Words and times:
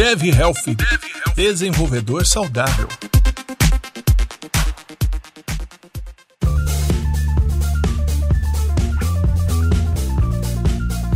Dev 0.00 0.22
Health, 0.34 0.64
desenvolvedor 1.36 2.24
saudável. 2.24 2.88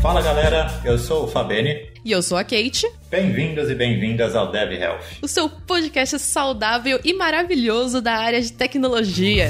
Fala 0.02 0.20
galera, 0.20 0.66
eu 0.84 0.98
sou 0.98 1.24
o 1.24 1.28
Fabene. 1.28 1.94
E 2.04 2.12
eu 2.12 2.20
sou 2.20 2.36
a 2.36 2.44
Kate. 2.44 2.86
Bem-vindos 3.08 3.70
e 3.70 3.74
bem-vindas 3.74 4.36
ao 4.36 4.52
Dev 4.52 4.72
Health, 4.74 5.00
o 5.22 5.28
seu 5.28 5.48
podcast 5.48 6.18
saudável 6.18 7.00
e 7.02 7.14
maravilhoso 7.14 8.02
da 8.02 8.12
área 8.12 8.42
de 8.42 8.52
tecnologia. 8.52 9.48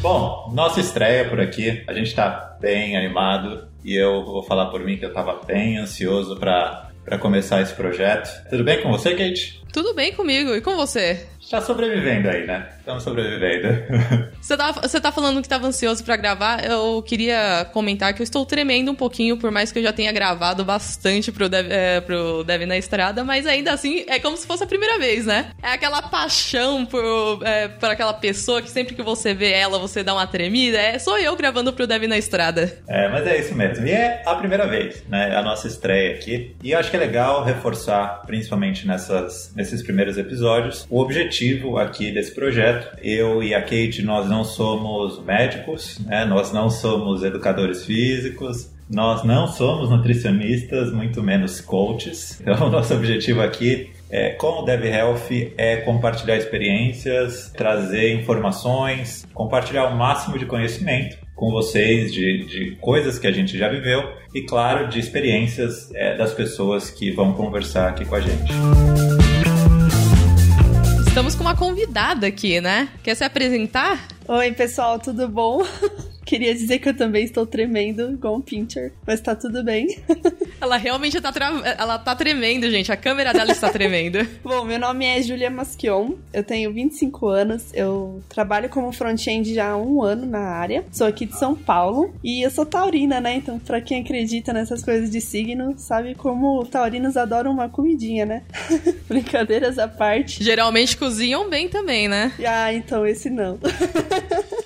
Bom, 0.00 0.48
nossa 0.54 0.78
estreia 0.78 1.28
por 1.28 1.40
aqui, 1.40 1.82
a 1.88 1.92
gente 1.92 2.14
tá 2.14 2.56
bem 2.60 2.96
animado 2.96 3.66
e 3.84 3.96
eu 3.96 4.24
vou 4.24 4.44
falar 4.44 4.66
por 4.66 4.84
mim 4.84 4.96
que 4.96 5.04
eu 5.04 5.12
tava 5.12 5.40
bem 5.44 5.76
ansioso 5.78 6.36
para 6.36 6.89
começar 7.18 7.60
esse 7.62 7.74
projeto. 7.74 8.48
Tudo 8.48 8.64
bem 8.64 8.82
com 8.82 8.90
você, 8.90 9.10
Kate? 9.14 9.60
Tudo 9.72 9.94
bem 9.94 10.12
comigo, 10.12 10.54
e 10.54 10.60
com 10.60 10.76
você? 10.76 11.26
Está 11.50 11.60
sobrevivendo 11.60 12.28
aí, 12.28 12.46
né? 12.46 12.68
Estamos 12.78 13.02
sobrevivendo. 13.02 13.66
Você 14.40 14.56
tá, 14.56 14.72
você 14.72 15.00
tá 15.00 15.12
falando 15.12 15.36
que 15.36 15.46
estava 15.46 15.66
ansioso 15.66 16.02
para 16.02 16.16
gravar. 16.16 16.64
Eu 16.64 17.02
queria 17.02 17.66
comentar 17.72 18.12
que 18.14 18.22
eu 18.22 18.24
estou 18.24 18.44
tremendo 18.46 18.90
um 18.90 18.94
pouquinho, 18.94 19.36
por 19.36 19.50
mais 19.50 19.70
que 19.70 19.78
eu 19.78 19.82
já 19.82 19.92
tenha 19.92 20.10
gravado 20.10 20.64
bastante 20.64 21.30
pro 21.30 21.48
Dev, 21.48 21.70
é, 21.70 22.00
pro 22.00 22.42
Dev 22.42 22.62
na 22.62 22.76
Estrada, 22.76 23.22
mas 23.22 23.46
ainda 23.46 23.72
assim 23.72 24.04
é 24.08 24.18
como 24.18 24.36
se 24.36 24.46
fosse 24.46 24.64
a 24.64 24.66
primeira 24.66 24.98
vez, 24.98 25.26
né? 25.26 25.50
É 25.62 25.68
aquela 25.72 26.02
paixão 26.02 26.86
por, 26.86 27.40
é, 27.44 27.68
por 27.68 27.90
aquela 27.90 28.14
pessoa 28.14 28.62
que 28.62 28.70
sempre 28.70 28.94
que 28.94 29.02
você 29.02 29.34
vê 29.34 29.52
ela, 29.52 29.78
você 29.78 30.02
dá 30.02 30.14
uma 30.14 30.26
tremida. 30.26 30.78
É, 30.78 30.98
sou 30.98 31.18
eu 31.18 31.36
gravando 31.36 31.72
pro 31.72 31.86
Dev 31.86 32.04
na 32.04 32.18
Estrada. 32.18 32.76
É, 32.88 33.08
mas 33.08 33.26
é 33.26 33.38
isso 33.38 33.54
mesmo. 33.54 33.86
E 33.86 33.90
é 33.90 34.22
a 34.24 34.34
primeira 34.34 34.66
vez, 34.66 35.04
né? 35.06 35.36
A 35.36 35.42
nossa 35.42 35.68
estreia 35.68 36.14
aqui. 36.14 36.56
E 36.62 36.72
eu 36.72 36.78
acho 36.78 36.90
que 36.90 36.96
é 36.96 37.00
legal 37.00 37.44
reforçar, 37.44 38.22
principalmente 38.26 38.86
nessas, 38.86 39.52
nesses 39.54 39.82
primeiros 39.82 40.16
episódios, 40.16 40.86
o 40.90 40.98
objetivo 40.98 41.39
aqui 41.78 42.12
desse 42.12 42.34
projeto. 42.34 42.96
Eu 43.02 43.42
e 43.42 43.54
a 43.54 43.60
Kate, 43.60 44.02
nós 44.02 44.28
não 44.28 44.44
somos 44.44 45.22
médicos, 45.24 45.98
né? 46.00 46.24
nós 46.24 46.52
não 46.52 46.68
somos 46.70 47.22
educadores 47.22 47.84
físicos, 47.84 48.70
nós 48.88 49.24
não 49.24 49.46
somos 49.46 49.88
nutricionistas, 49.88 50.92
muito 50.92 51.22
menos 51.22 51.60
coaches. 51.60 52.40
Então, 52.50 52.68
nosso 52.68 52.92
objetivo 52.94 53.40
aqui 53.40 53.90
é, 54.10 54.30
com 54.30 54.62
o 54.62 54.64
Dev 54.64 54.84
Health 54.84 55.52
é 55.56 55.76
compartilhar 55.76 56.36
experiências, 56.36 57.52
trazer 57.56 58.12
informações, 58.14 59.24
compartilhar 59.32 59.86
o 59.86 59.96
máximo 59.96 60.36
de 60.36 60.46
conhecimento 60.46 61.16
com 61.36 61.50
vocês 61.50 62.12
de, 62.12 62.44
de 62.44 62.76
coisas 62.80 63.18
que 63.18 63.26
a 63.26 63.32
gente 63.32 63.56
já 63.56 63.68
viveu 63.68 64.02
e, 64.34 64.42
claro, 64.42 64.88
de 64.88 64.98
experiências 64.98 65.90
é, 65.94 66.16
das 66.16 66.34
pessoas 66.34 66.90
que 66.90 67.10
vão 67.10 67.32
conversar 67.32 67.88
aqui 67.88 68.04
com 68.04 68.14
a 68.14 68.20
gente. 68.20 68.99
Estamos 71.20 71.34
com 71.34 71.42
uma 71.42 71.54
convidada 71.54 72.26
aqui, 72.26 72.62
né? 72.62 72.88
Quer 73.02 73.14
se 73.14 73.22
apresentar? 73.22 74.08
Oi, 74.26 74.52
pessoal, 74.52 74.98
tudo 74.98 75.28
bom? 75.28 75.62
Queria 76.30 76.54
dizer 76.54 76.78
que 76.78 76.88
eu 76.88 76.96
também 76.96 77.24
estou 77.24 77.44
tremendo 77.44 78.12
igual 78.12 78.36
um 78.36 78.40
pincher, 78.40 78.92
mas 79.04 79.20
tá 79.20 79.34
tudo 79.34 79.64
bem. 79.64 79.98
Ela 80.60 80.76
realmente 80.76 81.18
tá, 81.20 81.32
ela 81.78 81.98
tá 81.98 82.14
tremendo, 82.14 82.70
gente. 82.70 82.92
A 82.92 82.96
câmera 82.96 83.32
dela 83.32 83.50
está 83.50 83.70
tremendo. 83.70 84.18
Bom, 84.44 84.62
meu 84.64 84.78
nome 84.78 85.06
é 85.06 85.22
Julia 85.22 85.48
Masquion, 85.48 86.12
eu 86.34 86.44
tenho 86.44 86.70
25 86.70 87.26
anos, 87.28 87.72
eu 87.72 88.22
trabalho 88.28 88.68
como 88.68 88.92
front-end 88.92 89.54
já 89.54 89.70
há 89.70 89.76
um 89.78 90.02
ano 90.02 90.26
na 90.26 90.40
área, 90.40 90.84
sou 90.92 91.06
aqui 91.06 91.24
de 91.24 91.34
São 91.36 91.54
Paulo 91.56 92.14
e 92.22 92.44
eu 92.44 92.50
sou 92.50 92.66
taurina, 92.66 93.22
né? 93.22 93.36
Então, 93.36 93.58
pra 93.58 93.80
quem 93.80 94.02
acredita 94.02 94.52
nessas 94.52 94.84
coisas 94.84 95.10
de 95.10 95.20
signo, 95.20 95.74
sabe 95.78 96.14
como 96.14 96.64
taurinos 96.66 97.16
adoram 97.16 97.50
uma 97.50 97.70
comidinha, 97.70 98.26
né? 98.26 98.42
Brincadeiras 99.08 99.78
à 99.78 99.88
parte. 99.88 100.44
Geralmente 100.44 100.94
cozinham 100.96 101.48
bem 101.48 101.70
também, 101.70 102.06
né? 102.06 102.32
Ah, 102.46 102.72
então 102.72 103.06
esse 103.06 103.30
não. 103.30 103.58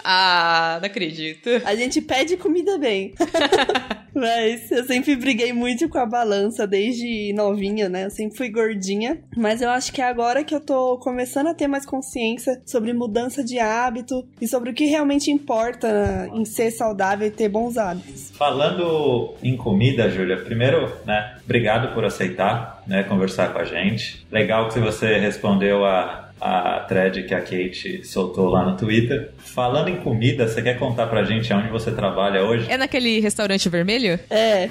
ah, 0.02 0.78
não 0.80 0.86
acredito. 0.86 1.53
A 1.64 1.74
gente 1.74 2.00
pede 2.00 2.36
comida 2.36 2.78
bem. 2.78 3.14
Mas 4.14 4.70
eu 4.70 4.84
sempre 4.84 5.16
briguei 5.16 5.52
muito 5.52 5.88
com 5.88 5.98
a 5.98 6.06
balança 6.06 6.66
desde 6.66 7.32
novinha, 7.32 7.88
né? 7.88 8.04
Eu 8.04 8.10
sempre 8.10 8.36
fui 8.36 8.48
gordinha. 8.48 9.18
Mas 9.36 9.60
eu 9.60 9.68
acho 9.70 9.92
que 9.92 10.00
é 10.00 10.04
agora 10.04 10.44
que 10.44 10.54
eu 10.54 10.60
tô 10.60 10.98
começando 10.98 11.48
a 11.48 11.54
ter 11.54 11.66
mais 11.66 11.84
consciência 11.84 12.62
sobre 12.64 12.92
mudança 12.92 13.42
de 13.42 13.58
hábito 13.58 14.24
e 14.40 14.46
sobre 14.46 14.70
o 14.70 14.74
que 14.74 14.84
realmente 14.84 15.32
importa 15.32 16.30
em 16.32 16.44
ser 16.44 16.70
saudável 16.70 17.26
e 17.26 17.30
ter 17.30 17.48
bons 17.48 17.76
hábitos. 17.76 18.30
Falando 18.30 19.34
em 19.42 19.56
comida, 19.56 20.08
Júlia, 20.08 20.36
primeiro, 20.36 20.92
né? 21.04 21.36
Obrigado 21.44 21.92
por 21.92 22.04
aceitar, 22.04 22.84
né? 22.86 23.02
Conversar 23.02 23.52
com 23.52 23.58
a 23.58 23.64
gente. 23.64 24.24
Legal 24.30 24.68
que 24.68 24.78
você 24.78 25.18
respondeu 25.18 25.84
a 25.84 26.30
a 26.44 26.80
thread 26.80 27.22
que 27.22 27.34
a 27.34 27.40
Kate 27.40 28.04
soltou 28.04 28.50
lá 28.50 28.66
no 28.66 28.76
Twitter. 28.76 29.30
Falando 29.38 29.88
em 29.88 29.96
comida, 29.96 30.46
você 30.46 30.60
quer 30.60 30.78
contar 30.78 31.06
pra 31.06 31.24
gente 31.24 31.50
aonde 31.50 31.68
você 31.68 31.90
trabalha 31.90 32.44
hoje? 32.44 32.70
É 32.70 32.76
naquele 32.76 33.18
restaurante 33.18 33.66
vermelho? 33.70 34.20
É. 34.28 34.68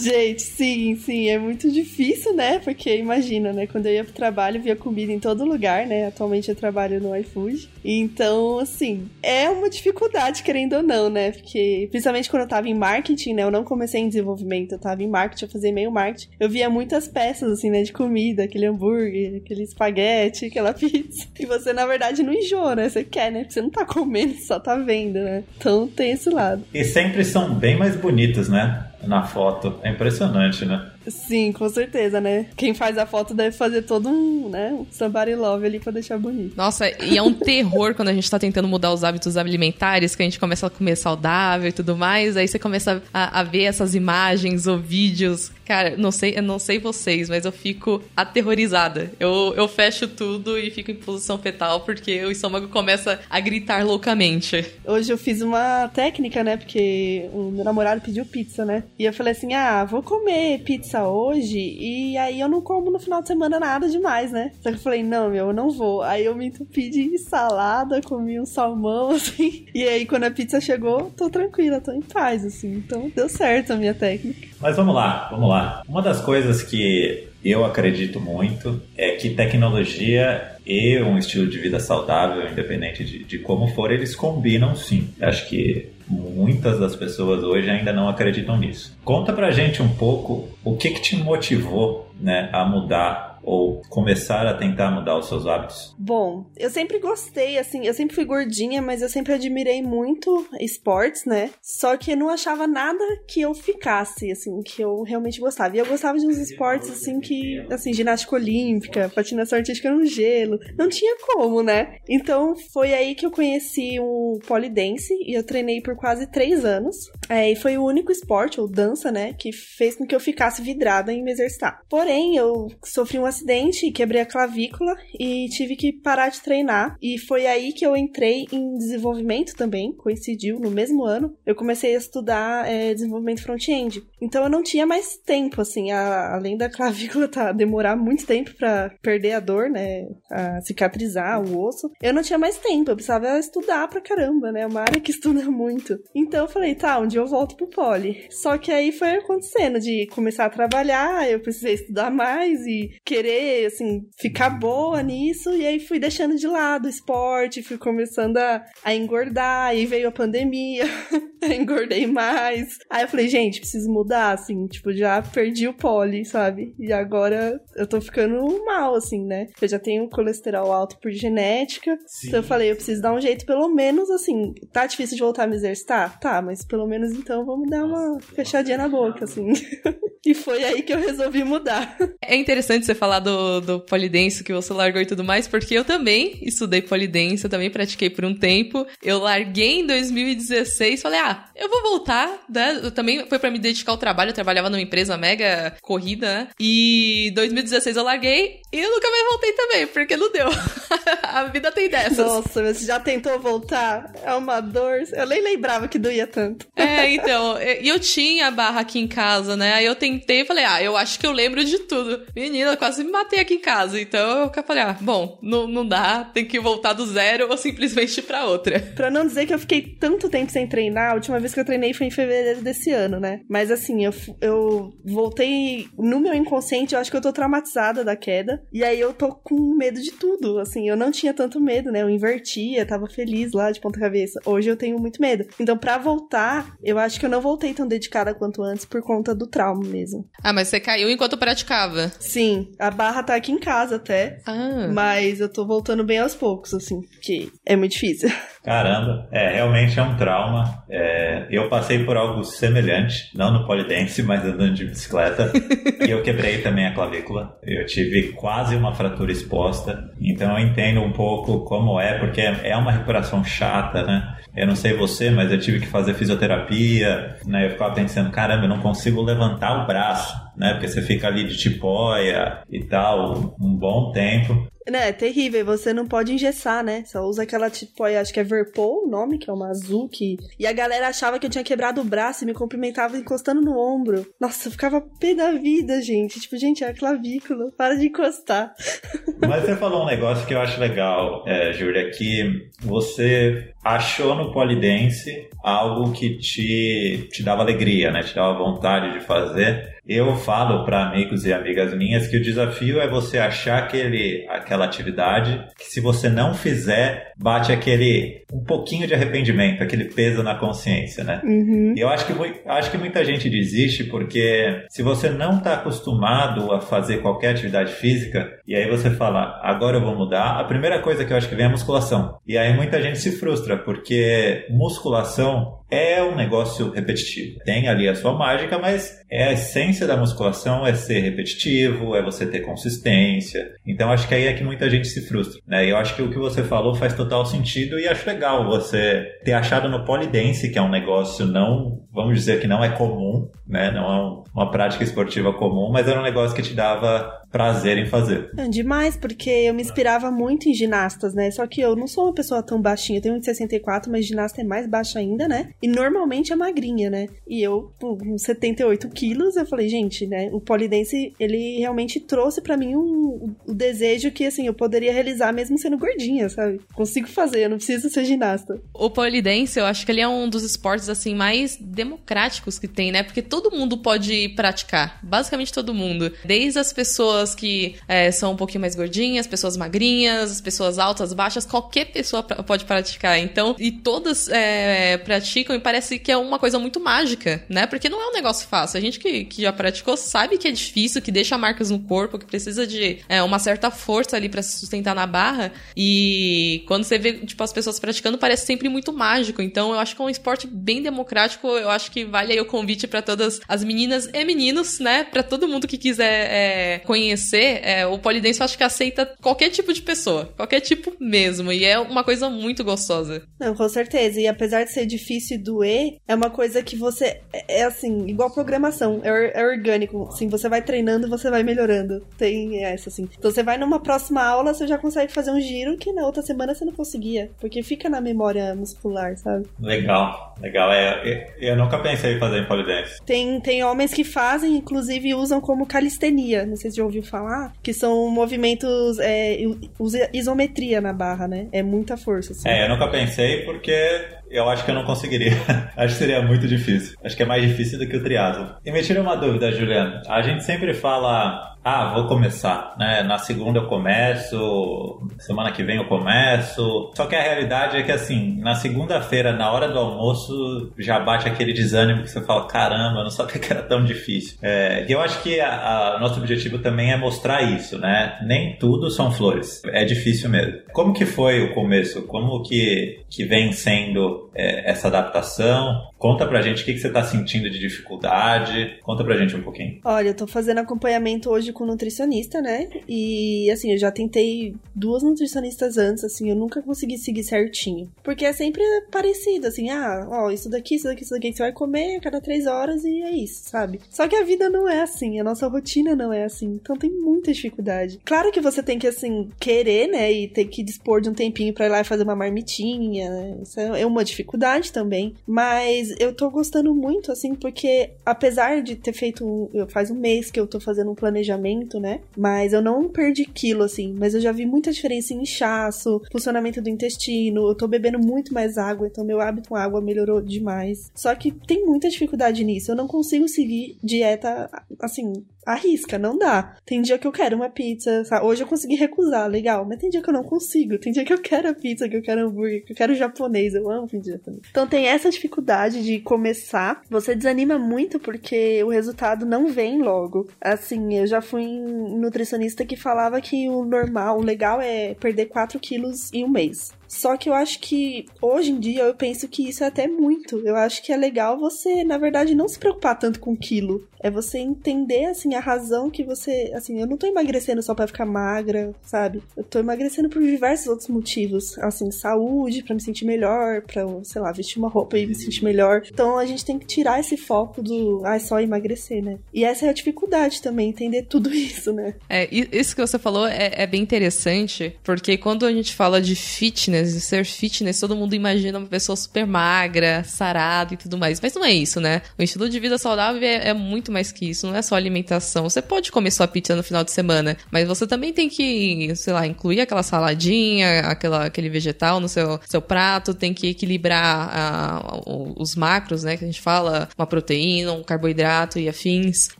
Gente, 0.00 0.42
sim, 0.42 0.96
sim, 0.96 1.28
é 1.28 1.38
muito 1.38 1.70
difícil, 1.70 2.32
né? 2.34 2.60
Porque 2.60 2.96
imagina, 2.96 3.52
né? 3.52 3.66
Quando 3.66 3.86
eu 3.86 3.92
ia 3.92 4.04
pro 4.04 4.12
trabalho, 4.12 4.62
via 4.62 4.76
comida 4.76 5.12
em 5.12 5.18
todo 5.18 5.44
lugar, 5.44 5.86
né? 5.86 6.06
Atualmente 6.06 6.48
eu 6.48 6.54
trabalho 6.54 7.00
no 7.00 7.16
iFood. 7.16 7.68
Então, 7.84 8.58
assim, 8.58 9.08
é 9.22 9.50
uma 9.50 9.68
dificuldade, 9.68 10.42
querendo 10.42 10.76
ou 10.76 10.82
não, 10.82 11.10
né? 11.10 11.32
Porque, 11.32 11.88
principalmente 11.90 12.30
quando 12.30 12.42
eu 12.42 12.48
tava 12.48 12.68
em 12.68 12.74
marketing, 12.74 13.34
né? 13.34 13.42
Eu 13.42 13.50
não 13.50 13.64
comecei 13.64 14.00
em 14.00 14.08
desenvolvimento, 14.08 14.72
eu 14.72 14.78
tava 14.78 15.02
em 15.02 15.08
marketing, 15.08 15.44
eu 15.46 15.50
fazia 15.50 15.72
meio 15.72 15.90
marketing. 15.90 16.28
Eu 16.38 16.48
via 16.48 16.70
muitas 16.70 17.08
peças, 17.08 17.50
assim, 17.50 17.68
né? 17.68 17.82
De 17.82 17.92
comida, 17.92 18.44
aquele 18.44 18.66
hambúrguer, 18.66 19.42
aquele 19.44 19.64
espaguete, 19.64 20.46
aquela 20.46 20.72
pizza. 20.74 21.26
E 21.38 21.44
você, 21.44 21.72
na 21.72 21.86
verdade, 21.86 22.22
não 22.22 22.32
enjoa, 22.32 22.76
né? 22.76 22.88
Você 22.88 23.02
quer, 23.02 23.32
né? 23.32 23.40
Porque 23.40 23.54
você 23.54 23.62
não 23.62 23.70
tá 23.70 23.84
comendo, 23.84 24.34
só 24.46 24.60
tá 24.60 24.76
vendo, 24.76 25.18
né? 25.18 25.42
Então 25.56 25.88
tem 25.88 26.12
esse 26.12 26.30
lado. 26.30 26.64
E 26.72 26.84
sempre 26.84 27.24
são 27.24 27.54
bem 27.54 27.76
mais 27.76 27.96
bonitos, 27.96 28.48
né? 28.48 28.84
Na 29.02 29.22
foto. 29.22 29.78
É 29.82 29.90
impressionante, 29.90 30.64
né? 30.64 30.90
Sim, 31.10 31.52
com 31.52 31.68
certeza, 31.68 32.20
né? 32.20 32.46
Quem 32.56 32.74
faz 32.74 32.98
a 32.98 33.06
foto 33.06 33.34
deve 33.34 33.56
fazer 33.56 33.82
todo 33.82 34.08
um, 34.08 34.48
né, 34.48 34.72
um 34.72 34.86
somebody 34.90 35.34
love 35.34 35.64
ali 35.64 35.80
pra 35.80 35.92
deixar 35.92 36.18
bonito. 36.18 36.56
Nossa, 36.56 36.90
e 37.04 37.16
é 37.16 37.22
um 37.22 37.32
terror 37.34 37.94
quando 37.94 38.08
a 38.08 38.14
gente 38.14 38.30
tá 38.30 38.38
tentando 38.38 38.68
mudar 38.68 38.92
os 38.92 39.04
hábitos 39.04 39.36
alimentares, 39.36 40.14
que 40.14 40.22
a 40.22 40.24
gente 40.24 40.38
começa 40.38 40.66
a 40.66 40.70
comer 40.70 40.96
saudável 40.96 41.68
e 41.68 41.72
tudo 41.72 41.96
mais, 41.96 42.36
aí 42.36 42.46
você 42.46 42.58
começa 42.58 43.02
a, 43.12 43.40
a 43.40 43.42
ver 43.42 43.64
essas 43.64 43.94
imagens 43.94 44.66
ou 44.66 44.78
vídeos. 44.78 45.50
Cara, 45.64 45.96
não 45.98 46.10
sei, 46.10 46.34
eu 46.36 46.42
não 46.42 46.58
sei 46.58 46.78
vocês, 46.78 47.28
mas 47.28 47.44
eu 47.44 47.52
fico 47.52 48.02
aterrorizada. 48.16 49.10
Eu, 49.20 49.52
eu 49.54 49.68
fecho 49.68 50.08
tudo 50.08 50.58
e 50.58 50.70
fico 50.70 50.90
em 50.90 50.94
posição 50.94 51.38
fetal 51.38 51.80
porque 51.80 52.24
o 52.24 52.30
estômago 52.30 52.68
começa 52.68 53.20
a 53.28 53.38
gritar 53.38 53.84
loucamente. 53.84 54.64
Hoje 54.86 55.12
eu 55.12 55.18
fiz 55.18 55.42
uma 55.42 55.88
técnica, 55.88 56.42
né? 56.42 56.56
Porque 56.56 57.28
o 57.34 57.50
meu 57.50 57.64
namorado 57.64 58.00
pediu 58.00 58.24
pizza, 58.24 58.64
né? 58.64 58.84
E 58.98 59.04
eu 59.04 59.12
falei 59.12 59.32
assim: 59.32 59.52
ah, 59.52 59.84
vou 59.84 60.02
comer 60.02 60.60
pizza 60.60 60.97
hoje 61.06 61.58
e 61.58 62.16
aí 62.16 62.40
eu 62.40 62.48
não 62.48 62.60
como 62.60 62.90
no 62.90 62.98
final 62.98 63.20
de 63.20 63.28
semana 63.28 63.60
nada 63.60 63.88
demais, 63.88 64.32
né? 64.32 64.52
Só 64.62 64.70
que 64.70 64.76
eu 64.76 64.80
falei, 64.80 65.02
não, 65.02 65.28
meu, 65.28 65.48
eu 65.48 65.52
não 65.52 65.70
vou. 65.70 66.02
Aí 66.02 66.24
eu 66.24 66.34
me 66.34 66.46
entupi 66.46 66.88
de 66.88 67.18
salada, 67.18 68.00
comi 68.02 68.40
um 68.40 68.46
salmão, 68.46 69.10
assim. 69.14 69.66
E 69.74 69.84
aí 69.84 70.06
quando 70.06 70.24
a 70.24 70.30
pizza 70.30 70.60
chegou, 70.60 71.10
tô 71.16 71.28
tranquila, 71.28 71.80
tô 71.80 71.92
em 71.92 72.02
paz, 72.02 72.44
assim. 72.44 72.74
Então 72.74 73.10
deu 73.14 73.28
certo 73.28 73.72
a 73.72 73.76
minha 73.76 73.94
técnica. 73.94 74.48
Mas 74.60 74.76
vamos 74.76 74.94
lá, 74.94 75.28
vamos 75.30 75.48
lá. 75.48 75.82
Uma 75.86 76.02
das 76.02 76.20
coisas 76.20 76.62
que 76.62 77.27
eu 77.44 77.64
acredito 77.64 78.20
muito 78.20 78.80
é 78.96 79.12
que 79.12 79.30
tecnologia 79.30 80.52
e 80.66 81.00
um 81.00 81.16
estilo 81.16 81.48
de 81.48 81.58
vida 81.58 81.80
saudável, 81.80 82.50
independente 82.50 83.04
de, 83.04 83.24
de 83.24 83.38
como 83.38 83.68
for, 83.68 83.90
eles 83.90 84.14
combinam 84.14 84.74
sim. 84.74 85.08
Acho 85.20 85.48
que 85.48 85.88
muitas 86.08 86.78
das 86.78 86.96
pessoas 86.96 87.42
hoje 87.42 87.68
ainda 87.70 87.92
não 87.92 88.08
acreditam 88.08 88.58
nisso. 88.58 88.96
Conta 89.04 89.32
pra 89.32 89.50
gente 89.50 89.82
um 89.82 89.88
pouco 89.88 90.48
o 90.64 90.76
que, 90.76 90.90
que 90.90 91.00
te 91.00 91.16
motivou 91.16 92.10
né, 92.20 92.48
a 92.52 92.64
mudar 92.64 93.27
ou 93.42 93.82
começar 93.88 94.46
a 94.46 94.54
tentar 94.54 94.90
mudar 94.90 95.18
os 95.18 95.28
seus 95.28 95.46
hábitos? 95.46 95.94
Bom, 95.98 96.46
eu 96.56 96.70
sempre 96.70 96.98
gostei, 96.98 97.58
assim, 97.58 97.86
eu 97.86 97.94
sempre 97.94 98.14
fui 98.14 98.24
gordinha, 98.24 98.82
mas 98.82 99.02
eu 99.02 99.08
sempre 99.08 99.32
admirei 99.32 99.82
muito 99.82 100.46
esportes, 100.60 101.24
né? 101.24 101.50
Só 101.62 101.96
que 101.96 102.12
eu 102.12 102.16
não 102.16 102.28
achava 102.28 102.66
nada 102.66 103.04
que 103.26 103.40
eu 103.40 103.54
ficasse, 103.54 104.30
assim, 104.30 104.60
que 104.62 104.82
eu 104.82 105.02
realmente 105.02 105.40
gostava. 105.40 105.76
E 105.76 105.78
eu 105.78 105.86
gostava 105.86 106.18
de 106.18 106.26
uns 106.26 106.38
esportes, 106.38 106.90
assim, 106.90 107.20
que, 107.20 107.64
assim, 107.70 107.92
ginástica 107.92 108.36
olímpica, 108.36 109.10
patinação 109.14 109.58
artística 109.58 109.90
no 109.90 110.04
gelo. 110.04 110.58
Não 110.76 110.88
tinha 110.88 111.16
como, 111.20 111.62
né? 111.62 111.98
Então 112.08 112.54
foi 112.72 112.92
aí 112.92 113.14
que 113.14 113.26
eu 113.26 113.30
conheci 113.30 113.98
o 114.00 114.38
polidense 114.46 115.14
e 115.14 115.36
eu 115.36 115.44
treinei 115.44 115.80
por 115.80 115.96
quase 115.96 116.26
três 116.30 116.64
anos. 116.64 116.96
É, 117.28 117.50
e 117.50 117.56
foi 117.56 117.76
o 117.76 117.84
único 117.84 118.12
esporte, 118.12 118.60
ou 118.60 118.68
dança, 118.68 119.10
né, 119.10 119.32
que 119.32 119.52
fez 119.52 119.96
com 119.96 120.06
que 120.06 120.14
eu 120.14 120.20
ficasse 120.20 120.62
vidrada 120.62 121.12
em 121.12 121.22
me 121.22 121.30
exercitar. 121.30 121.82
Porém, 121.88 122.36
eu 122.36 122.68
sofri 122.84 123.18
um 123.18 123.26
acidente 123.28 123.90
quebrei 123.98 124.20
a 124.20 124.26
clavícula 124.26 124.96
e 125.18 125.48
tive 125.48 125.74
que 125.74 125.92
parar 125.92 126.28
de 126.28 126.40
treinar. 126.40 126.96
E 127.02 127.18
foi 127.18 127.46
aí 127.46 127.72
que 127.72 127.84
eu 127.84 127.96
entrei 127.96 128.46
em 128.52 128.76
desenvolvimento 128.76 129.56
também, 129.56 129.92
coincidiu 129.92 130.60
no 130.60 130.70
mesmo 130.70 131.04
ano. 131.04 131.36
Eu 131.44 131.54
comecei 131.54 131.94
a 131.94 131.98
estudar 131.98 132.70
é, 132.70 132.94
desenvolvimento 132.94 133.42
front-end. 133.42 134.02
Então 134.20 134.44
eu 134.44 134.48
não 134.48 134.62
tinha 134.62 134.86
mais 134.86 135.16
tempo, 135.16 135.60
assim, 135.60 135.90
a, 135.90 136.34
além 136.34 136.56
da 136.56 136.68
clavícula 136.70 137.26
tá, 137.26 137.50
demorar 137.50 137.96
muito 137.96 138.24
tempo 138.24 138.54
para 138.54 138.94
perder 139.02 139.32
a 139.32 139.40
dor, 139.40 139.68
né? 139.68 140.06
A 140.30 140.60
cicatrizar 140.60 141.42
o 141.42 141.60
osso. 141.66 141.90
Eu 142.00 142.14
não 142.14 142.22
tinha 142.22 142.38
mais 142.38 142.56
tempo, 142.58 142.90
eu 142.90 142.94
precisava 142.94 143.38
estudar 143.38 143.88
pra 143.88 144.00
caramba, 144.00 144.52
né? 144.52 144.62
É 144.62 144.66
uma 144.66 144.82
área 144.82 145.00
que 145.00 145.10
estuda 145.10 145.42
muito. 145.50 145.98
Então 146.14 146.44
eu 146.44 146.48
falei, 146.48 146.74
tá, 146.76 147.00
um 147.00 147.08
dia 147.08 147.20
eu 147.20 147.26
volto 147.26 147.56
pro 147.56 147.68
poli. 147.68 148.26
Só 148.30 148.56
que 148.58 148.70
aí 148.70 148.92
foi 148.92 149.16
acontecendo 149.16 149.80
de 149.80 150.06
começar 150.08 150.44
a 150.46 150.50
trabalhar, 150.50 151.28
eu 151.28 151.40
precisei 151.40 151.74
estudar 151.74 152.10
mais 152.10 152.66
e 152.66 152.90
querer, 153.18 153.66
assim, 153.66 154.08
ficar 154.16 154.50
boa 154.50 155.02
nisso. 155.02 155.50
E 155.50 155.66
aí 155.66 155.80
fui 155.80 155.98
deixando 155.98 156.36
de 156.36 156.46
lado 156.46 156.86
o 156.86 156.88
esporte, 156.88 157.62
fui 157.62 157.76
começando 157.76 158.36
a, 158.36 158.64
a 158.84 158.94
engordar, 158.94 159.68
aí 159.68 159.86
veio 159.86 160.08
a 160.08 160.12
pandemia, 160.12 160.84
engordei 161.42 162.06
mais. 162.06 162.78
Aí 162.88 163.02
eu 163.02 163.08
falei, 163.08 163.28
gente, 163.28 163.60
preciso 163.60 163.90
mudar, 163.90 164.32
assim, 164.32 164.66
tipo, 164.66 164.92
já 164.92 165.20
perdi 165.20 165.66
o 165.66 165.74
poli, 165.74 166.24
sabe? 166.24 166.74
E 166.78 166.92
agora 166.92 167.60
eu 167.76 167.86
tô 167.86 168.00
ficando 168.00 168.64
mal, 168.64 168.94
assim, 168.94 169.24
né? 169.24 169.48
Eu 169.60 169.68
já 169.68 169.78
tenho 169.78 170.08
colesterol 170.08 170.72
alto 170.72 170.98
por 171.00 171.10
genética. 171.10 171.98
Sim. 172.06 172.28
Então 172.28 172.40
eu 172.40 172.44
falei, 172.44 172.70
eu 172.70 172.76
preciso 172.76 173.02
dar 173.02 173.12
um 173.12 173.20
jeito, 173.20 173.44
pelo 173.44 173.68
menos, 173.68 174.10
assim, 174.10 174.54
tá 174.72 174.86
difícil 174.86 175.16
de 175.16 175.22
voltar 175.22 175.44
a 175.44 175.46
me 175.46 175.56
exercitar? 175.56 176.20
Tá, 176.20 176.40
mas 176.40 176.64
pelo 176.64 176.86
menos 176.86 177.12
então 177.12 177.44
vamos 177.44 177.68
dar 177.68 177.84
uma 177.84 178.20
fechadinha 178.20 178.78
na 178.78 178.88
boca, 178.88 179.24
assim. 179.24 179.52
e 180.24 180.34
foi 180.34 180.62
aí 180.62 180.82
que 180.82 180.92
eu 180.92 180.98
resolvi 180.98 181.42
mudar. 181.42 181.96
É 182.22 182.36
interessante 182.36 182.84
você 182.84 182.94
falar 182.94 183.07
do, 183.18 183.60
do 183.60 183.80
polidense 183.80 184.44
que 184.44 184.52
você 184.52 184.72
largou 184.72 185.00
e 185.00 185.06
tudo 185.06 185.24
mais, 185.24 185.48
porque 185.48 185.74
eu 185.74 185.84
também 185.84 186.38
estudei 186.42 186.82
polidense, 186.82 187.44
eu 187.44 187.50
também 187.50 187.70
pratiquei 187.70 188.10
por 188.10 188.24
um 188.24 188.34
tempo. 188.34 188.86
Eu 189.02 189.18
larguei 189.18 189.80
em 189.80 189.86
2016, 189.86 191.00
falei, 191.00 191.20
ah, 191.20 191.46
eu 191.56 191.68
vou 191.68 191.82
voltar, 191.82 192.44
né? 192.48 192.80
Eu 192.82 192.90
também 192.90 193.26
foi 193.26 193.38
para 193.38 193.50
me 193.50 193.58
dedicar 193.58 193.92
ao 193.92 193.98
trabalho, 193.98 194.30
eu 194.30 194.34
trabalhava 194.34 194.68
numa 194.68 194.80
empresa 194.80 195.16
mega 195.16 195.74
corrida, 195.80 196.26
né? 196.26 196.48
E 196.60 197.32
2016 197.34 197.96
eu 197.96 198.04
larguei 198.04 198.60
e 198.70 198.80
eu 198.80 198.90
nunca 198.90 199.10
mais 199.10 199.24
voltei 199.30 199.52
também, 199.52 199.86
porque 199.86 200.16
não 200.16 200.30
deu. 200.30 200.48
a 201.22 201.44
vida 201.44 201.72
tem 201.72 201.88
dessas. 201.88 202.18
Nossa, 202.18 202.62
você 202.62 202.84
já 202.84 203.00
tentou 203.00 203.38
voltar? 203.38 204.12
É 204.22 204.34
uma 204.34 204.60
dor. 204.60 205.02
Eu 205.12 205.26
nem 205.26 205.42
lembrava 205.42 205.88
que 205.88 205.98
doía 205.98 206.26
tanto. 206.26 206.66
É, 206.76 207.10
então. 207.10 207.60
E 207.60 207.88
eu 207.88 207.98
tinha 207.98 208.50
barra 208.50 208.80
aqui 208.80 208.98
em 208.98 209.08
casa, 209.08 209.56
né? 209.56 209.74
Aí 209.74 209.86
eu 209.86 209.94
tentei 209.94 210.42
e 210.42 210.44
falei, 210.44 210.64
ah, 210.64 210.82
eu 210.82 210.96
acho 210.96 211.18
que 211.18 211.26
eu 211.26 211.32
lembro 211.32 211.64
de 211.64 211.78
tudo. 211.80 212.26
Menina, 212.34 212.76
quase 212.76 212.97
me 213.04 213.10
matei 213.10 213.40
aqui 213.40 213.54
em 213.54 213.60
casa. 213.60 214.00
Então 214.00 214.50
eu 214.54 214.64
falei, 214.64 214.82
ah, 214.82 214.96
bom, 215.00 215.38
não, 215.42 215.66
não 215.66 215.86
dá, 215.86 216.24
tem 216.24 216.44
que 216.44 216.60
voltar 216.60 216.92
do 216.92 217.06
zero 217.06 217.48
ou 217.50 217.56
simplesmente 217.56 218.18
ir 218.18 218.22
pra 218.22 218.46
outra. 218.46 218.78
Pra 218.98 219.10
não 219.10 219.26
dizer 219.26 219.46
que 219.46 219.54
eu 219.54 219.58
fiquei 219.58 219.80
tanto 219.82 220.28
tempo 220.28 220.50
sem 220.50 220.66
treinar, 220.66 221.12
a 221.12 221.14
última 221.14 221.38
vez 221.38 221.54
que 221.54 221.60
eu 221.60 221.64
treinei 221.64 221.94
foi 221.94 222.06
em 222.06 222.10
fevereiro 222.10 222.62
desse 222.62 222.90
ano, 222.90 223.20
né? 223.20 223.40
Mas 223.48 223.70
assim, 223.70 224.04
eu, 224.04 224.12
eu 224.40 224.92
voltei 225.04 225.86
no 225.96 226.20
meu 226.20 226.34
inconsciente, 226.34 226.94
eu 226.94 227.00
acho 227.00 227.10
que 227.10 227.16
eu 227.16 227.20
tô 227.20 227.32
traumatizada 227.32 228.04
da 228.04 228.16
queda. 228.16 228.62
E 228.72 228.82
aí 228.82 228.98
eu 228.98 229.12
tô 229.12 229.32
com 229.32 229.74
medo 229.76 230.00
de 230.00 230.12
tudo. 230.12 230.58
Assim, 230.58 230.88
eu 230.88 230.96
não 230.96 231.10
tinha 231.10 231.32
tanto 231.32 231.60
medo, 231.60 231.90
né? 231.92 232.02
Eu 232.02 232.10
invertia, 232.10 232.86
tava 232.86 233.06
feliz 233.08 233.52
lá 233.52 233.70
de 233.70 233.80
ponta 233.80 234.00
cabeça. 234.00 234.40
Hoje 234.44 234.68
eu 234.68 234.76
tenho 234.76 234.98
muito 234.98 235.20
medo. 235.20 235.46
Então, 235.58 235.76
pra 235.76 235.98
voltar, 235.98 236.76
eu 236.82 236.98
acho 236.98 237.18
que 237.18 237.26
eu 237.26 237.30
não 237.30 237.40
voltei 237.40 237.72
tão 237.74 237.86
dedicada 237.86 238.34
quanto 238.34 238.62
antes 238.62 238.84
por 238.84 239.02
conta 239.02 239.34
do 239.34 239.46
trauma 239.46 239.84
mesmo. 239.84 240.28
Ah, 240.42 240.52
mas 240.52 240.68
você 240.68 240.80
caiu 240.80 241.10
enquanto 241.10 241.36
praticava? 241.36 242.12
Sim, 242.18 242.72
a 242.78 242.87
barra 242.90 243.22
tá 243.22 243.34
aqui 243.34 243.52
em 243.52 243.58
casa 243.58 243.96
até. 243.96 244.38
Ah. 244.46 244.88
Mas 244.92 245.40
eu 245.40 245.52
tô 245.52 245.66
voltando 245.66 246.04
bem 246.04 246.18
aos 246.18 246.34
poucos, 246.34 246.74
assim, 246.74 247.00
porque 247.00 247.48
é 247.66 247.76
muito 247.76 247.92
difícil. 247.92 248.30
Caramba, 248.64 249.28
é, 249.32 249.54
realmente 249.54 249.98
é 249.98 250.02
um 250.02 250.16
trauma. 250.16 250.84
É, 250.90 251.46
eu 251.50 251.68
passei 251.68 252.04
por 252.04 252.16
algo 252.16 252.44
semelhante, 252.44 253.30
não 253.34 253.52
no 253.52 253.66
polidense, 253.66 254.22
mas 254.22 254.44
andando 254.44 254.74
de 254.74 254.84
bicicleta. 254.84 255.52
e 256.06 256.10
eu 256.10 256.22
quebrei 256.22 256.60
também 256.60 256.86
a 256.86 256.94
clavícula. 256.94 257.56
Eu 257.62 257.86
tive 257.86 258.32
quase 258.32 258.76
uma 258.76 258.94
fratura 258.94 259.32
exposta. 259.32 260.10
Então 260.20 260.58
eu 260.58 260.66
entendo 260.66 261.00
um 261.00 261.12
pouco 261.12 261.64
como 261.64 261.98
é, 261.98 262.18
porque 262.18 262.40
é 262.40 262.76
uma 262.76 262.92
recuperação 262.92 263.42
chata, 263.42 264.02
né? 264.02 264.36
Eu 264.56 264.66
não 264.66 264.76
sei 264.76 264.94
você, 264.94 265.30
mas 265.30 265.50
eu 265.50 265.58
tive 265.58 265.80
que 265.80 265.86
fazer 265.86 266.14
fisioterapia, 266.14 267.36
né? 267.46 267.66
Eu 267.66 267.70
ficava 267.70 267.94
pensando, 267.94 268.30
caramba, 268.30 268.64
eu 268.64 268.68
não 268.68 268.80
consigo 268.80 269.22
levantar 269.22 269.82
o 269.82 269.86
braço, 269.86 270.34
né? 270.56 270.72
Porque 270.72 270.88
você 270.88 271.02
fica 271.02 271.28
ali 271.28 271.44
de 271.44 271.56
tipóia 271.56 272.62
e 272.70 272.84
tal 272.84 273.54
um 273.60 273.74
bom 273.74 274.12
tempo. 274.12 274.66
Né, 274.90 275.08
é 275.08 275.12
terrível. 275.12 275.64
Você 275.66 275.92
não 275.92 276.06
pode 276.06 276.32
engessar, 276.32 276.82
né? 276.82 277.04
Só 277.04 277.22
usa 277.22 277.42
aquela 277.42 277.68
tipo, 277.70 278.04
acho 278.04 278.32
que 278.32 278.40
é 278.40 278.44
Verpol 278.44 279.04
o 279.04 279.08
nome, 279.08 279.38
que 279.38 279.50
é 279.50 279.52
uma 279.52 279.68
azul 279.68 280.08
que. 280.08 280.36
E 280.58 280.66
a 280.66 280.72
galera 280.72 281.08
achava 281.08 281.38
que 281.38 281.46
eu 281.46 281.50
tinha 281.50 281.64
quebrado 281.64 282.00
o 282.00 282.04
braço 282.04 282.44
e 282.44 282.46
me 282.46 282.54
cumprimentava 282.54 283.16
encostando 283.16 283.60
no 283.60 283.78
ombro. 283.78 284.26
Nossa, 284.40 284.68
eu 284.68 284.72
ficava 284.72 285.00
pé 285.20 285.34
da 285.34 285.52
vida, 285.52 286.00
gente. 286.00 286.40
Tipo, 286.40 286.56
gente, 286.56 286.84
é 286.84 286.88
a 286.88 286.94
clavícula. 286.94 287.70
Para 287.76 287.96
de 287.96 288.06
encostar. 288.06 288.72
Mas 289.46 289.64
você 289.64 289.76
falou 289.76 290.02
um 290.02 290.06
negócio 290.06 290.46
que 290.46 290.54
eu 290.54 290.60
acho 290.60 290.80
legal, 290.80 291.44
é, 291.46 291.72
Júlia, 291.72 292.10
que 292.10 292.70
você 292.80 293.72
achou 293.84 294.34
no 294.34 294.52
polidense 294.52 295.48
algo 295.62 296.12
que 296.12 296.36
te, 296.38 297.28
te 297.30 297.42
dava 297.42 297.62
alegria, 297.62 298.10
né? 298.10 298.22
Te 298.22 298.34
dava 298.34 298.58
vontade 298.58 299.18
de 299.18 299.24
fazer. 299.24 299.97
Eu 300.08 300.34
falo 300.36 300.86
para 300.86 301.06
amigos 301.06 301.44
e 301.44 301.52
amigas 301.52 301.94
minhas 301.94 302.26
que 302.26 302.38
o 302.38 302.42
desafio 302.42 302.98
é 302.98 303.06
você 303.06 303.38
achar 303.38 303.76
aquele, 303.76 304.46
aquela 304.48 304.86
atividade 304.86 305.62
que 305.76 305.84
se 305.84 306.00
você 306.00 306.30
não 306.30 306.54
fizer, 306.54 307.34
bate 307.36 307.70
aquele 307.70 308.42
um 308.50 308.64
pouquinho 308.64 309.06
de 309.06 309.12
arrependimento, 309.12 309.82
aquele 309.82 310.06
peso 310.06 310.42
na 310.42 310.54
consciência, 310.54 311.22
né? 311.22 311.42
Uhum. 311.44 311.92
E 311.94 312.00
eu 312.00 312.08
acho 312.08 312.26
que, 312.26 312.32
acho 312.66 312.90
que 312.90 312.96
muita 312.96 313.22
gente 313.22 313.50
desiste 313.50 314.04
porque 314.04 314.86
se 314.88 315.02
você 315.02 315.28
não 315.28 315.58
está 315.58 315.74
acostumado 315.74 316.72
a 316.72 316.80
fazer 316.80 317.18
qualquer 317.18 317.50
atividade 317.50 317.92
física 317.92 318.48
e 318.66 318.74
aí 318.74 318.88
você 318.88 319.10
fala, 319.10 319.60
agora 319.62 319.98
eu 319.98 320.02
vou 320.02 320.16
mudar, 320.16 320.58
a 320.58 320.64
primeira 320.64 321.00
coisa 321.00 321.22
que 321.22 321.32
eu 321.34 321.36
acho 321.36 321.50
que 321.50 321.54
vem 321.54 321.66
é 321.66 321.68
a 321.68 321.72
musculação. 321.72 322.38
E 322.46 322.56
aí 322.56 322.74
muita 322.74 323.02
gente 323.02 323.18
se 323.18 323.32
frustra 323.32 323.76
porque 323.76 324.66
musculação 324.70 325.78
é 325.90 326.22
um 326.22 326.34
negócio 326.34 326.90
repetitivo. 326.90 327.58
Tem 327.64 327.88
ali 327.88 328.08
a 328.08 328.14
sua 328.14 328.34
mágica, 328.34 328.78
mas 328.78 329.18
é 329.30 329.44
a 329.44 329.52
essência 329.52 330.06
da 330.06 330.16
musculação 330.16 330.86
é 330.86 330.94
ser 330.94 331.20
repetitivo, 331.20 332.14
é 332.14 332.22
você 332.22 332.46
ter 332.46 332.60
consistência. 332.60 333.72
Então 333.86 334.10
acho 334.10 334.28
que 334.28 334.34
aí 334.34 334.46
é 334.46 334.52
que 334.52 334.64
muita 334.64 334.88
gente 334.90 335.08
se 335.08 335.26
frustra, 335.26 335.60
né? 335.66 335.86
E 335.86 335.90
eu 335.90 335.96
acho 335.96 336.14
que 336.14 336.22
o 336.22 336.30
que 336.30 336.38
você 336.38 336.62
falou 336.62 336.94
faz 336.94 337.14
total 337.14 337.44
sentido 337.46 337.98
e 337.98 338.06
acho 338.06 338.28
legal 338.28 338.66
você 338.66 339.26
ter 339.44 339.52
achado 339.52 339.88
no 339.88 340.04
polidense, 340.04 340.70
que 340.70 340.78
é 340.78 340.82
um 340.82 340.90
negócio 340.90 341.46
não, 341.46 342.02
vamos 342.12 342.34
dizer 342.34 342.60
que 342.60 342.66
não 342.66 342.82
é 342.82 342.90
comum, 342.90 343.48
né? 343.66 343.90
Não 343.90 344.04
é 344.04 344.42
uma 344.54 344.70
prática 344.70 345.04
esportiva 345.04 345.52
comum, 345.52 345.90
mas 345.92 346.08
era 346.08 346.18
um 346.18 346.22
negócio 346.22 346.56
que 346.56 346.62
te 346.62 346.74
dava 346.74 347.38
prazer 347.50 347.96
em 347.98 348.06
fazer. 348.06 348.50
É 348.56 348.68
demais, 348.68 349.16
porque 349.16 349.50
eu 349.50 349.74
me 349.74 349.82
inspirava 349.82 350.30
muito 350.30 350.68
em 350.68 350.74
ginastas, 350.74 351.34
né? 351.34 351.50
Só 351.50 351.66
que 351.66 351.80
eu 351.80 351.96
não 351.96 352.06
sou 352.06 352.24
uma 352.24 352.34
pessoa 352.34 352.62
tão 352.62 352.80
baixinha, 352.80 353.18
eu 353.18 353.22
tenho 353.22 353.40
1,64, 353.40 354.08
mas 354.08 354.26
ginasta 354.26 354.60
é 354.60 354.64
mais 354.64 354.86
baixa 354.86 355.18
ainda, 355.18 355.48
né? 355.48 355.70
E 355.80 355.88
normalmente 355.88 356.52
é 356.52 356.56
magrinha, 356.56 357.10
né? 357.10 357.28
E 357.46 357.62
eu, 357.62 357.92
com 358.00 358.36
78 358.36 359.08
quilos, 359.10 359.56
eu 359.56 359.66
falei, 359.66 359.88
gente, 359.88 360.26
né? 360.26 360.48
O 360.52 360.60
polidense, 360.60 361.32
ele 361.38 361.78
realmente 361.78 362.20
trouxe 362.20 362.60
para 362.60 362.76
mim 362.76 362.96
um, 362.96 363.54
um, 363.66 363.74
desejo 363.74 364.30
que, 364.30 364.44
assim, 364.44 364.66
eu 364.66 364.74
poderia 364.74 365.12
realizar 365.12 365.52
mesmo 365.52 365.78
sendo 365.78 365.98
gordinha, 365.98 366.48
sabe? 366.48 366.80
Consigo 366.94 367.28
fazer, 367.28 367.64
eu 367.64 367.70
não 367.70 367.76
preciso 367.76 368.08
ser 368.10 368.24
ginasta. 368.24 368.80
O 368.92 369.10
polidense, 369.10 369.78
eu 369.78 369.86
acho 369.86 370.04
que 370.04 370.12
ele 370.12 370.20
é 370.20 370.28
um 370.28 370.48
dos 370.48 370.64
esportes, 370.64 371.08
assim, 371.08 371.34
mais 371.34 371.76
democráticos 371.76 372.78
que 372.78 372.88
tem, 372.88 373.12
né? 373.12 373.22
Porque 373.22 373.42
todo 373.42 373.70
mundo 373.70 373.98
pode 373.98 374.48
praticar. 374.50 375.20
Basicamente 375.22 375.72
todo 375.72 375.94
mundo. 375.94 376.32
Desde 376.44 376.78
as 376.78 376.92
pessoas 376.92 377.08
pessoas 377.08 377.54
que 377.54 377.96
é, 378.06 378.30
são 378.30 378.52
um 378.52 378.56
pouquinho 378.56 378.80
mais 378.80 378.94
gordinhas, 378.94 379.46
pessoas 379.46 379.76
magrinhas, 379.76 380.60
pessoas 380.60 380.98
altas, 380.98 381.32
baixas, 381.32 381.64
qualquer 381.64 382.06
pessoa 382.06 382.42
pode 382.42 382.84
praticar. 382.84 383.38
Então, 383.38 383.74
e 383.78 383.90
todas 383.90 384.48
é, 384.48 385.16
praticam 385.18 385.67
e 385.74 385.80
parece 385.80 386.18
que 386.18 386.30
é 386.30 386.36
uma 386.36 386.58
coisa 386.58 386.78
muito 386.78 387.00
mágica, 387.00 387.64
né? 387.68 387.86
Porque 387.86 388.08
não 388.08 388.20
é 388.20 388.30
um 388.30 388.32
negócio 388.32 388.66
fácil. 388.68 388.98
A 388.98 389.00
gente 389.00 389.18
que, 389.18 389.44
que 389.44 389.62
já 389.62 389.72
praticou 389.72 390.16
sabe 390.16 390.58
que 390.58 390.68
é 390.68 390.70
difícil, 390.70 391.22
que 391.22 391.30
deixa 391.30 391.56
marcas 391.58 391.90
no 391.90 391.98
corpo, 392.00 392.38
que 392.38 392.46
precisa 392.46 392.86
de 392.86 393.18
é, 393.28 393.42
uma 393.42 393.58
certa 393.58 393.90
força 393.90 394.36
ali 394.36 394.48
para 394.48 394.62
se 394.62 394.78
sustentar 394.78 395.14
na 395.14 395.26
barra. 395.26 395.72
E 395.96 396.84
quando 396.86 397.04
você 397.04 397.18
vê, 397.18 397.32
tipo, 397.32 397.62
as 397.62 397.72
pessoas 397.72 397.98
praticando, 397.98 398.38
parece 398.38 398.66
sempre 398.66 398.88
muito 398.88 399.12
mágico. 399.12 399.62
Então, 399.62 399.92
eu 399.92 399.98
acho 399.98 400.14
que 400.14 400.22
é 400.22 400.24
um 400.24 400.30
esporte 400.30 400.66
bem 400.66 401.02
democrático. 401.02 401.66
Eu 401.68 401.90
acho 401.90 402.10
que 402.10 402.24
vale 402.24 402.52
aí 402.52 402.60
o 402.60 402.66
convite 402.66 403.06
para 403.06 403.22
todas 403.22 403.60
as 403.66 403.84
meninas 403.84 404.28
e 404.32 404.44
meninos, 404.44 404.98
né? 404.98 405.24
Para 405.24 405.42
todo 405.42 405.68
mundo 405.68 405.86
que 405.86 405.98
quiser 405.98 406.48
é, 406.50 406.98
conhecer 407.00 407.28
conhecer, 407.28 407.80
é, 407.82 408.06
o 408.06 408.18
polidense 408.18 408.60
eu 408.60 408.64
acho 408.64 408.76
que 408.76 408.84
aceita 408.84 409.26
qualquer 409.40 409.70
tipo 409.70 409.92
de 409.92 410.02
pessoa. 410.02 410.52
Qualquer 410.56 410.80
tipo 410.80 411.12
mesmo. 411.20 411.72
E 411.72 411.84
é 411.84 411.98
uma 411.98 412.24
coisa 412.24 412.48
muito 412.48 412.84
gostosa. 412.84 413.42
Não, 413.58 413.74
com 413.74 413.88
certeza. 413.88 414.40
E 414.40 414.46
apesar 414.46 414.84
de 414.84 414.92
ser 414.92 415.06
difícil 415.06 415.57
doer 415.58 416.16
é 416.26 416.34
uma 416.34 416.50
coisa 416.50 416.82
que 416.82 416.96
você. 416.96 417.40
É, 417.52 417.80
é 417.80 417.84
assim, 417.84 418.26
igual 418.26 418.50
programação, 418.50 419.20
é, 419.22 419.60
é, 419.60 419.64
orgânico. 419.64 420.28
Assim, 420.28 420.48
você 420.48 420.68
vai 420.68 420.82
treinando, 420.82 421.28
você 421.28 421.50
vai 421.50 421.62
melhorando. 421.62 422.24
Tem 422.36 422.84
essa, 422.84 423.08
assim. 423.08 423.28
Então 423.38 423.50
você 423.50 423.62
vai 423.62 423.76
numa 423.76 424.00
próxima 424.00 424.42
aula, 424.42 424.72
você 424.72 424.86
já 424.86 424.98
consegue 424.98 425.32
fazer 425.32 425.50
um 425.50 425.60
giro 425.60 425.96
que 425.96 426.12
na 426.12 426.24
outra 426.24 426.42
semana 426.42 426.74
você 426.74 426.84
não 426.84 426.92
conseguia. 426.92 427.50
Porque 427.60 427.82
fica 427.82 428.08
na 428.08 428.20
memória 428.20 428.74
muscular, 428.74 429.36
sabe? 429.36 429.66
Legal, 429.80 430.54
legal. 430.60 430.92
É, 430.92 431.48
eu, 431.60 431.70
eu 431.70 431.76
nunca 431.76 431.98
pensei 431.98 432.36
em 432.36 432.38
fazer 432.38 432.58
em 432.58 432.66
polidense. 432.66 433.20
Tem, 433.24 433.60
tem 433.60 433.84
homens 433.84 434.14
que 434.14 434.24
fazem, 434.24 434.76
inclusive 434.76 435.34
usam 435.34 435.60
como 435.60 435.86
calistenia. 435.86 436.64
Não 436.64 436.76
sei 436.76 436.90
se 436.90 436.96
já 436.96 437.04
ouviu 437.04 437.22
falar. 437.22 437.72
Que 437.82 437.92
são 437.92 438.28
movimentos. 438.30 439.18
É, 439.18 439.58
usa 439.98 440.28
isometria 440.32 441.00
na 441.00 441.12
barra, 441.12 441.48
né? 441.48 441.66
É 441.72 441.82
muita 441.82 442.16
força. 442.16 442.52
Assim. 442.52 442.68
É, 442.68 442.84
eu 442.84 442.88
nunca 442.88 443.08
pensei 443.08 443.64
porque 443.64 444.37
eu 444.50 444.68
acho 444.68 444.84
que 444.84 444.90
eu 444.90 444.94
não 444.94 445.04
conseguiria. 445.04 445.52
acho 445.96 446.14
que 446.14 446.18
seria 446.18 446.42
muito 446.42 446.66
difícil. 446.66 447.16
Acho 447.22 447.36
que 447.36 447.42
é 447.42 447.46
mais 447.46 447.62
difícil 447.62 447.98
do 447.98 448.06
que 448.06 448.16
o 448.16 448.22
triatlo. 448.22 448.76
E 448.84 448.90
me 448.90 449.02
tira 449.02 449.20
uma 449.20 449.36
dúvida, 449.36 449.72
Juliana. 449.72 450.22
A 450.28 450.42
gente 450.42 450.64
sempre 450.64 450.94
fala 450.94 451.76
ah, 451.84 452.12
vou 452.14 452.26
começar, 452.26 452.94
né? 452.98 453.22
Na 453.22 453.38
segunda 453.38 453.78
eu 453.78 453.86
começo, 453.86 455.22
semana 455.38 455.72
que 455.72 455.82
vem 455.82 455.96
eu 455.96 456.06
começo. 456.06 457.12
Só 457.16 457.26
que 457.26 457.34
a 457.34 457.42
realidade 457.42 457.96
é 457.96 458.02
que 458.02 458.12
assim, 458.12 458.58
na 458.60 458.74
segunda-feira, 458.74 459.52
na 459.52 459.70
hora 459.72 459.88
do 459.88 459.98
almoço, 459.98 460.92
já 460.98 461.18
bate 461.18 461.48
aquele 461.48 461.72
desânimo 461.72 462.22
que 462.22 462.30
você 462.30 462.42
fala, 462.42 462.66
caramba, 462.66 463.20
eu 463.20 463.24
não 463.24 463.30
sabia 463.30 463.58
que 463.58 463.72
era 463.72 463.82
tão 463.82 464.04
difícil. 464.04 464.58
É, 464.62 465.06
eu 465.08 465.20
acho 465.20 465.42
que 465.42 465.60
a, 465.60 466.18
nosso 466.20 466.38
objetivo 466.38 466.78
também 466.78 467.12
é 467.12 467.16
mostrar 467.16 467.62
isso, 467.62 467.98
né? 467.98 468.38
Nem 468.42 468.76
tudo 468.76 469.10
são 469.10 469.30
flores. 469.30 469.80
É 469.86 470.04
difícil 470.04 470.50
mesmo. 470.50 470.78
Como 470.92 471.14
que 471.14 471.24
foi 471.24 471.64
o 471.64 471.74
começo? 471.74 472.22
Como 472.22 472.62
que, 472.62 473.22
que 473.30 473.44
vem 473.44 473.72
sendo 473.72 474.50
é, 474.54 474.90
essa 474.90 475.08
adaptação? 475.08 476.08
Conta 476.18 476.46
pra 476.46 476.60
gente 476.60 476.82
o 476.82 476.84
que, 476.84 476.94
que 476.94 476.98
você 476.98 477.10
tá 477.10 477.22
sentindo 477.22 477.70
de 477.70 477.78
dificuldade. 477.78 478.98
Conta 479.02 479.22
pra 479.22 479.36
gente 479.36 479.54
um 479.54 479.62
pouquinho. 479.62 480.00
Olha, 480.04 480.28
eu 480.28 480.34
tô 480.34 480.46
fazendo 480.46 480.78
acompanhamento 480.78 481.48
hoje 481.48 481.72
com 481.72 481.86
nutricionista, 481.86 482.60
né? 482.60 482.88
E 483.08 483.70
assim, 483.70 483.92
eu 483.92 483.98
já 483.98 484.10
tentei 484.10 484.74
duas 484.94 485.22
nutricionistas 485.22 485.96
antes, 485.96 486.24
assim, 486.24 486.50
eu 486.50 486.56
nunca 486.56 486.82
consegui 486.82 487.16
seguir 487.18 487.44
certinho. 487.44 488.10
Porque 488.22 488.44
é 488.44 488.52
sempre 488.52 488.82
parecido, 489.12 489.68
assim, 489.68 489.90
ah, 489.90 490.26
ó, 490.28 490.50
isso 490.50 490.68
daqui, 490.68 490.96
isso 490.96 491.04
daqui, 491.04 491.22
isso 491.22 491.34
daqui, 491.34 491.52
você 491.52 491.62
vai 491.62 491.72
comer 491.72 492.16
a 492.16 492.20
cada 492.20 492.40
três 492.40 492.66
horas 492.66 493.04
e 493.04 493.22
é 493.22 493.30
isso, 493.30 493.68
sabe? 493.68 494.00
Só 494.10 494.26
que 494.26 494.34
a 494.34 494.42
vida 494.42 494.68
não 494.68 494.88
é 494.88 495.02
assim, 495.02 495.38
a 495.38 495.44
nossa 495.44 495.68
rotina 495.68 496.16
não 496.16 496.32
é 496.32 496.44
assim. 496.44 496.78
Então 496.82 496.96
tem 496.96 497.10
muita 497.10 497.52
dificuldade. 497.52 498.20
Claro 498.24 498.50
que 498.50 498.60
você 498.60 498.82
tem 498.82 498.98
que, 498.98 499.06
assim, 499.06 499.48
querer, 499.60 500.08
né? 500.08 500.32
E 500.32 500.48
ter 500.48 500.64
que 500.64 500.82
dispor 500.82 501.20
de 501.20 501.30
um 501.30 501.34
tempinho 501.34 501.72
pra 501.72 501.86
ir 501.86 501.90
lá 501.90 502.00
e 502.00 502.04
fazer 502.04 502.24
uma 502.24 502.34
marmitinha, 502.34 503.30
né? 503.30 503.58
Isso 503.62 503.78
é 503.78 504.04
uma 504.04 504.24
dificuldade 504.24 504.92
também. 504.92 505.34
Mas 505.46 506.07
eu 506.18 506.34
tô 506.34 506.50
gostando 506.50 506.94
muito, 506.94 507.32
assim, 507.32 507.54
porque 507.54 508.10
apesar 508.24 508.82
de 508.82 508.96
ter 508.96 509.12
feito. 509.12 509.70
Faz 509.88 510.10
um 510.10 510.14
mês 510.14 510.50
que 510.50 510.58
eu 510.58 510.66
tô 510.66 510.80
fazendo 510.80 511.10
um 511.10 511.14
planejamento, 511.14 511.98
né? 511.98 512.20
Mas 512.36 512.72
eu 512.72 512.82
não 512.82 513.08
perdi 513.08 513.44
quilo, 513.44 513.82
assim. 513.82 514.14
Mas 514.18 514.34
eu 514.34 514.40
já 514.40 514.52
vi 514.52 514.66
muita 514.66 514.92
diferença 514.92 515.34
em 515.34 515.42
inchaço, 515.42 516.20
funcionamento 516.30 516.80
do 516.80 516.88
intestino. 516.88 517.68
Eu 517.68 517.74
tô 517.74 517.86
bebendo 517.86 518.18
muito 518.18 518.52
mais 518.52 518.78
água, 518.78 519.06
então 519.06 519.24
meu 519.24 519.40
hábito 519.40 519.68
com 519.68 519.76
água 519.76 520.00
melhorou 520.00 520.40
demais. 520.40 521.10
Só 521.14 521.34
que 521.34 521.50
tem 521.50 521.84
muita 521.84 522.08
dificuldade 522.08 522.64
nisso. 522.64 522.90
Eu 522.90 522.96
não 522.96 523.06
consigo 523.06 523.48
seguir 523.48 523.96
dieta, 524.02 524.70
assim, 525.00 525.32
arrisca, 525.68 526.18
não 526.18 526.36
dá. 526.38 526.76
Tem 526.84 527.02
dia 527.02 527.18
que 527.18 527.26
eu 527.26 527.32
quero 527.32 527.56
uma 527.56 527.68
pizza, 527.68 528.24
sabe? 528.24 528.44
Hoje 528.44 528.62
eu 528.62 528.66
consegui 528.66 528.94
recusar, 528.94 529.48
legal, 529.48 529.84
mas 529.84 529.98
tem 529.98 530.10
dia 530.10 530.22
que 530.22 530.28
eu 530.28 530.34
não 530.34 530.42
consigo. 530.42 530.98
Tem 530.98 531.12
dia 531.12 531.24
que 531.24 531.32
eu 531.32 531.38
quero 531.38 531.68
a 531.68 531.74
pizza, 531.74 532.08
que 532.08 532.16
eu 532.16 532.22
quero 532.22 532.46
hambúrguer, 532.46 532.84
que 532.84 532.92
eu 532.92 532.96
quero 532.96 533.14
japonês, 533.14 533.74
eu 533.74 533.90
amo 533.90 534.08
pizza 534.08 534.32
japonês. 534.32 534.62
Então 534.70 534.86
tem 534.86 535.06
essa 535.06 535.30
dificuldade 535.30 536.02
de 536.02 536.18
começar. 536.20 537.02
Você 537.10 537.34
desanima 537.34 537.78
muito 537.78 538.18
porque 538.18 538.82
o 538.82 538.88
resultado 538.88 539.44
não 539.44 539.68
vem 539.68 540.00
logo. 540.02 540.48
Assim, 540.60 541.18
eu 541.18 541.26
já 541.26 541.40
fui 541.40 541.62
em 541.62 542.18
nutricionista 542.18 542.84
que 542.84 542.96
falava 542.96 543.40
que 543.40 543.68
o 543.68 543.84
normal, 543.84 544.38
o 544.38 544.44
legal 544.44 544.80
é 544.80 545.14
perder 545.14 545.46
4 545.46 545.78
quilos 545.78 546.32
em 546.32 546.44
um 546.44 546.48
mês. 546.48 546.92
Só 547.08 547.36
que 547.36 547.48
eu 547.48 547.54
acho 547.54 547.80
que 547.80 548.26
hoje 548.40 548.70
em 548.70 548.78
dia 548.78 549.02
eu 549.04 549.14
penso 549.14 549.48
que 549.48 549.66
isso 549.66 549.82
é 549.82 549.86
até 549.86 550.06
muito. 550.06 550.58
Eu 550.58 550.76
acho 550.76 551.02
que 551.02 551.12
é 551.12 551.16
legal 551.16 551.58
você, 551.58 552.04
na 552.04 552.18
verdade, 552.18 552.54
não 552.54 552.68
se 552.68 552.78
preocupar 552.78 553.18
tanto 553.18 553.40
com 553.40 553.56
quilo. 553.56 554.06
É 554.20 554.30
você 554.30 554.58
entender, 554.58 555.26
assim, 555.26 555.54
a 555.54 555.60
razão 555.60 556.10
que 556.10 556.24
você. 556.24 556.72
Assim, 556.74 557.00
eu 557.00 557.06
não 557.06 557.16
tô 557.16 557.26
emagrecendo 557.26 557.82
só 557.82 557.94
para 557.94 558.06
ficar 558.06 558.26
magra, 558.26 558.92
sabe? 559.02 559.42
Eu 559.56 559.64
tô 559.64 559.78
emagrecendo 559.78 560.28
por 560.28 560.42
diversos 560.42 560.88
outros 560.88 561.08
motivos. 561.08 561.78
Assim, 561.78 562.10
saúde, 562.10 562.82
para 562.82 562.94
me 562.94 563.00
sentir 563.00 563.24
melhor, 563.24 563.82
pra, 563.82 564.04
sei 564.24 564.42
lá, 564.42 564.52
vestir 564.52 564.78
uma 564.78 564.88
roupa 564.88 565.16
e 565.18 565.26
me 565.26 565.34
sentir 565.34 565.64
melhor. 565.64 566.02
Então 566.12 566.36
a 566.36 566.44
gente 566.44 566.64
tem 566.64 566.78
que 566.78 566.86
tirar 566.86 567.20
esse 567.20 567.36
foco 567.36 567.80
do. 567.80 568.22
Ah, 568.24 568.36
é 568.36 568.40
só 568.40 568.60
emagrecer, 568.60 569.22
né? 569.22 569.38
E 569.54 569.64
essa 569.64 569.86
é 569.86 569.88
a 569.88 569.92
dificuldade 569.92 570.60
também, 570.60 570.90
entender 570.90 571.22
tudo 571.22 571.48
isso, 571.54 571.92
né? 571.92 572.14
É, 572.28 572.48
isso 572.52 572.94
que 572.94 573.00
você 573.00 573.18
falou 573.18 573.46
é, 573.46 573.72
é 573.74 573.86
bem 573.86 574.02
interessante, 574.02 574.96
porque 575.04 575.36
quando 575.36 575.64
a 575.64 575.72
gente 575.72 575.94
fala 575.94 576.20
de 576.20 576.34
fitness, 576.34 576.97
fitness, 576.98 577.14
de 577.14 577.20
ser 577.20 577.44
fitness, 577.44 578.00
todo 578.00 578.16
mundo 578.16 578.34
imagina 578.34 578.78
uma 578.78 578.86
pessoa 578.86 579.16
super 579.16 579.46
magra, 579.46 580.24
sarada 580.24 580.94
e 580.94 580.96
tudo 580.96 581.16
mais. 581.18 581.40
Mas 581.40 581.54
não 581.54 581.64
é 581.64 581.72
isso, 581.72 582.00
né? 582.00 582.22
O 582.38 582.42
estilo 582.42 582.68
de 582.68 582.80
vida 582.80 582.98
saudável 582.98 583.42
é, 583.42 583.68
é, 583.68 583.74
muito 583.74 584.10
mais 584.10 584.32
que 584.32 584.50
isso, 584.50 584.66
não 584.66 584.74
é 584.74 584.82
só 584.82 584.94
alimentação. 584.94 585.68
Você 585.68 585.82
pode 585.82 586.10
comer 586.10 586.30
sua 586.30 586.48
pizza 586.48 586.74
no 586.74 586.82
final 586.82 587.04
de 587.04 587.12
semana, 587.12 587.56
mas 587.70 587.86
você 587.86 588.06
também 588.06 588.32
tem 588.32 588.48
que, 588.48 589.14
sei 589.16 589.32
lá, 589.32 589.46
incluir 589.46 589.80
aquela 589.80 590.02
saladinha, 590.02 591.00
aquela, 591.00 591.46
aquele 591.46 591.68
vegetal 591.68 592.20
no 592.20 592.28
seu, 592.28 592.60
seu 592.66 592.82
prato, 592.82 593.34
tem 593.34 593.52
que 593.54 593.68
equilibrar 593.68 595.22
uh, 595.26 595.54
os 595.56 595.74
macros, 595.74 596.24
né? 596.24 596.36
Que 596.36 596.44
a 596.44 596.46
gente 596.46 596.60
fala, 596.60 597.08
uma 597.16 597.26
proteína, 597.26 597.92
um 597.92 598.02
carboidrato 598.02 598.78
e 598.78 598.88
afins. 598.88 599.50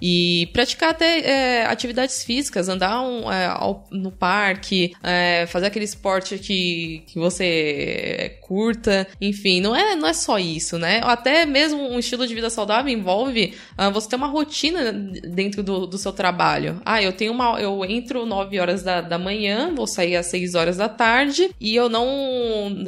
E 0.00 0.48
praticar 0.52 0.90
até 0.90 1.20
é, 1.20 1.66
atividades 1.66 2.24
físicas, 2.24 2.68
andar 2.68 3.00
um, 3.02 3.30
é, 3.30 3.46
ao, 3.46 3.86
no 3.90 4.10
parque, 4.10 4.94
é, 5.02 5.46
fazer 5.46 5.66
aquele 5.66 5.84
esporte 5.84 6.38
que, 6.38 7.02
que 7.06 7.18
você 7.18 7.27
você 7.30 8.38
curta, 8.42 9.06
enfim, 9.20 9.60
não 9.60 9.76
é, 9.76 9.94
não 9.94 10.08
é 10.08 10.12
só 10.12 10.38
isso, 10.38 10.78
né? 10.78 11.00
Até 11.04 11.44
mesmo 11.44 11.82
um 11.82 11.98
estilo 11.98 12.26
de 12.26 12.34
vida 12.34 12.48
saudável 12.48 12.92
envolve 12.92 13.54
uh, 13.78 13.90
você 13.92 14.08
ter 14.08 14.16
uma 14.16 14.26
rotina 14.26 14.92
dentro 14.92 15.62
do, 15.62 15.86
do 15.86 15.98
seu 15.98 16.12
trabalho. 16.12 16.80
Ah, 16.84 17.02
eu 17.02 17.12
tenho 17.12 17.32
uma. 17.32 17.60
Eu 17.60 17.84
entro 17.84 18.24
9 18.24 18.58
horas 18.58 18.82
da, 18.82 19.00
da 19.00 19.18
manhã, 19.18 19.72
vou 19.74 19.86
sair 19.86 20.16
às 20.16 20.26
6 20.26 20.54
horas 20.54 20.76
da 20.78 20.88
tarde 20.88 21.50
e 21.60 21.74
eu 21.76 21.88
não. 21.88 22.06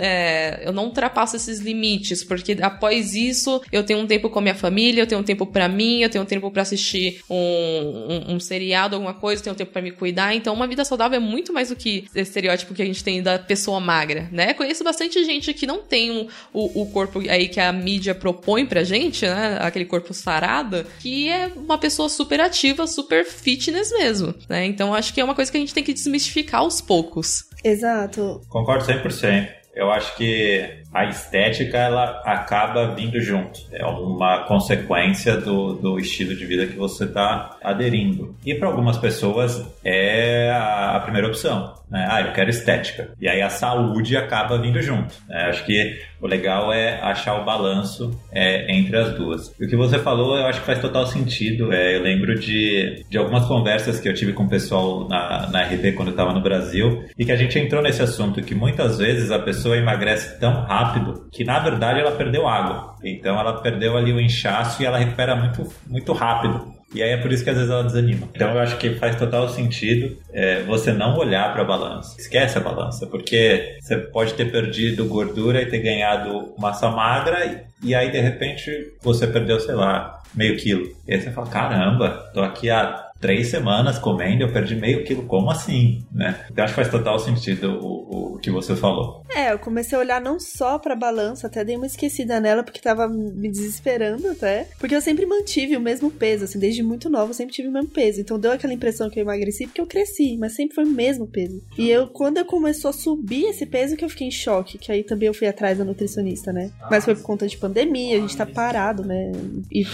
É, 0.01 0.63
eu 0.65 0.73
não 0.73 0.87
ultrapasso 0.87 1.37
esses 1.37 1.61
limites, 1.61 2.25
porque 2.25 2.57
após 2.61 3.15
isso 3.15 3.61
eu 3.71 3.85
tenho 3.85 3.99
um 3.99 4.07
tempo 4.07 4.31
com 4.31 4.39
a 4.39 4.43
minha 4.43 4.55
família, 4.55 5.03
eu 5.03 5.07
tenho 5.07 5.21
um 5.21 5.25
tempo 5.25 5.47
para 5.47 5.69
mim, 5.69 6.01
eu 6.01 6.09
tenho 6.09 6.25
um 6.25 6.27
tempo 6.27 6.51
para 6.51 6.63
assistir 6.63 7.21
um, 7.29 7.37
um, 7.37 8.35
um, 8.35 8.41
seriado, 8.41 8.97
alguma 8.97 9.15
coisa, 9.15 9.41
eu 9.41 9.45
tenho 9.45 9.55
um 9.55 9.59
tempo 9.59 9.73
para 9.73 9.83
me 9.83 9.91
cuidar. 9.91 10.35
Então, 10.35 10.55
uma 10.55 10.67
vida 10.67 10.85
saudável 10.85 11.17
é 11.17 11.21
muito 11.21 11.53
mais 11.53 11.69
do 11.69 11.77
que 11.77 12.05
esse 12.15 12.21
estereótipo 12.21 12.75
que 12.75 12.83
a 12.83 12.87
gente 12.87 13.05
tem 13.05 13.23
da 13.23 13.39
pessoa 13.39 13.79
magra 13.79 14.30
né? 14.31 14.55
Conheço 14.55 14.85
bastante 14.85 15.25
gente 15.25 15.53
que 15.53 15.67
não 15.67 15.83
tem 15.83 16.11
um, 16.11 16.29
o, 16.53 16.83
o 16.83 16.91
corpo 16.91 17.21
aí 17.29 17.49
que 17.49 17.61
a 17.61 17.73
mídia 17.73 18.15
propõe 18.15 18.67
pra 18.67 18.83
gente, 18.83 19.27
né? 19.27 19.59
Aquele 19.61 19.85
corpo 19.85 20.13
sarado, 20.13 20.85
que 21.01 21.29
é 21.29 21.51
uma 21.57 21.79
pessoa 21.79 22.09
super 22.09 22.41
ativa, 22.41 22.87
super 22.87 23.25
fitness 23.25 23.91
mesmo, 23.93 24.35
né? 24.49 24.65
Então 24.67 24.95
acho 24.95 25.13
que 25.13 25.21
é 25.21 25.25
uma 25.25 25.35
coisa 25.35 25.51
que 25.51 25.57
a 25.57 25.61
gente 25.61 25.75
tem 25.75 25.85
que 25.85 25.93
desmistificar 25.93 26.61
aos 26.61 26.81
poucos. 26.81 27.45
Exato. 27.65 28.41
Concordo 28.49 28.85
100%. 28.85 29.49
Eu 29.75 29.91
acho 29.91 30.17
que 30.17 30.80
a 30.93 31.05
estética 31.07 31.79
ela 31.79 32.21
acaba 32.25 32.95
vindo 32.95 33.21
junto. 33.21 33.61
É 33.73 33.87
uma 33.87 34.45
consequência 34.45 35.37
do, 35.37 35.75
do 35.75 35.99
estilo 35.99 36.35
de 36.35 36.45
vida 36.45 36.67
que 36.67 36.77
você 36.77 37.05
está 37.05 37.57
aderindo. 37.63 38.35
E 38.45 38.55
para 38.55 38.69
algumas 38.69 38.99
pessoas 38.99 39.65
é 39.85 40.51
a, 40.51 41.01
primeira 41.01 41.29
opção. 41.29 41.75
Né? 41.89 42.07
Ah, 42.11 42.21
eu 42.23 42.33
quero 42.33 42.51
estética. 42.51 43.11
E 43.21 43.29
aí 43.29 43.41
a 43.41 43.51
saúde 43.51 44.17
acaba 44.17 44.59
vindo 44.59 44.83
junto. 44.83 45.15
Né? 45.29 45.43
Acho 45.49 45.65
que 45.65 46.01
o 46.21 46.27
legal 46.27 46.73
é 46.73 47.01
achar 47.01 47.41
o 47.41 47.45
balanço 47.45 48.19
é, 48.33 48.71
entre 48.75 48.97
as 48.97 49.15
duas. 49.15 49.55
E 49.61 49.65
o 49.65 49.69
que 49.69 49.77
você 49.77 49.99
falou, 49.99 50.37
eu 50.37 50.47
acho 50.47 50.61
que 50.61 50.67
faz 50.67 50.81
total 50.81 51.07
sentido. 51.07 51.73
É, 51.73 51.97
eu 51.97 52.03
lembro 52.03 52.39
de, 52.39 53.05
de 53.09 53.17
algumas 53.17 53.47
conversas 53.47 54.01
que 54.01 54.09
eu 54.09 54.15
tive 54.15 54.33
com 54.33 54.45
o 54.45 54.49
pessoal 54.49 55.09
na, 55.09 55.49
na 55.51 55.63
RB 55.63 55.93
quando 55.93 56.09
eu 56.09 56.13
estava 56.13 56.33
no 56.33 56.41
Brasil 56.41 57.05
e 57.17 57.25
que 57.25 57.33
a 57.33 57.37
gente 57.37 57.59
entrou 57.59 57.83
nesse 57.83 58.03
assunto 58.03 58.43
que 58.43 58.55
muitas 58.55 58.99
vezes 58.99 59.31
a 59.31 59.39
pessoa 59.39 59.77
emagrece 59.77 60.39
tão 60.39 60.63
rápido 60.63 60.80
rápido 60.81 61.29
que 61.31 61.45
na 61.45 61.59
verdade 61.59 62.01
ela 62.01 62.13
perdeu 62.13 62.47
água. 62.47 62.95
Então 63.03 63.39
ela 63.39 63.61
perdeu 63.61 63.97
ali 63.97 64.13
o 64.13 64.21
inchaço 64.21 64.83
e 64.83 64.87
ela 64.87 64.99
recupera 64.99 65.37
muito, 65.37 65.67
muito 65.87 66.13
rápido. 66.13 66.81
E 66.93 67.03
aí 67.03 67.11
é 67.11 67.17
por 67.17 67.31
isso 67.31 67.45
que 67.45 67.51
às 67.51 67.57
vezes 67.57 67.71
ela 67.71 67.85
desanima. 67.85 68.29
Então 68.35 68.51
eu 68.51 68.59
acho 68.59 68.77
que 68.77 68.97
faz 68.97 69.15
total 69.15 69.49
sentido 69.49 70.19
é, 70.33 70.63
você 70.63 70.93
não 70.93 71.17
olhar 71.17 71.53
para 71.53 71.63
a 71.63 71.65
balança. 71.65 72.21
Esquece 72.21 72.59
a 72.59 72.61
balança, 72.61 73.07
porque 73.07 73.77
você 73.81 73.97
pode 73.97 74.35
ter 74.35 74.51
perdido 74.51 75.07
gordura 75.07 75.63
e 75.63 75.67
ter 75.67 75.79
ganhado 75.79 76.53
massa 76.59 76.91
magra 76.91 77.47
e, 77.47 77.91
e 77.91 77.95
aí 77.95 78.11
de 78.11 78.19
repente 78.19 78.93
você 79.01 79.27
perdeu, 79.27 79.61
sei 79.61 79.75
lá, 79.75 80.21
meio 80.35 80.57
quilo. 80.57 80.89
E 81.07 81.15
aí 81.15 81.21
você 81.21 81.31
fala, 81.31 81.47
caramba, 81.47 82.31
tô 82.35 82.41
aqui 82.41 82.69
há 82.69 83.10
três 83.21 83.49
semanas 83.49 83.99
comendo, 83.99 84.43
eu 84.43 84.53
perdi 84.53 84.75
meio 84.75 85.05
quilo. 85.05 85.25
Como 85.25 85.51
assim? 85.51 86.05
Né? 86.13 86.45
Então 86.51 86.65
acho 86.65 86.75
que 86.75 86.81
faz 86.81 86.91
total 86.91 87.19
sentido 87.19 87.79
o, 87.81 88.35
o 88.35 88.39
que 88.39 88.51
você 88.51 88.75
falou. 88.75 89.23
É, 89.35 89.53
eu 89.53 89.59
comecei 89.59 89.97
a 89.97 90.01
olhar 90.01 90.21
não 90.21 90.41
só 90.41 90.79
pra 90.79 90.97
balança, 90.97 91.47
até 91.47 91.65
dei 91.65 91.77
uma 91.77 91.87
esquecida 91.87 92.41
nela, 92.41 92.63
porque 92.63 92.81
tava 92.81 93.07
me 93.09 93.51
desesperando 93.51 94.29
até. 94.29 94.69
Porque 94.79 94.95
eu 94.95 95.01
sempre 95.01 95.27
mantive 95.27 95.77
o 95.77 95.81
mesmo 95.81 96.11
peso, 96.11 96.45
assim, 96.45 96.59
desde 96.59 96.83
muito 96.83 97.11
nova 97.11 97.31
eu 97.31 97.35
sempre 97.35 97.55
tive 97.55 97.69
o 97.69 97.73
mesmo 97.73 97.91
peso. 97.91 98.21
Então 98.21 98.39
deu 98.39 98.53
aquela 98.53 98.73
impressão 98.73 99.11
que 99.11 99.19
eu 99.19 99.23
emagreci 99.23 99.67
porque 99.67 99.81
eu 99.81 99.87
cresci, 99.87 100.37
mas 100.39 100.55
sempre 100.55 100.75
foi 100.75 100.85
o 100.85 100.91
mesmo 100.91 101.27
peso. 101.27 101.63
E 101.77 101.91
eu, 101.91 102.09
quando 102.09 102.39
eu 102.39 102.45
começou 102.45 102.89
a 102.89 102.93
subir 102.93 103.45
esse 103.45 103.67
peso, 103.67 103.97
que 103.97 104.05
eu 104.05 104.09
fiquei 104.09 104.29
em 104.29 104.33
choque, 104.33 104.79
que 104.79 104.91
aí 104.91 105.05
também 105.05 105.27
eu 105.27 105.35
fui 105.35 105.47
atrás 105.47 105.79
da 105.79 105.85
nutricionista, 105.85 106.53
né? 106.53 106.71
Mas 106.91 107.05
foi 107.05 107.15
por 107.15 107.23
conta 107.23 107.47
de 107.47 107.57
pandemia, 107.57 108.17
a 108.17 108.21
gente 108.21 108.37
tá 108.37 108.47
parado, 108.47 109.05
né? 109.05 109.33
E 109.71 109.85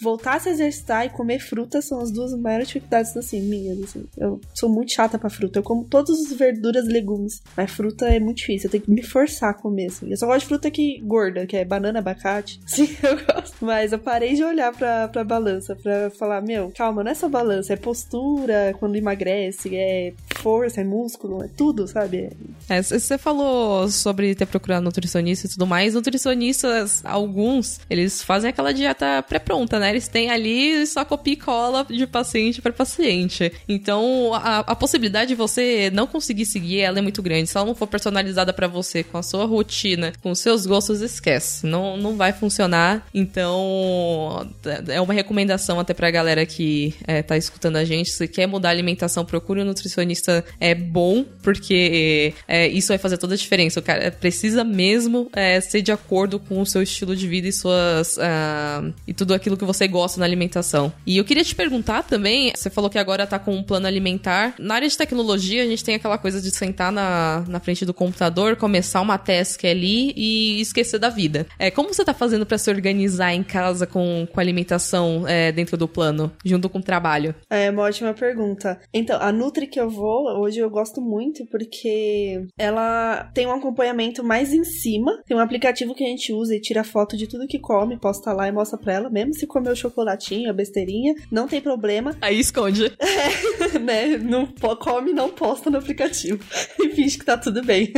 voltar 0.00 0.36
a 0.36 0.40
se 0.40 0.50
exercitar 0.50 1.06
e 1.06 1.10
comer 1.10 1.38
fruta 1.38 1.80
são 1.80 2.00
as 2.00 2.10
duas 2.10 2.32
maiores 2.34 2.68
dificuldades, 2.68 3.16
assim, 3.16 3.40
minhas, 3.40 3.80
assim. 3.82 4.04
Eu 4.16 4.40
sou 4.54 4.68
muito 4.68 4.92
chata 4.92 5.18
pra 5.18 5.30
fruta. 5.30 5.58
Eu 5.58 5.62
como 5.62 5.84
todas 5.84 6.18
as 6.20 6.32
verduras 6.32 6.86
e 6.86 6.92
legumes. 6.92 7.42
Mas 7.56 7.70
fruta 7.70 8.06
é 8.06 8.18
muito 8.18 8.38
difícil. 8.38 8.68
Eu 8.68 8.72
tenho 8.72 8.84
que 8.84 8.90
me 8.90 9.02
forçar 9.02 9.50
a 9.50 9.54
comer, 9.54 9.86
assim. 9.86 10.10
Eu 10.10 10.16
só 10.16 10.26
gosto 10.26 10.40
de 10.40 10.46
fruta 10.46 10.70
que 10.70 11.00
gorda, 11.00 11.46
que 11.46 11.56
é 11.56 11.64
banana, 11.64 11.98
abacate. 11.98 12.60
Sim, 12.66 12.88
eu 13.02 13.16
gosto. 13.24 13.56
Mas 13.64 13.92
eu 13.92 13.98
parei 13.98 14.34
de 14.34 14.44
olhar 14.44 14.72
pra, 14.72 15.08
pra 15.08 15.24
balança, 15.24 15.76
pra 15.76 16.10
falar, 16.10 16.40
meu, 16.40 16.72
calma, 16.76 17.02
não 17.04 17.10
é 17.10 17.14
só 17.14 17.28
balança, 17.28 17.72
é 17.72 17.76
postura 17.76 18.74
quando 18.78 18.96
emagrece, 18.96 19.74
é 19.74 20.12
força, 20.44 20.82
é 20.82 20.84
músculo, 20.84 21.42
é 21.42 21.48
tudo, 21.48 21.88
sabe? 21.88 22.30
É, 22.68 22.82
você 22.82 23.16
falou 23.16 23.88
sobre 23.88 24.34
ter 24.34 24.44
procurado 24.44 24.84
nutricionista 24.84 25.46
e 25.46 25.50
tudo 25.50 25.66
mais. 25.66 25.94
Nutricionistas, 25.94 27.00
alguns, 27.02 27.80
eles 27.88 28.22
fazem 28.22 28.50
aquela 28.50 28.70
dieta 28.70 29.24
pré-pronta, 29.26 29.78
né? 29.78 29.88
Eles 29.88 30.06
têm 30.06 30.30
ali 30.30 30.86
só 30.86 31.02
copia 31.02 31.32
e 31.32 31.36
cola 31.36 31.86
de 31.88 32.06
paciente 32.06 32.60
para 32.60 32.74
paciente. 32.74 33.50
Então, 33.66 34.34
a, 34.34 34.58
a, 34.58 34.76
possibilidade 34.76 35.28
de 35.28 35.34
você 35.34 35.90
não 35.94 36.06
conseguir 36.06 36.44
seguir 36.44 36.80
ela 36.80 36.98
é 36.98 37.02
muito 37.02 37.22
grande. 37.22 37.48
Se 37.48 37.56
ela 37.56 37.64
não 37.64 37.74
for 37.74 37.86
personalizada 37.86 38.52
para 38.52 38.68
você, 38.68 39.02
com 39.02 39.16
a 39.16 39.22
sua 39.22 39.46
rotina, 39.46 40.12
com 40.22 40.30
os 40.30 40.40
seus 40.40 40.66
gostos, 40.66 41.00
esquece. 41.00 41.66
Não, 41.66 41.96
não 41.96 42.16
vai 42.16 42.34
funcionar. 42.34 43.06
Então, 43.14 44.46
é 44.88 45.00
uma 45.00 45.14
recomendação 45.14 45.80
até 45.80 45.94
pra 45.94 46.10
galera 46.10 46.44
que 46.44 46.94
é, 47.06 47.22
tá 47.22 47.36
escutando 47.38 47.76
a 47.76 47.84
gente. 47.84 48.10
Se 48.10 48.28
quer 48.28 48.46
mudar 48.46 48.68
a 48.68 48.72
alimentação, 48.72 49.24
procure 49.24 49.62
um 49.62 49.64
nutricionista 49.64 50.33
é 50.58 50.74
bom, 50.74 51.24
porque 51.42 52.32
é, 52.48 52.66
isso 52.68 52.88
vai 52.88 52.98
fazer 52.98 53.18
toda 53.18 53.34
a 53.34 53.36
diferença. 53.36 53.80
O 53.80 53.82
cara 53.82 54.10
precisa 54.10 54.64
mesmo 54.64 55.28
é, 55.34 55.60
ser 55.60 55.82
de 55.82 55.92
acordo 55.92 56.38
com 56.38 56.60
o 56.60 56.66
seu 56.66 56.82
estilo 56.82 57.14
de 57.14 57.28
vida 57.28 57.48
e 57.48 57.52
suas. 57.52 58.16
Uh, 58.16 58.92
e 59.06 59.12
tudo 59.12 59.34
aquilo 59.34 59.56
que 59.56 59.64
você 59.64 59.86
gosta 59.86 60.18
na 60.18 60.26
alimentação. 60.26 60.92
E 61.06 61.16
eu 61.16 61.24
queria 61.24 61.44
te 61.44 61.54
perguntar 61.54 62.02
também, 62.04 62.52
você 62.54 62.70
falou 62.70 62.88
que 62.88 62.98
agora 62.98 63.26
tá 63.26 63.38
com 63.38 63.54
um 63.54 63.62
plano 63.62 63.86
alimentar. 63.86 64.54
Na 64.58 64.74
área 64.74 64.88
de 64.88 64.96
tecnologia, 64.96 65.62
a 65.62 65.66
gente 65.66 65.84
tem 65.84 65.94
aquela 65.94 66.18
coisa 66.18 66.40
de 66.40 66.50
sentar 66.50 66.90
na, 66.90 67.44
na 67.48 67.60
frente 67.60 67.84
do 67.84 67.92
computador, 67.94 68.56
começar 68.56 69.00
uma 69.00 69.18
task 69.18 69.64
ali 69.64 70.12
e 70.16 70.60
esquecer 70.60 70.98
da 70.98 71.08
vida. 71.08 71.46
É, 71.58 71.70
como 71.70 71.92
você 71.92 72.04
tá 72.04 72.14
fazendo 72.14 72.46
para 72.46 72.58
se 72.58 72.70
organizar 72.70 73.32
em 73.32 73.42
casa 73.42 73.86
com, 73.86 74.26
com 74.30 74.40
alimentação 74.40 75.24
é, 75.26 75.52
dentro 75.52 75.76
do 75.76 75.88
plano, 75.88 76.32
junto 76.44 76.68
com 76.68 76.78
o 76.78 76.82
trabalho? 76.82 77.34
É 77.50 77.70
uma 77.70 77.82
ótima 77.82 78.12
pergunta. 78.14 78.80
Então, 78.92 79.20
a 79.20 79.32
Nutri 79.32 79.66
que 79.66 79.80
eu 79.80 79.90
vou, 79.90 80.23
hoje 80.24 80.60
eu 80.60 80.70
gosto 80.70 81.00
muito 81.00 81.46
porque 81.46 82.46
ela 82.58 83.30
tem 83.34 83.46
um 83.46 83.52
acompanhamento 83.52 84.24
mais 84.24 84.52
em 84.52 84.64
cima. 84.64 85.22
Tem 85.26 85.36
um 85.36 85.40
aplicativo 85.40 85.94
que 85.94 86.04
a 86.04 86.08
gente 86.08 86.32
usa 86.32 86.54
e 86.54 86.60
tira 86.60 86.84
foto 86.84 87.16
de 87.16 87.26
tudo 87.26 87.46
que 87.46 87.58
come, 87.58 87.98
posta 87.98 88.32
lá 88.32 88.48
e 88.48 88.52
mostra 88.52 88.78
pra 88.78 88.94
ela, 88.94 89.10
mesmo 89.10 89.34
se 89.34 89.46
comer 89.46 89.70
o 89.70 89.76
chocolatinho, 89.76 90.50
a 90.50 90.52
besteirinha, 90.52 91.14
não 91.30 91.46
tem 91.46 91.60
problema. 91.60 92.16
Aí 92.20 92.40
esconde. 92.40 92.86
É, 92.98 93.78
né? 93.78 94.16
Não 94.18 94.46
come 94.76 95.12
não 95.12 95.30
posta 95.30 95.70
no 95.70 95.78
aplicativo. 95.78 96.42
E 96.84 96.90
finge 96.90 97.18
que 97.18 97.24
tá 97.24 97.38
tudo 97.38 97.62
bem. 97.62 97.92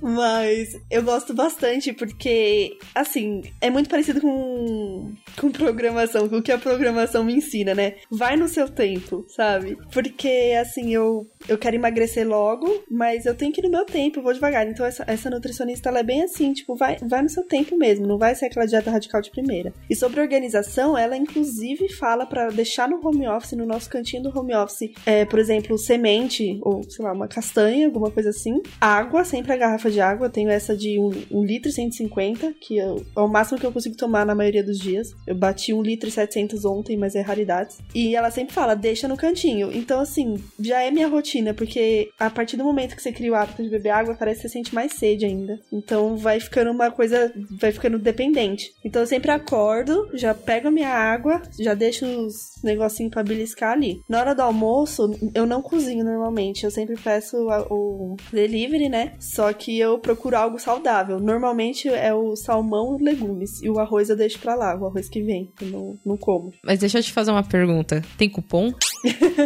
Mas 0.00 0.68
eu 0.90 1.02
gosto 1.02 1.34
bastante 1.34 1.92
porque, 1.92 2.76
assim, 2.94 3.42
é 3.60 3.68
muito 3.68 3.90
parecido 3.90 4.20
com, 4.20 5.12
com 5.38 5.50
programação, 5.50 6.28
com 6.28 6.36
o 6.36 6.42
que 6.42 6.52
a 6.52 6.58
programação 6.58 7.24
me 7.24 7.34
ensina, 7.34 7.74
né? 7.74 7.96
Vai 8.10 8.36
no 8.36 8.48
seu 8.48 8.68
tempo, 8.68 9.24
sabe? 9.28 9.76
Porque, 9.92 10.56
assim, 10.60 10.94
eu, 10.94 11.26
eu 11.48 11.58
quero 11.62 11.76
emagrecer 11.76 12.26
logo, 12.26 12.82
mas 12.90 13.24
eu 13.24 13.34
tenho 13.34 13.52
que 13.52 13.60
ir 13.60 13.64
no 13.64 13.70
meu 13.70 13.84
tempo, 13.84 14.18
eu 14.18 14.22
vou 14.22 14.32
devagar. 14.32 14.66
Então, 14.68 14.84
essa, 14.84 15.04
essa 15.06 15.30
nutricionista, 15.30 15.88
ela 15.88 16.00
é 16.00 16.02
bem 16.02 16.22
assim, 16.22 16.52
tipo, 16.52 16.74
vai, 16.74 16.96
vai 17.02 17.22
no 17.22 17.28
seu 17.28 17.44
tempo 17.44 17.76
mesmo, 17.76 18.06
não 18.06 18.18
vai 18.18 18.34
ser 18.34 18.46
aquela 18.46 18.66
dieta 18.66 18.90
radical 18.90 19.20
de 19.20 19.30
primeira. 19.30 19.72
E 19.88 19.94
sobre 19.94 20.20
organização, 20.20 20.98
ela 20.98 21.16
inclusive 21.16 21.88
fala 21.92 22.26
para 22.26 22.48
deixar 22.48 22.88
no 22.88 23.00
home 23.06 23.28
office, 23.28 23.52
no 23.52 23.64
nosso 23.64 23.88
cantinho 23.88 24.24
do 24.24 24.36
home 24.36 24.54
office, 24.54 24.90
é, 25.06 25.24
por 25.24 25.38
exemplo, 25.38 25.78
semente, 25.78 26.58
ou 26.62 26.82
sei 26.90 27.04
lá, 27.04 27.12
uma 27.12 27.28
castanha, 27.28 27.86
alguma 27.86 28.10
coisa 28.10 28.30
assim. 28.30 28.60
Água, 28.80 29.24
sempre 29.24 29.52
a 29.52 29.56
garrafa 29.56 29.90
de 29.90 30.00
água. 30.00 30.26
Eu 30.26 30.30
tenho 30.30 30.50
essa 30.50 30.76
de 30.76 30.98
1 30.98 31.02
um, 31.04 31.40
um 31.40 31.44
litro 31.44 31.68
e 31.68 31.72
150, 31.72 32.54
que 32.60 32.78
eu, 32.78 33.04
é 33.16 33.20
o 33.20 33.28
máximo 33.28 33.58
que 33.58 33.66
eu 33.66 33.72
consigo 33.72 33.96
tomar 33.96 34.26
na 34.26 34.34
maioria 34.34 34.64
dos 34.64 34.78
dias. 34.78 35.14
Eu 35.26 35.34
bati 35.34 35.72
1 35.72 35.82
litro 35.82 36.08
e 36.08 36.12
700 36.12 36.64
ontem, 36.64 36.96
mas 36.96 37.14
é 37.14 37.20
raridade. 37.20 37.76
E 37.94 38.16
ela 38.16 38.30
sempre 38.30 38.52
fala, 38.52 38.74
deixa 38.74 39.06
no 39.06 39.16
cantinho. 39.16 39.70
Então, 39.72 40.00
assim, 40.00 40.42
já 40.58 40.82
é 40.82 40.90
minha 40.90 41.08
rotina, 41.08 41.51
porque 41.52 42.10
a 42.18 42.30
partir 42.30 42.56
do 42.56 42.64
momento 42.64 42.96
que 42.96 43.02
você 43.02 43.12
cria 43.12 43.32
o 43.32 43.34
hábito 43.34 43.62
de 43.62 43.68
beber 43.68 43.90
água, 43.90 44.14
parece 44.14 44.42
que 44.42 44.48
você 44.48 44.52
sente 44.52 44.74
mais 44.74 44.92
sede 44.94 45.24
ainda. 45.24 45.58
Então, 45.72 46.16
vai 46.16 46.40
ficando 46.40 46.70
uma 46.70 46.90
coisa, 46.90 47.32
vai 47.60 47.72
ficando 47.72 47.98
dependente. 47.98 48.72
Então, 48.84 49.02
eu 49.02 49.06
sempre 49.06 49.30
acordo, 49.30 50.08
já 50.14 50.34
pego 50.34 50.68
a 50.68 50.70
minha 50.70 50.88
água, 50.88 51.42
já 51.58 51.74
deixo 51.74 52.06
os 52.06 52.34
negocinhos 52.62 53.12
pra 53.12 53.22
beliscar 53.22 53.72
ali. 53.72 54.00
Na 54.08 54.20
hora 54.20 54.34
do 54.34 54.42
almoço, 54.42 55.18
eu 55.34 55.46
não 55.46 55.62
cozinho 55.62 56.04
normalmente. 56.04 56.64
Eu 56.64 56.70
sempre 56.70 56.96
peço 56.96 57.36
o 57.70 58.16
delivery, 58.32 58.88
né? 58.88 59.14
Só 59.18 59.52
que 59.52 59.78
eu 59.78 59.98
procuro 59.98 60.36
algo 60.36 60.58
saudável. 60.58 61.18
Normalmente 61.20 61.88
é 61.88 62.14
o 62.14 62.36
salmão 62.36 62.96
e 62.98 63.04
legumes. 63.04 63.62
E 63.62 63.68
o 63.68 63.78
arroz 63.78 64.08
eu 64.08 64.16
deixo 64.16 64.38
pra 64.38 64.54
lá, 64.54 64.76
o 64.76 64.86
arroz 64.86 65.08
que 65.08 65.22
vem. 65.22 65.50
Eu 65.60 65.68
não, 65.68 65.98
não 66.04 66.16
como. 66.16 66.52
Mas 66.64 66.78
deixa 66.78 66.98
eu 66.98 67.02
te 67.02 67.12
fazer 67.12 67.30
uma 67.30 67.42
pergunta. 67.42 68.02
Tem 68.16 68.28
cupom 68.28 68.72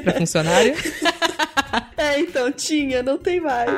pra 0.02 0.14
funcionário? 0.18 0.74
é, 2.06 2.20
então 2.20 2.52
tinha, 2.52 3.02
não 3.02 3.18
tem 3.18 3.40
mais. 3.40 3.70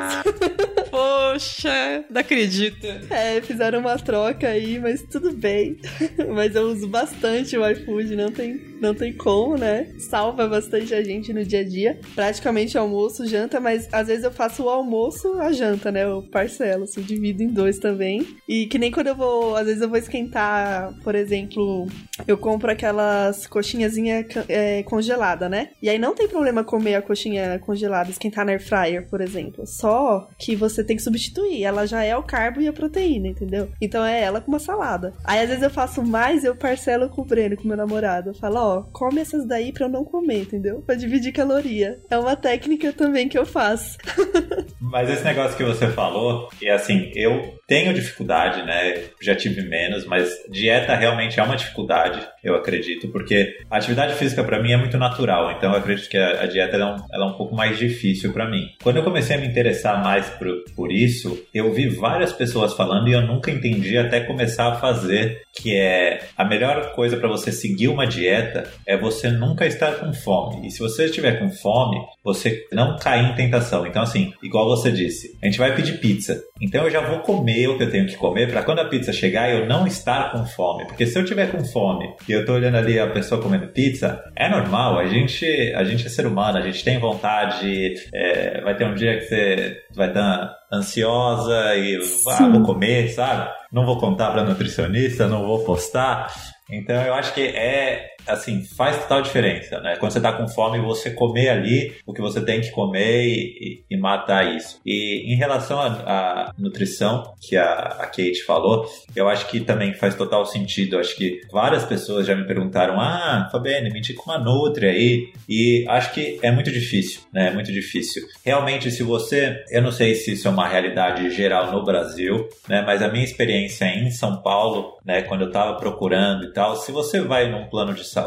Poxa, 0.89 2.03
não 2.09 2.21
acredito. 2.21 2.85
É, 3.09 3.41
fizeram 3.41 3.79
uma 3.79 3.97
troca 3.97 4.47
aí, 4.47 4.79
mas 4.79 5.03
tudo 5.03 5.31
bem. 5.31 5.77
mas 6.33 6.55
eu 6.55 6.63
uso 6.63 6.87
bastante 6.87 7.57
o 7.57 7.67
iFood, 7.69 8.15
não 8.15 8.31
tem, 8.31 8.59
não 8.81 8.93
tem 8.93 9.13
como, 9.13 9.55
né? 9.55 9.87
Salva 9.99 10.47
bastante 10.47 10.93
a 10.93 11.03
gente 11.03 11.31
no 11.31 11.43
dia 11.45 11.59
a 11.59 11.63
dia. 11.63 11.99
Praticamente 12.15 12.77
almoço, 12.77 13.27
janta, 13.27 13.59
mas 13.59 13.87
às 13.91 14.07
vezes 14.07 14.23
eu 14.23 14.31
faço 14.31 14.63
o 14.63 14.69
almoço, 14.69 15.33
a 15.39 15.51
janta, 15.51 15.91
né? 15.91 16.03
Eu 16.03 16.23
parcelo, 16.23 16.83
assim, 16.83 17.01
divido 17.01 17.43
em 17.43 17.49
dois 17.49 17.77
também. 17.77 18.25
E 18.47 18.65
que 18.65 18.79
nem 18.79 18.91
quando 18.91 19.07
eu 19.07 19.15
vou, 19.15 19.55
às 19.55 19.65
vezes 19.65 19.81
eu 19.81 19.89
vou 19.89 19.97
esquentar, 19.97 20.93
por 21.03 21.15
exemplo, 21.15 21.87
eu 22.27 22.37
compro 22.37 22.71
aquelas 22.71 23.45
coxinhazinha 23.47 24.25
é, 24.47 24.83
congelada, 24.83 25.47
né? 25.47 25.69
E 25.81 25.89
aí 25.89 25.99
não 25.99 26.15
tem 26.15 26.27
problema 26.27 26.63
comer 26.63 26.95
a 26.95 27.01
coxinha 27.01 27.59
congelada, 27.59 28.09
esquentar 28.19 28.45
na 28.45 28.51
air 28.51 28.61
fryer, 28.61 29.07
por 29.07 29.21
exemplo. 29.21 29.65
Só 29.65 30.27
que 30.37 30.55
você 30.55 30.83
tem 30.83 30.97
que 30.97 31.01
substituir. 31.01 31.63
Ela 31.63 31.87
já 31.87 32.03
é 32.03 32.15
o 32.15 32.23
carbo 32.23 32.61
e 32.61 32.67
a 32.67 32.73
proteína, 32.73 33.29
entendeu? 33.29 33.69
Então 33.81 34.03
é 34.05 34.21
ela 34.21 34.41
com 34.41 34.51
uma 34.51 34.59
salada. 34.59 35.13
Aí 35.23 35.39
às 35.39 35.47
vezes 35.47 35.63
eu 35.63 35.69
faço 35.69 36.03
mais, 36.03 36.43
eu 36.43 36.55
parcelo 36.55 37.09
com 37.09 37.21
o 37.21 37.25
Breno, 37.25 37.55
com 37.55 37.67
meu 37.67 37.77
namorado. 37.77 38.31
Eu 38.31 38.33
falo, 38.33 38.57
ó, 38.57 38.81
come 38.91 39.21
essas 39.21 39.45
daí 39.47 39.71
pra 39.71 39.85
eu 39.85 39.89
não 39.89 40.03
comer, 40.03 40.41
entendeu? 40.41 40.81
Pra 40.81 40.95
dividir 40.95 41.31
caloria. 41.31 41.99
É 42.09 42.17
uma 42.17 42.35
técnica 42.35 42.91
também 42.91 43.29
que 43.29 43.37
eu 43.37 43.45
faço. 43.45 43.97
Mas 44.79 45.09
esse 45.09 45.23
negócio 45.23 45.55
que 45.55 45.63
você 45.63 45.87
falou, 45.87 46.49
e 46.61 46.69
assim, 46.69 47.11
eu 47.15 47.58
tenho 47.69 47.93
dificuldade, 47.93 48.63
né? 48.63 49.03
Já 49.21 49.35
tive 49.35 49.61
menos, 49.61 50.03
mas 50.03 50.27
dieta 50.49 50.95
realmente 50.95 51.39
é 51.39 51.43
uma 51.43 51.55
dificuldade, 51.55 52.19
eu 52.43 52.55
acredito, 52.55 53.07
porque 53.09 53.57
a 53.69 53.77
atividade 53.77 54.15
física 54.15 54.43
para 54.43 54.61
mim 54.61 54.71
é 54.71 54.77
muito 54.77 54.97
natural, 54.97 55.51
então 55.51 55.71
eu 55.71 55.77
acredito 55.77 56.09
que 56.09 56.17
a, 56.17 56.47
dieta 56.47 56.77
é 56.77 56.85
um, 56.85 56.97
ela 57.13 57.25
é 57.25 57.29
um 57.29 57.37
pouco 57.37 57.55
mais 57.55 57.77
difícil 57.77 58.33
para 58.33 58.49
mim. 58.49 58.69
Quando 58.81 58.97
eu 58.97 59.03
comecei 59.03 59.35
a 59.35 59.39
me 59.39 59.45
interessar 59.45 60.03
mais 60.03 60.27
por, 60.29 60.47
por 60.75 60.91
isso, 60.91 61.39
eu 61.53 61.71
vi 61.71 61.87
várias 61.87 62.33
pessoas 62.33 62.73
falando 62.73 63.07
e 63.07 63.13
eu 63.13 63.21
nunca 63.21 63.51
entendi 63.51 63.95
até 63.97 64.21
começar 64.21 64.69
a 64.69 64.75
fazer, 64.75 65.43
que 65.53 65.77
é 65.77 66.21
a 66.35 66.43
melhor 66.43 66.93
coisa 66.93 67.17
para 67.17 67.29
você 67.29 67.51
seguir 67.51 67.87
uma 67.87 68.07
dieta 68.07 68.67
é 68.87 68.97
você 68.97 69.29
nunca 69.29 69.67
estar 69.67 69.91
com 69.99 70.11
fome. 70.11 70.65
E 70.67 70.71
se 70.71 70.79
você 70.79 71.05
estiver 71.05 71.37
com 71.37 71.51
fome, 71.51 71.97
você 72.23 72.65
não 72.73 72.97
cair 72.97 73.29
em 73.29 73.35
tentação. 73.35 73.85
Então 73.85 74.01
assim, 74.01 74.33
igual 74.41 74.67
você 74.67 74.91
disse, 74.91 75.37
a 75.43 75.45
gente 75.45 75.59
vai 75.59 75.75
pedir 75.75 75.99
pizza. 75.99 76.41
Então 76.59 76.83
eu 76.85 76.89
já 76.89 77.01
vou 77.01 77.19
comer 77.19 77.58
o 77.67 77.77
que 77.77 77.83
eu 77.83 77.91
tenho 77.91 78.07
que 78.07 78.15
comer 78.15 78.49
para 78.49 78.63
quando 78.63 78.79
a 78.79 78.85
pizza 78.85 79.11
chegar 79.11 79.49
eu 79.49 79.67
não 79.67 79.85
estar 79.85 80.31
com 80.31 80.45
fome. 80.45 80.85
Porque 80.85 81.05
se 81.05 81.17
eu 81.17 81.25
tiver 81.25 81.51
com 81.51 81.63
fome 81.63 82.13
e 82.27 82.31
eu 82.31 82.45
tô 82.45 82.53
olhando 82.53 82.77
ali 82.77 82.99
a 82.99 83.07
pessoa 83.07 83.41
comendo 83.41 83.67
pizza, 83.67 84.23
é 84.35 84.49
normal, 84.49 84.99
a 84.99 85.07
gente, 85.07 85.45
a 85.75 85.83
gente 85.83 86.05
é 86.05 86.09
ser 86.09 86.25
humano, 86.25 86.57
a 86.57 86.61
gente 86.61 86.83
tem 86.83 86.99
vontade, 86.99 87.95
é, 88.13 88.61
vai 88.61 88.75
ter 88.75 88.85
um 88.85 88.95
dia 88.95 89.17
que 89.17 89.25
você 89.25 89.77
vai 89.95 90.07
estar 90.09 90.55
ansiosa 90.71 91.75
e 91.75 91.99
ah, 92.27 92.47
vou 92.47 92.63
comer, 92.63 93.09
sabe? 93.09 93.49
Não 93.71 93.85
vou 93.85 93.99
contar 93.99 94.31
para 94.31 94.43
nutricionista, 94.43 95.27
não 95.27 95.45
vou 95.45 95.63
postar. 95.63 96.27
Então 96.71 96.95
eu 96.95 97.13
acho 97.13 97.33
que 97.33 97.41
é 97.41 98.07
assim, 98.29 98.63
faz 98.63 98.97
total 99.01 99.21
diferença, 99.21 99.79
né? 99.81 99.95
Quando 99.97 100.11
você 100.11 100.21
tá 100.21 100.31
com 100.33 100.47
fome, 100.47 100.79
você 100.79 101.11
comer 101.11 101.49
ali 101.49 101.93
o 102.05 102.13
que 102.13 102.21
você 102.21 102.41
tem 102.41 102.61
que 102.61 102.71
comer 102.71 103.25
e, 103.25 103.83
e, 103.89 103.95
e 103.95 103.97
matar 103.97 104.55
isso. 104.55 104.79
E 104.85 105.33
em 105.33 105.35
relação 105.35 105.79
à 105.79 106.53
nutrição, 106.57 107.33
que 107.41 107.55
a, 107.57 107.73
a, 107.73 108.05
Kate 108.05 108.43
falou, 108.45 108.85
eu 109.15 109.27
acho 109.27 109.47
que 109.47 109.59
também 109.59 109.93
faz 109.93 110.15
total 110.15 110.45
sentido. 110.45 110.95
Eu 110.95 110.99
acho 110.99 111.15
que 111.15 111.41
várias 111.51 111.83
pessoas 111.85 112.25
já 112.25 112.35
me 112.35 112.45
perguntaram: 112.45 112.99
ah, 112.99 113.49
Fabiane, 113.51 113.91
me 113.91 113.99
indica 113.99 114.21
uma 114.25 114.37
Nutri 114.37 114.87
aí. 114.87 115.33
E 115.47 115.85
acho 115.87 116.13
que 116.13 116.39
é 116.41 116.51
muito 116.51 116.71
difícil, 116.71 117.21
né? 117.33 117.47
É 117.47 117.51
muito 117.51 117.71
difícil. 117.71 118.23
Realmente, 118.45 118.91
se 118.91 119.03
você. 119.03 119.63
Eu 119.69 119.81
não 119.81 119.91
sei 119.91 120.15
se 120.15 120.33
isso 120.33 120.47
é 120.47 120.51
uma 120.51 120.67
realidade 120.67 121.29
geral 121.31 121.71
no 121.71 121.83
Brasil, 121.83 122.47
né? 122.67 122.83
Mas 122.85 123.01
a 123.01 123.09
minha 123.09 123.23
experiência 123.23 123.85
em 123.85 124.11
São 124.11 124.41
Paulo, 124.41 124.97
né? 125.05 125.21
Quando 125.23 125.41
eu 125.41 125.51
tava 125.51 125.77
procurando 125.77 126.45
e 126.45 126.53
tal, 126.53 126.75
se 126.75 126.91
você 126.91 127.21
vai 127.21 127.49
num 127.49 127.65
plano 127.67 127.93
de 127.93 128.03
saúde, 128.03 128.18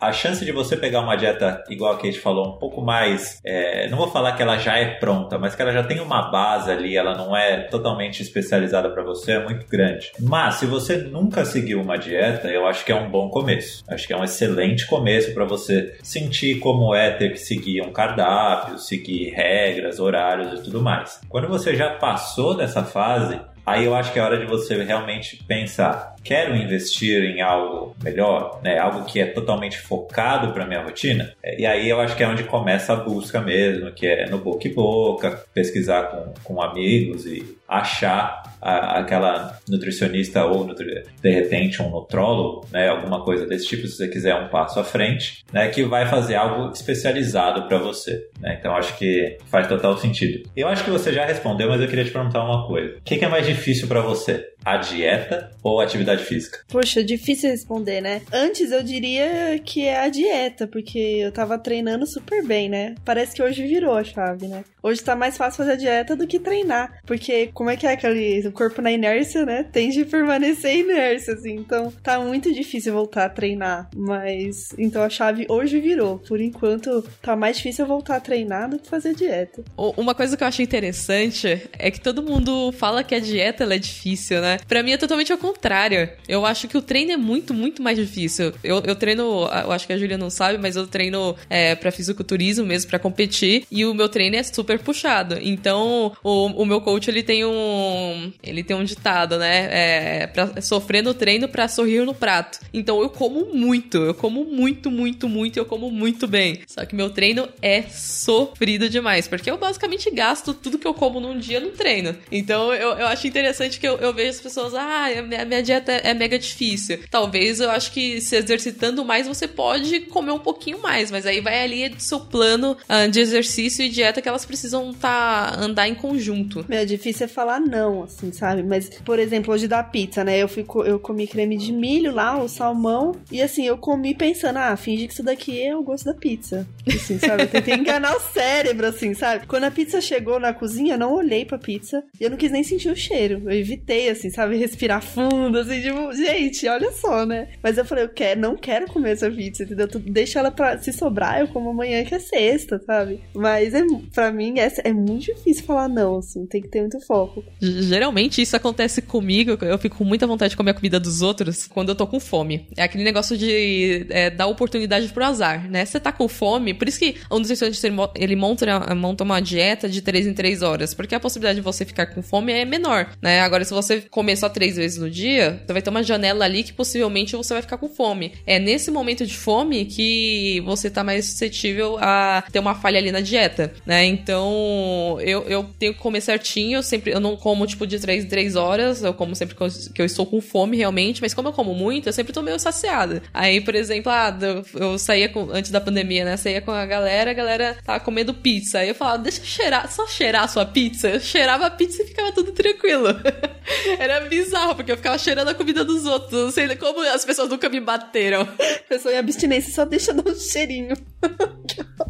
a 0.00 0.12
chance 0.12 0.44
de 0.44 0.52
você 0.52 0.76
pegar 0.76 1.00
uma 1.00 1.16
dieta, 1.16 1.62
igual 1.68 1.92
a 1.92 1.96
Kate 1.96 2.18
falou, 2.18 2.54
um 2.54 2.58
pouco 2.58 2.80
mais. 2.80 3.40
É, 3.44 3.88
não 3.88 3.98
vou 3.98 4.10
falar 4.10 4.32
que 4.32 4.42
ela 4.42 4.58
já 4.58 4.76
é 4.76 4.94
pronta, 4.96 5.38
mas 5.38 5.54
que 5.54 5.62
ela 5.62 5.72
já 5.72 5.82
tem 5.82 6.00
uma 6.00 6.30
base 6.30 6.70
ali, 6.70 6.96
ela 6.96 7.16
não 7.16 7.36
é 7.36 7.62
totalmente 7.62 8.22
especializada 8.22 8.90
para 8.90 9.02
você, 9.02 9.32
é 9.32 9.44
muito 9.44 9.66
grande. 9.66 10.12
Mas 10.20 10.56
se 10.56 10.66
você 10.66 10.96
nunca 10.96 11.44
seguiu 11.44 11.80
uma 11.80 11.96
dieta, 11.96 12.48
eu 12.48 12.66
acho 12.66 12.84
que 12.84 12.92
é 12.92 12.96
um 12.96 13.10
bom 13.10 13.28
começo. 13.28 13.84
Acho 13.88 14.06
que 14.06 14.12
é 14.12 14.16
um 14.16 14.24
excelente 14.24 14.86
começo 14.86 15.32
para 15.34 15.44
você 15.44 15.96
sentir 16.02 16.58
como 16.58 16.94
é 16.94 17.10
ter 17.10 17.30
que 17.30 17.38
seguir 17.38 17.82
um 17.82 17.92
cardápio, 17.92 18.78
seguir 18.78 19.30
regras, 19.30 19.98
horários 19.98 20.60
e 20.60 20.62
tudo 20.62 20.82
mais. 20.82 21.20
Quando 21.28 21.48
você 21.48 21.74
já 21.74 21.90
passou 21.90 22.56
dessa 22.56 22.82
fase, 22.82 23.40
Aí 23.64 23.84
eu 23.84 23.94
acho 23.94 24.12
que 24.12 24.18
é 24.18 24.22
hora 24.22 24.38
de 24.38 24.44
você 24.44 24.82
realmente 24.82 25.36
pensar: 25.44 26.11
quero 26.22 26.56
investir 26.56 27.22
em 27.22 27.40
algo 27.40 27.94
melhor, 28.02 28.60
né? 28.62 28.78
Algo 28.78 29.04
que 29.04 29.20
é 29.20 29.26
totalmente 29.26 29.78
focado 29.78 30.52
para 30.52 30.66
minha 30.66 30.82
rotina. 30.82 31.32
E 31.58 31.66
aí 31.66 31.88
eu 31.88 32.00
acho 32.00 32.16
que 32.16 32.22
é 32.22 32.28
onde 32.28 32.44
começa 32.44 32.92
a 32.92 32.96
busca 32.96 33.40
mesmo, 33.40 33.92
que 33.92 34.06
é 34.06 34.28
no 34.28 34.38
boca 34.38 34.66
e 34.66 34.72
boca, 34.72 35.44
pesquisar 35.52 36.04
com, 36.04 36.34
com 36.42 36.62
amigos 36.62 37.26
e 37.26 37.56
achar 37.68 38.42
a, 38.60 38.98
aquela 39.00 39.58
nutricionista 39.68 40.44
ou 40.44 40.64
nutri, 40.64 41.02
de 41.20 41.30
repente 41.30 41.82
um 41.82 41.90
nutrólogo, 41.90 42.66
né? 42.70 42.88
Alguma 42.88 43.22
coisa 43.24 43.46
desse 43.46 43.66
tipo, 43.66 43.86
se 43.86 43.96
você 43.96 44.08
quiser 44.08 44.34
um 44.36 44.48
passo 44.48 44.78
à 44.78 44.84
frente, 44.84 45.44
né? 45.52 45.68
Que 45.68 45.82
vai 45.82 46.06
fazer 46.06 46.36
algo 46.36 46.70
especializado 46.72 47.66
para 47.66 47.78
você. 47.78 48.28
Né? 48.40 48.56
Então 48.58 48.76
acho 48.76 48.96
que 48.96 49.38
faz 49.50 49.66
total 49.66 49.96
sentido. 49.98 50.48
Eu 50.56 50.68
acho 50.68 50.84
que 50.84 50.90
você 50.90 51.12
já 51.12 51.24
respondeu, 51.24 51.68
mas 51.68 51.80
eu 51.80 51.88
queria 51.88 52.04
te 52.04 52.10
perguntar 52.10 52.44
uma 52.44 52.66
coisa: 52.66 52.96
o 52.98 53.02
que, 53.02 53.16
que 53.16 53.24
é 53.24 53.28
mais 53.28 53.46
difícil 53.46 53.88
para 53.88 54.00
você? 54.00 54.51
A 54.64 54.76
dieta 54.76 55.50
ou 55.62 55.80
a 55.80 55.84
atividade 55.84 56.24
física? 56.24 56.60
Poxa, 56.68 57.02
difícil 57.02 57.50
responder, 57.50 58.00
né? 58.00 58.22
Antes 58.32 58.70
eu 58.70 58.82
diria 58.82 59.58
que 59.64 59.86
é 59.86 60.00
a 60.00 60.08
dieta, 60.08 60.66
porque 60.66 60.98
eu 60.98 61.32
tava 61.32 61.58
treinando 61.58 62.06
super 62.06 62.44
bem, 62.44 62.68
né? 62.68 62.94
Parece 63.04 63.34
que 63.34 63.42
hoje 63.42 63.66
virou 63.66 63.94
a 63.94 64.04
chave, 64.04 64.46
né? 64.46 64.64
Hoje 64.82 65.02
tá 65.02 65.14
mais 65.14 65.36
fácil 65.36 65.58
fazer 65.58 65.72
a 65.72 65.76
dieta 65.76 66.16
do 66.16 66.26
que 66.26 66.38
treinar. 66.38 67.00
Porque 67.06 67.48
como 67.54 67.70
é 67.70 67.76
que 67.76 67.86
é 67.86 67.92
aquele 67.92 68.46
o 68.46 68.52
corpo 68.52 68.82
na 68.82 68.90
inércia, 68.90 69.44
né? 69.44 69.64
Tende 69.64 70.02
a 70.02 70.06
permanecer 70.06 70.76
inércia, 70.76 71.34
assim. 71.34 71.54
Então 71.54 71.92
tá 72.02 72.18
muito 72.20 72.52
difícil 72.52 72.92
voltar 72.92 73.26
a 73.26 73.28
treinar. 73.28 73.88
Mas 73.94 74.74
então 74.76 75.02
a 75.02 75.08
chave 75.08 75.46
hoje 75.48 75.80
virou. 75.80 76.18
Por 76.18 76.40
enquanto 76.40 77.02
tá 77.20 77.36
mais 77.36 77.56
difícil 77.56 77.86
voltar 77.86 78.16
a 78.16 78.20
treinar 78.20 78.68
do 78.68 78.78
que 78.78 78.88
fazer 78.88 79.14
dieta. 79.14 79.62
Uma 79.76 80.14
coisa 80.14 80.36
que 80.36 80.42
eu 80.42 80.48
achei 80.48 80.64
interessante 80.64 81.68
é 81.78 81.90
que 81.90 82.00
todo 82.00 82.22
mundo 82.22 82.72
fala 82.72 83.04
que 83.04 83.14
a 83.14 83.20
dieta 83.20 83.64
é 83.64 83.78
difícil, 83.78 84.40
né? 84.40 84.51
Pra 84.66 84.82
mim 84.82 84.92
é 84.92 84.96
totalmente 84.96 85.32
ao 85.32 85.38
contrário. 85.38 86.08
Eu 86.28 86.44
acho 86.46 86.68
que 86.68 86.76
o 86.76 86.82
treino 86.82 87.12
é 87.12 87.16
muito, 87.16 87.54
muito 87.54 87.82
mais 87.82 87.96
difícil. 87.98 88.52
Eu, 88.62 88.82
eu 88.84 88.94
treino, 88.94 89.22
eu 89.64 89.72
acho 89.72 89.86
que 89.86 89.92
a 89.92 89.98
Julia 89.98 90.18
não 90.18 90.30
sabe, 90.30 90.58
mas 90.58 90.76
eu 90.76 90.86
treino 90.86 91.36
é, 91.48 91.74
pra 91.74 91.90
fisiculturismo 91.90 92.64
mesmo, 92.64 92.90
pra 92.90 92.98
competir. 92.98 93.64
E 93.70 93.84
o 93.84 93.94
meu 93.94 94.08
treino 94.08 94.36
é 94.36 94.42
super 94.42 94.78
puxado. 94.78 95.38
Então, 95.40 96.12
o, 96.22 96.46
o 96.46 96.66
meu 96.66 96.80
coach, 96.80 97.08
ele 97.08 97.22
tem 97.22 97.44
um. 97.44 98.32
Ele 98.42 98.62
tem 98.62 98.76
um 98.76 98.84
ditado, 98.84 99.38
né? 99.38 99.68
É, 99.70 100.26
pra 100.26 100.60
sofrer 100.60 101.02
no 101.02 101.14
treino 101.14 101.48
pra 101.48 101.68
sorrir 101.68 102.04
no 102.04 102.14
prato. 102.14 102.58
Então 102.72 103.00
eu 103.00 103.10
como 103.10 103.54
muito. 103.54 103.98
Eu 103.98 104.14
como 104.14 104.44
muito, 104.44 104.90
muito, 104.90 105.28
muito. 105.28 105.58
Eu 105.58 105.64
como 105.64 105.90
muito 105.90 106.26
bem. 106.26 106.60
Só 106.66 106.84
que 106.84 106.94
meu 106.94 107.10
treino 107.10 107.48
é 107.60 107.82
sofrido 107.82 108.88
demais. 108.88 109.28
Porque 109.28 109.50
eu 109.50 109.58
basicamente 109.58 110.10
gasto 110.10 110.54
tudo 110.54 110.78
que 110.78 110.86
eu 110.86 110.94
como 110.94 111.20
num 111.20 111.38
dia 111.38 111.60
no 111.60 111.70
treino. 111.70 112.16
Então 112.30 112.72
eu, 112.72 112.90
eu 112.92 113.06
acho 113.06 113.26
interessante 113.26 113.78
que 113.78 113.86
eu, 113.86 113.96
eu 113.98 114.12
vejo 114.12 114.41
pessoas, 114.42 114.74
ah, 114.74 115.06
a 115.06 115.44
minha, 115.44 115.62
dieta 115.62 115.92
é 115.92 116.12
mega 116.12 116.38
difícil. 116.38 117.00
Talvez 117.10 117.60
eu 117.60 117.70
acho 117.70 117.92
que 117.92 118.20
se 118.20 118.36
exercitando 118.36 119.04
mais, 119.04 119.26
você 119.26 119.46
pode 119.48 120.00
comer 120.00 120.32
um 120.32 120.38
pouquinho 120.38 120.80
mais, 120.80 121.10
mas 121.10 121.26
aí 121.26 121.40
vai 121.40 121.62
ali 121.62 121.88
do 121.88 122.00
seu 122.00 122.20
plano 122.20 122.76
uh, 122.88 123.10
de 123.10 123.20
exercício 123.20 123.84
e 123.84 123.88
dieta 123.88 124.20
que 124.20 124.28
elas 124.28 124.44
precisam 124.44 124.92
tá, 124.92 125.54
andar 125.58 125.88
em 125.88 125.94
conjunto. 125.94 126.64
É 126.68 126.84
difícil 126.84 127.26
é 127.26 127.28
falar 127.28 127.60
não, 127.60 128.04
assim, 128.04 128.32
sabe? 128.32 128.62
Mas, 128.62 128.88
por 129.04 129.18
exemplo, 129.18 129.52
hoje 129.52 129.68
da 129.68 129.82
pizza, 129.82 130.24
né? 130.24 130.38
Eu, 130.38 130.48
fui, 130.48 130.64
eu 130.84 130.98
comi 130.98 131.26
creme 131.26 131.56
de 131.56 131.72
milho 131.72 132.12
lá, 132.12 132.42
o 132.42 132.48
salmão, 132.48 133.14
e 133.30 133.40
assim, 133.40 133.66
eu 133.66 133.78
comi 133.78 134.14
pensando, 134.14 134.58
ah, 134.58 134.76
finge 134.76 135.06
que 135.06 135.12
isso 135.12 135.22
daqui 135.22 135.62
é 135.62 135.76
o 135.76 135.82
gosto 135.82 136.04
da 136.04 136.14
pizza. 136.14 136.66
Assim, 136.86 137.18
sabe? 137.18 137.44
Eu 137.44 137.48
tentei 137.48 137.74
enganar 137.74 138.16
o 138.16 138.20
cérebro, 138.20 138.86
assim, 138.86 139.14
sabe? 139.14 139.46
Quando 139.46 139.64
a 139.64 139.70
pizza 139.70 140.00
chegou 140.00 140.40
na 140.40 140.52
cozinha, 140.52 140.94
eu 140.94 140.98
não 140.98 141.14
olhei 141.14 141.44
pra 141.44 141.58
pizza 141.58 142.02
e 142.20 142.24
eu 142.24 142.30
não 142.30 142.36
quis 142.36 142.50
nem 142.50 142.62
sentir 142.62 142.88
o 142.88 142.96
cheiro. 142.96 143.42
Eu 143.44 143.52
evitei, 143.52 144.08
assim, 144.08 144.30
sabe? 144.32 144.56
Respirar 144.56 145.02
fundo, 145.02 145.58
assim, 145.58 145.80
tipo, 145.80 146.12
gente, 146.12 146.66
olha 146.68 146.90
só, 146.92 147.24
né? 147.24 147.48
Mas 147.62 147.78
eu 147.78 147.84
falei, 147.84 148.04
eu 148.04 148.08
quero, 148.08 148.40
não 148.40 148.56
quero 148.56 148.86
comer 148.86 149.12
essa 149.12 149.30
pizza, 149.30 149.62
entendeu? 149.62 149.88
Tu 149.88 149.98
deixa 149.98 150.38
ela 150.38 150.50
pra 150.50 150.78
se 150.78 150.92
sobrar, 150.92 151.40
eu 151.40 151.48
como 151.48 151.70
amanhã 151.70 152.04
que 152.04 152.14
é 152.14 152.18
sexta, 152.18 152.80
sabe? 152.84 153.20
Mas 153.34 153.74
é, 153.74 153.82
pra 154.14 154.32
mim 154.32 154.58
é, 154.58 154.72
é 154.84 154.92
muito 154.92 155.26
difícil 155.26 155.64
falar 155.64 155.88
não, 155.88 156.18
assim, 156.18 156.46
tem 156.46 156.60
que 156.60 156.68
ter 156.68 156.80
muito 156.80 157.00
foco. 157.06 157.44
Geralmente 157.60 158.42
isso 158.42 158.56
acontece 158.56 159.02
comigo, 159.02 159.58
eu 159.62 159.78
fico 159.78 159.98
com 159.98 160.04
muita 160.04 160.26
vontade 160.26 160.50
de 160.50 160.56
comer 160.56 160.72
a 160.72 160.74
comida 160.74 160.98
dos 160.98 161.22
outros 161.22 161.66
quando 161.66 161.90
eu 161.90 161.94
tô 161.94 162.06
com 162.06 162.18
fome. 162.18 162.66
É 162.76 162.82
aquele 162.82 163.04
negócio 163.04 163.36
de 163.36 164.06
é, 164.10 164.30
dar 164.30 164.46
oportunidade 164.46 165.08
pro 165.08 165.24
azar, 165.24 165.70
né? 165.70 165.84
Você 165.84 166.00
tá 166.00 166.12
com 166.12 166.28
fome, 166.28 166.74
por 166.74 166.88
isso 166.88 166.98
que 166.98 167.16
um 167.30 167.38
nutricionista 167.38 167.88
ele 168.14 168.36
monta, 168.36 168.94
monta 168.94 169.24
uma 169.24 169.40
dieta 169.40 169.88
de 169.88 170.00
3 170.00 170.26
em 170.26 170.34
3 170.34 170.62
horas, 170.62 170.94
porque 170.94 171.14
a 171.14 171.20
possibilidade 171.20 171.56
de 171.56 171.62
você 171.62 171.84
ficar 171.84 172.06
com 172.06 172.22
fome 172.22 172.52
é 172.52 172.64
menor, 172.64 173.08
né? 173.20 173.40
Agora, 173.40 173.64
se 173.64 173.72
você 173.72 174.00
só 174.36 174.48
três 174.48 174.76
vezes 174.76 174.98
no 174.98 175.10
dia, 175.10 175.62
você 175.66 175.72
vai 175.72 175.82
ter 175.82 175.90
uma 175.90 176.02
janela 176.02 176.44
ali 176.44 176.62
que 176.62 176.72
possivelmente 176.72 177.36
você 177.36 177.54
vai 177.54 177.62
ficar 177.62 177.78
com 177.78 177.88
fome. 177.88 178.32
É 178.46 178.58
nesse 178.58 178.90
momento 178.90 179.26
de 179.26 179.36
fome 179.36 179.84
que 179.84 180.60
você 180.64 180.90
tá 180.90 181.04
mais 181.04 181.26
suscetível 181.26 181.98
a 182.00 182.44
ter 182.50 182.58
uma 182.58 182.74
falha 182.74 182.98
ali 182.98 183.12
na 183.12 183.20
dieta, 183.20 183.72
né? 183.84 184.04
Então, 184.04 185.18
eu, 185.20 185.42
eu 185.44 185.64
tenho 185.78 185.94
que 185.94 186.00
comer 186.00 186.20
certinho, 186.20 186.78
eu 186.78 186.82
sempre, 186.82 187.12
eu 187.12 187.20
não 187.20 187.36
como 187.36 187.66
tipo 187.66 187.86
de 187.86 187.98
3 187.98 188.24
em 188.24 188.28
3 188.28 188.56
horas, 188.56 189.02
eu 189.02 189.14
como 189.14 189.34
sempre 189.34 189.54
que 189.54 190.02
eu 190.02 190.06
estou 190.06 190.26
com 190.26 190.40
fome 190.40 190.76
realmente, 190.76 191.20
mas 191.20 191.34
como 191.34 191.48
eu 191.48 191.52
como 191.52 191.74
muito, 191.74 192.08
eu 192.08 192.12
sempre 192.12 192.32
tô 192.32 192.42
meio 192.42 192.58
saciada. 192.58 193.22
Aí, 193.32 193.60
por 193.60 193.74
exemplo, 193.74 194.10
ah, 194.10 194.36
eu 194.74 194.98
saía 194.98 195.28
com, 195.28 195.50
antes 195.50 195.70
da 195.70 195.80
pandemia, 195.80 196.24
né? 196.24 196.36
Saía 196.36 196.60
com 196.60 196.70
a 196.70 196.86
galera, 196.86 197.30
a 197.30 197.34
galera 197.34 197.76
tava 197.84 198.00
comendo 198.00 198.34
pizza. 198.34 198.78
Aí 198.78 198.88
eu 198.88 198.94
falava, 198.94 199.18
deixa 199.18 199.40
eu 199.40 199.44
cheirar, 199.44 199.90
só 199.90 200.06
cheirar 200.06 200.44
a 200.44 200.48
sua 200.48 200.66
pizza. 200.66 201.08
Eu 201.08 201.20
cheirava 201.20 201.66
a 201.66 201.70
pizza 201.70 202.02
e 202.02 202.06
ficava 202.06 202.32
tudo 202.32 202.52
tranquilo. 202.52 203.08
Era 204.02 204.20
bizarro, 204.22 204.74
porque 204.74 204.90
eu 204.90 204.96
ficava 204.96 205.16
cheirando 205.16 205.48
a 205.48 205.54
comida 205.54 205.84
dos 205.84 206.04
outros. 206.06 206.32
Não 206.32 206.50
sei 206.50 206.74
como 206.74 207.00
as 207.02 207.24
pessoas 207.24 207.48
nunca 207.48 207.68
me 207.68 207.78
bateram. 207.78 208.48
Pessoa 208.88 209.14
em 209.14 209.18
abstinência 209.18 209.72
só 209.72 209.84
deixa 209.84 210.12
dar 210.12 210.28
um 210.28 210.34
cheirinho. 210.34 210.96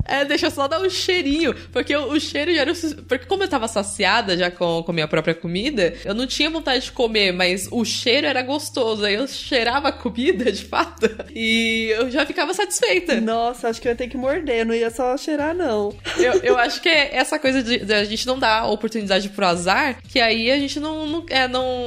é, 0.06 0.24
deixa 0.24 0.48
só 0.48 0.66
dar 0.66 0.80
um 0.80 0.88
cheirinho. 0.88 1.54
Porque 1.70 1.94
o, 1.94 2.12
o 2.12 2.18
cheiro 2.18 2.54
já 2.54 2.62
era. 2.62 2.72
Porque 3.06 3.26
como 3.26 3.42
eu 3.42 3.48
tava 3.48 3.68
saciada 3.68 4.38
já 4.38 4.50
com, 4.50 4.82
com 4.82 4.92
minha 4.92 5.06
própria 5.06 5.34
comida, 5.34 5.92
eu 6.02 6.14
não 6.14 6.26
tinha 6.26 6.48
vontade 6.48 6.84
de 6.86 6.92
comer, 6.92 7.30
mas 7.30 7.68
o 7.70 7.84
cheiro 7.84 8.26
era 8.26 8.40
gostoso. 8.40 9.04
Aí 9.04 9.14
eu 9.14 9.28
cheirava 9.28 9.88
a 9.88 9.92
comida, 9.92 10.50
de 10.50 10.64
fato, 10.64 11.08
e 11.34 11.88
eu 11.90 12.10
já 12.10 12.24
ficava 12.24 12.54
satisfeita. 12.54 13.20
Nossa, 13.20 13.68
acho 13.68 13.80
que 13.80 13.88
eu 13.88 13.92
ia 13.92 13.96
ter 13.96 14.08
que 14.08 14.16
morder, 14.16 14.64
não 14.64 14.74
ia 14.74 14.90
só 14.90 15.14
cheirar, 15.18 15.54
não. 15.54 15.94
Eu, 16.16 16.32
eu 16.42 16.58
acho 16.58 16.80
que 16.80 16.88
é 16.88 17.14
essa 17.14 17.38
coisa 17.38 17.62
de, 17.62 17.84
de 17.84 17.92
a 17.92 18.04
gente 18.04 18.26
não 18.26 18.38
dar 18.38 18.66
oportunidade 18.66 19.28
pro 19.28 19.46
azar, 19.46 20.00
que 20.08 20.20
aí 20.20 20.50
a 20.50 20.58
gente 20.58 20.80
não, 20.80 21.06
não, 21.06 21.26
é, 21.28 21.46
não, 21.46 21.81